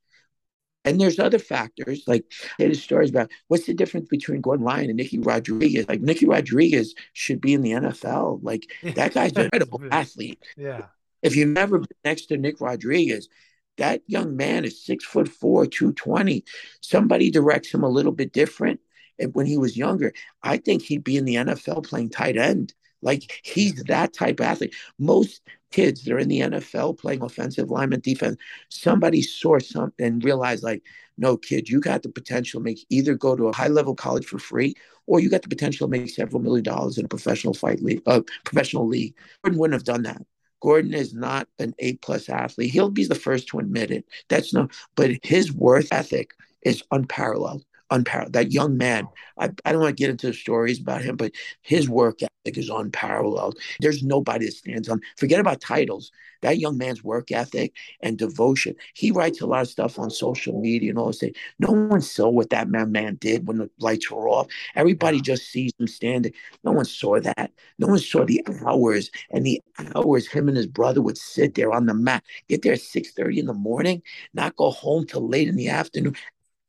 and 0.84 1.00
there's 1.00 1.18
other 1.18 1.38
factors, 1.38 2.04
like 2.06 2.24
there's 2.58 2.82
stories 2.82 3.10
about 3.10 3.30
what's 3.48 3.66
the 3.66 3.74
difference 3.74 4.08
between 4.08 4.40
Gordon 4.40 4.64
Ryan 4.64 4.90
and 4.90 4.96
Nicky 4.96 5.18
Rodriguez. 5.18 5.86
Like 5.88 6.00
Nicky 6.00 6.26
Rodriguez 6.26 6.94
should 7.12 7.40
be 7.40 7.52
in 7.52 7.62
the 7.62 7.72
NFL. 7.72 8.40
Like 8.42 8.70
that 8.94 9.12
guy's 9.12 9.32
an 9.32 9.42
incredible 9.44 9.82
athlete. 9.90 10.42
Yeah. 10.56 10.86
If 11.22 11.36
you've 11.36 11.50
never 11.50 11.78
been 11.78 11.88
next 12.04 12.26
to 12.26 12.38
Nick 12.38 12.60
Rodriguez, 12.60 13.28
that 13.76 14.02
young 14.06 14.36
man 14.36 14.64
is 14.64 14.84
six 14.84 15.04
foot 15.04 15.28
four, 15.28 15.66
220. 15.66 16.44
Somebody 16.80 17.30
directs 17.30 17.72
him 17.72 17.82
a 17.82 17.88
little 17.88 18.12
bit 18.12 18.32
different 18.32 18.80
And 19.18 19.34
when 19.34 19.46
he 19.46 19.58
was 19.58 19.76
younger. 19.76 20.12
I 20.42 20.56
think 20.56 20.82
he'd 20.82 21.04
be 21.04 21.16
in 21.16 21.26
the 21.26 21.36
NFL 21.36 21.84
playing 21.84 22.10
tight 22.10 22.36
end. 22.36 22.74
Like 23.02 23.40
he's 23.42 23.82
that 23.84 24.12
type 24.12 24.40
of 24.40 24.46
athlete. 24.46 24.74
Most 24.98 25.42
kids 25.70 26.04
that 26.04 26.12
are 26.12 26.18
in 26.18 26.28
the 26.28 26.40
NFL 26.40 26.98
playing 26.98 27.22
offensive 27.22 27.70
lineman 27.70 28.00
defense, 28.00 28.36
somebody 28.68 29.22
saw 29.22 29.58
something 29.58 30.04
and 30.04 30.24
realized 30.24 30.62
like, 30.62 30.82
no, 31.16 31.36
kid, 31.36 31.68
you 31.68 31.80
got 31.80 32.02
the 32.02 32.08
potential 32.08 32.60
to 32.60 32.64
make 32.64 32.84
either 32.88 33.14
go 33.14 33.36
to 33.36 33.48
a 33.48 33.54
high 33.54 33.68
level 33.68 33.94
college 33.94 34.24
for 34.24 34.38
free, 34.38 34.74
or 35.06 35.20
you 35.20 35.28
got 35.28 35.42
the 35.42 35.48
potential 35.48 35.86
to 35.86 35.90
make 35.90 36.08
several 36.08 36.42
million 36.42 36.64
dollars 36.64 36.98
in 36.98 37.04
a 37.04 37.08
professional 37.08 37.54
fight 37.54 37.82
league, 37.82 38.02
uh, 38.06 38.22
professional 38.44 38.86
league. 38.86 39.14
Gordon 39.42 39.58
wouldn't 39.58 39.74
have 39.74 39.84
done 39.84 40.02
that. 40.04 40.22
Gordon 40.60 40.94
is 40.94 41.14
not 41.14 41.48
an 41.58 41.74
A 41.78 41.94
plus 41.96 42.28
athlete. 42.28 42.70
He'll 42.70 42.90
be 42.90 43.06
the 43.06 43.14
first 43.14 43.48
to 43.48 43.58
admit 43.58 43.90
it. 43.90 44.04
That's 44.28 44.52
no, 44.52 44.68
but 44.94 45.10
his 45.22 45.52
worth 45.52 45.88
ethic 45.92 46.32
is 46.62 46.82
unparalleled 46.90 47.64
unparalleled. 47.90 48.32
That 48.32 48.52
young 48.52 48.76
man, 48.76 49.08
I, 49.38 49.50
I 49.64 49.72
don't 49.72 49.80
want 49.80 49.96
to 49.96 50.00
get 50.00 50.10
into 50.10 50.28
the 50.28 50.32
stories 50.34 50.80
about 50.80 51.02
him, 51.02 51.16
but 51.16 51.32
his 51.62 51.88
work 51.88 52.20
ethic 52.22 52.58
is 52.58 52.70
unparalleled. 52.70 53.58
There's 53.80 54.02
nobody 54.02 54.46
that 54.46 54.52
stands 54.52 54.88
on, 54.88 55.00
forget 55.16 55.40
about 55.40 55.60
titles. 55.60 56.10
That 56.42 56.58
young 56.58 56.78
man's 56.78 57.04
work 57.04 57.30
ethic 57.32 57.74
and 58.00 58.16
devotion. 58.16 58.74
He 58.94 59.10
writes 59.10 59.42
a 59.42 59.46
lot 59.46 59.60
of 59.60 59.68
stuff 59.68 59.98
on 59.98 60.08
social 60.10 60.58
media 60.58 60.90
and 60.90 60.98
all 60.98 61.08
this. 61.08 61.20
Thing. 61.20 61.34
No 61.58 61.70
one 61.70 62.00
saw 62.00 62.30
what 62.30 62.48
that 62.50 62.68
man, 62.68 62.92
man 62.92 63.16
did 63.16 63.46
when 63.46 63.58
the 63.58 63.70
lights 63.78 64.10
were 64.10 64.28
off. 64.28 64.46
Everybody 64.74 65.20
just 65.20 65.50
sees 65.50 65.72
him 65.78 65.86
standing. 65.86 66.32
No 66.64 66.72
one 66.72 66.86
saw 66.86 67.20
that. 67.20 67.52
No 67.78 67.88
one 67.88 67.98
saw 67.98 68.24
the 68.24 68.42
hours 68.64 69.10
and 69.30 69.44
the 69.44 69.60
hours 69.94 70.26
him 70.26 70.48
and 70.48 70.56
his 70.56 70.66
brother 70.66 71.02
would 71.02 71.18
sit 71.18 71.54
there 71.54 71.72
on 71.72 71.86
the 71.86 71.94
mat, 71.94 72.24
get 72.48 72.62
there 72.62 72.72
at 72.72 72.78
6.30 72.78 73.38
in 73.38 73.46
the 73.46 73.52
morning, 73.52 74.02
not 74.32 74.56
go 74.56 74.70
home 74.70 75.06
till 75.06 75.28
late 75.28 75.48
in 75.48 75.56
the 75.56 75.68
afternoon 75.68 76.16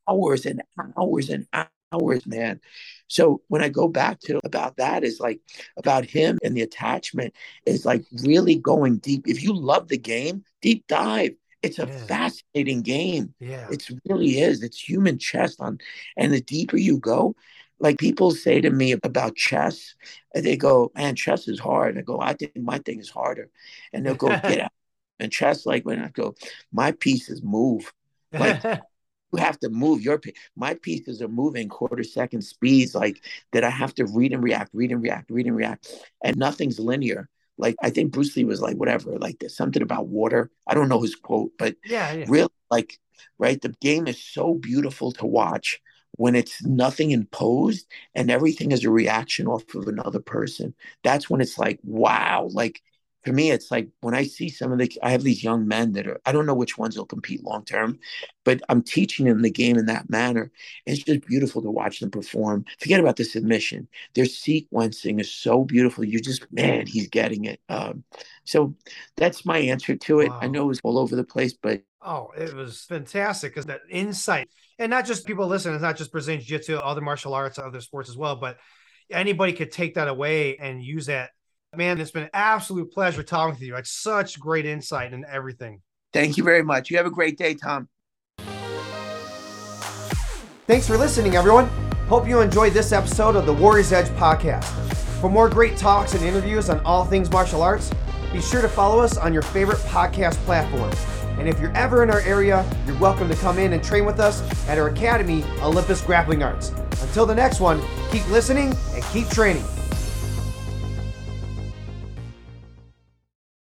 hours 0.08 0.46
and 0.46 0.62
hours 0.96 1.30
and 1.30 1.46
hours, 1.92 2.26
man. 2.26 2.60
So 3.08 3.42
when 3.48 3.62
I 3.62 3.68
go 3.68 3.88
back 3.88 4.20
to 4.20 4.40
about 4.44 4.76
that 4.76 5.04
is 5.04 5.20
like 5.20 5.40
about 5.76 6.04
him 6.04 6.38
and 6.42 6.56
the 6.56 6.62
attachment 6.62 7.34
is 7.66 7.84
like 7.84 8.04
really 8.22 8.56
going 8.56 8.98
deep. 8.98 9.28
If 9.28 9.42
you 9.42 9.54
love 9.54 9.88
the 9.88 9.98
game, 9.98 10.44
deep 10.60 10.86
dive. 10.86 11.32
It's 11.62 11.78
a 11.78 11.86
yeah. 11.86 12.06
fascinating 12.06 12.82
game. 12.82 13.34
Yeah. 13.38 13.68
It 13.70 13.88
really 14.08 14.40
is. 14.40 14.64
It's 14.64 14.80
human 14.80 15.18
chess 15.18 15.60
on 15.60 15.78
and 16.16 16.32
the 16.32 16.40
deeper 16.40 16.76
you 16.76 16.98
go, 16.98 17.36
like 17.82 17.98
people 17.98 18.30
say 18.30 18.60
to 18.60 18.70
me 18.70 18.92
about 18.92 19.34
chess, 19.34 19.94
they 20.34 20.56
go, 20.56 20.90
Man, 20.94 21.16
chess 21.16 21.48
is 21.48 21.58
hard. 21.58 21.98
I 21.98 22.02
go, 22.02 22.20
I 22.20 22.32
think 22.32 22.56
my 22.56 22.78
thing 22.78 23.00
is 23.00 23.10
harder. 23.10 23.50
And 23.92 24.06
they'll 24.06 24.14
go, 24.14 24.28
get 24.42 24.60
out. 24.60 24.72
And 25.18 25.30
chess, 25.30 25.66
like 25.66 25.84
when 25.84 26.00
I 26.00 26.08
go, 26.08 26.34
my 26.72 26.92
pieces 26.92 27.42
move. 27.42 27.92
Like 28.32 28.62
you 29.32 29.38
have 29.38 29.58
to 29.60 29.68
move 29.68 30.02
your 30.02 30.20
my 30.56 30.74
pieces 30.74 31.22
are 31.22 31.28
moving 31.28 31.68
quarter 31.68 32.02
second 32.02 32.42
speeds 32.42 32.94
like 32.94 33.24
that 33.52 33.64
i 33.64 33.70
have 33.70 33.94
to 33.94 34.06
read 34.06 34.32
and 34.32 34.42
react 34.42 34.70
read 34.72 34.92
and 34.92 35.02
react 35.02 35.30
read 35.30 35.46
and 35.46 35.56
react 35.56 35.88
and 36.22 36.36
nothing's 36.36 36.78
linear. 36.78 37.28
Like 37.58 37.76
i 37.82 37.90
think 37.90 38.12
bruce 38.12 38.36
lee 38.36 38.44
was 38.44 38.60
like 38.60 38.76
whatever 38.76 39.18
like 39.18 39.38
there's 39.38 39.56
something 39.56 39.82
about 39.82 40.08
water. 40.08 40.50
I 40.66 40.74
don't 40.74 40.88
know 40.88 41.02
his 41.02 41.14
quote 41.14 41.52
but 41.58 41.76
yeah, 41.84 42.12
yeah. 42.12 42.24
really 42.28 42.50
like 42.70 42.98
right 43.38 43.60
the 43.60 43.74
game 43.80 44.06
is 44.06 44.22
so 44.22 44.54
beautiful 44.54 45.12
to 45.12 45.26
watch 45.26 45.80
when 46.12 46.34
it's 46.34 46.62
nothing 46.64 47.10
imposed 47.10 47.86
and 48.14 48.30
everything 48.30 48.72
is 48.72 48.84
a 48.84 48.90
reaction 48.90 49.46
off 49.46 49.74
of 49.74 49.88
another 49.88 50.20
person. 50.20 50.74
That's 51.02 51.30
when 51.30 51.40
it's 51.40 51.58
like 51.58 51.78
wow 51.82 52.48
like 52.52 52.82
for 53.24 53.32
me, 53.32 53.50
it's 53.50 53.70
like 53.70 53.88
when 54.00 54.14
I 54.14 54.24
see 54.24 54.48
some 54.48 54.72
of 54.72 54.78
the, 54.78 54.90
I 55.02 55.10
have 55.10 55.22
these 55.22 55.44
young 55.44 55.68
men 55.68 55.92
that 55.92 56.06
are, 56.06 56.20
I 56.26 56.32
don't 56.32 56.46
know 56.46 56.54
which 56.54 56.76
ones 56.76 56.96
will 56.96 57.06
compete 57.06 57.44
long 57.44 57.64
term, 57.64 57.98
but 58.44 58.60
I'm 58.68 58.82
teaching 58.82 59.26
them 59.26 59.42
the 59.42 59.50
game 59.50 59.76
in 59.76 59.86
that 59.86 60.10
manner. 60.10 60.50
And 60.86 60.96
it's 60.96 61.04
just 61.04 61.26
beautiful 61.26 61.62
to 61.62 61.70
watch 61.70 62.00
them 62.00 62.10
perform. 62.10 62.64
Forget 62.80 63.00
about 63.00 63.16
the 63.16 63.24
submission. 63.24 63.88
Their 64.14 64.24
sequencing 64.24 65.20
is 65.20 65.30
so 65.30 65.64
beautiful. 65.64 66.04
You 66.04 66.20
just, 66.20 66.46
man, 66.52 66.86
he's 66.86 67.08
getting 67.08 67.44
it. 67.44 67.60
Um, 67.68 68.04
so 68.44 68.74
that's 69.16 69.46
my 69.46 69.58
answer 69.58 69.94
to 69.96 70.20
it. 70.20 70.28
Wow. 70.28 70.38
I 70.42 70.48
know 70.48 70.64
it 70.64 70.68
was 70.68 70.80
all 70.82 70.98
over 70.98 71.14
the 71.14 71.24
place, 71.24 71.52
but. 71.52 71.82
Oh, 72.04 72.32
it 72.36 72.52
was 72.54 72.82
fantastic 72.82 73.52
because 73.52 73.66
that 73.66 73.82
insight, 73.88 74.48
and 74.80 74.90
not 74.90 75.06
just 75.06 75.26
people 75.26 75.46
listening, 75.46 75.76
it's 75.76 75.82
not 75.82 75.96
just 75.96 76.10
Brazilian 76.10 76.42
Jiu 76.42 76.58
Jitsu, 76.58 76.78
other 76.78 77.00
martial 77.00 77.34
arts, 77.34 77.60
other 77.60 77.80
sports 77.80 78.08
as 78.08 78.16
well, 78.16 78.34
but 78.34 78.58
anybody 79.10 79.52
could 79.52 79.70
take 79.70 79.94
that 79.94 80.08
away 80.08 80.56
and 80.56 80.82
use 80.82 81.06
that 81.06 81.30
Man, 81.74 81.98
it's 81.98 82.10
been 82.10 82.24
an 82.24 82.30
absolute 82.34 82.92
pleasure 82.92 83.22
talking 83.22 83.54
with 83.54 83.62
you. 83.62 83.76
It's 83.76 83.90
such 83.90 84.38
great 84.38 84.66
insight 84.66 85.14
and 85.14 85.24
everything. 85.24 85.80
Thank 86.12 86.36
you 86.36 86.44
very 86.44 86.62
much. 86.62 86.90
You 86.90 86.98
have 86.98 87.06
a 87.06 87.10
great 87.10 87.38
day, 87.38 87.54
Tom. 87.54 87.88
Thanks 90.66 90.86
for 90.86 90.98
listening, 90.98 91.34
everyone. 91.34 91.68
Hope 92.08 92.28
you 92.28 92.40
enjoyed 92.40 92.74
this 92.74 92.92
episode 92.92 93.36
of 93.36 93.46
the 93.46 93.54
Warriors 93.54 93.90
Edge 93.90 94.08
podcast. 94.18 94.64
For 95.22 95.30
more 95.30 95.48
great 95.48 95.78
talks 95.78 96.12
and 96.12 96.22
interviews 96.22 96.68
on 96.68 96.80
all 96.80 97.06
things 97.06 97.30
martial 97.30 97.62
arts, 97.62 97.90
be 98.34 98.42
sure 98.42 98.60
to 98.60 98.68
follow 98.68 99.00
us 99.00 99.16
on 99.16 99.32
your 99.32 99.40
favorite 99.40 99.78
podcast 99.78 100.34
platforms. 100.44 101.02
And 101.38 101.48
if 101.48 101.58
you're 101.58 101.74
ever 101.74 102.02
in 102.02 102.10
our 102.10 102.20
area, 102.20 102.68
you're 102.86 102.98
welcome 102.98 103.30
to 103.30 103.36
come 103.36 103.58
in 103.58 103.72
and 103.72 103.82
train 103.82 104.04
with 104.04 104.20
us 104.20 104.42
at 104.68 104.76
our 104.76 104.88
academy, 104.88 105.42
Olympus 105.62 106.02
Grappling 106.02 106.42
Arts. 106.42 106.68
Until 107.00 107.24
the 107.24 107.34
next 107.34 107.60
one, 107.60 107.80
keep 108.10 108.28
listening 108.28 108.76
and 108.92 109.02
keep 109.04 109.26
training. 109.30 109.64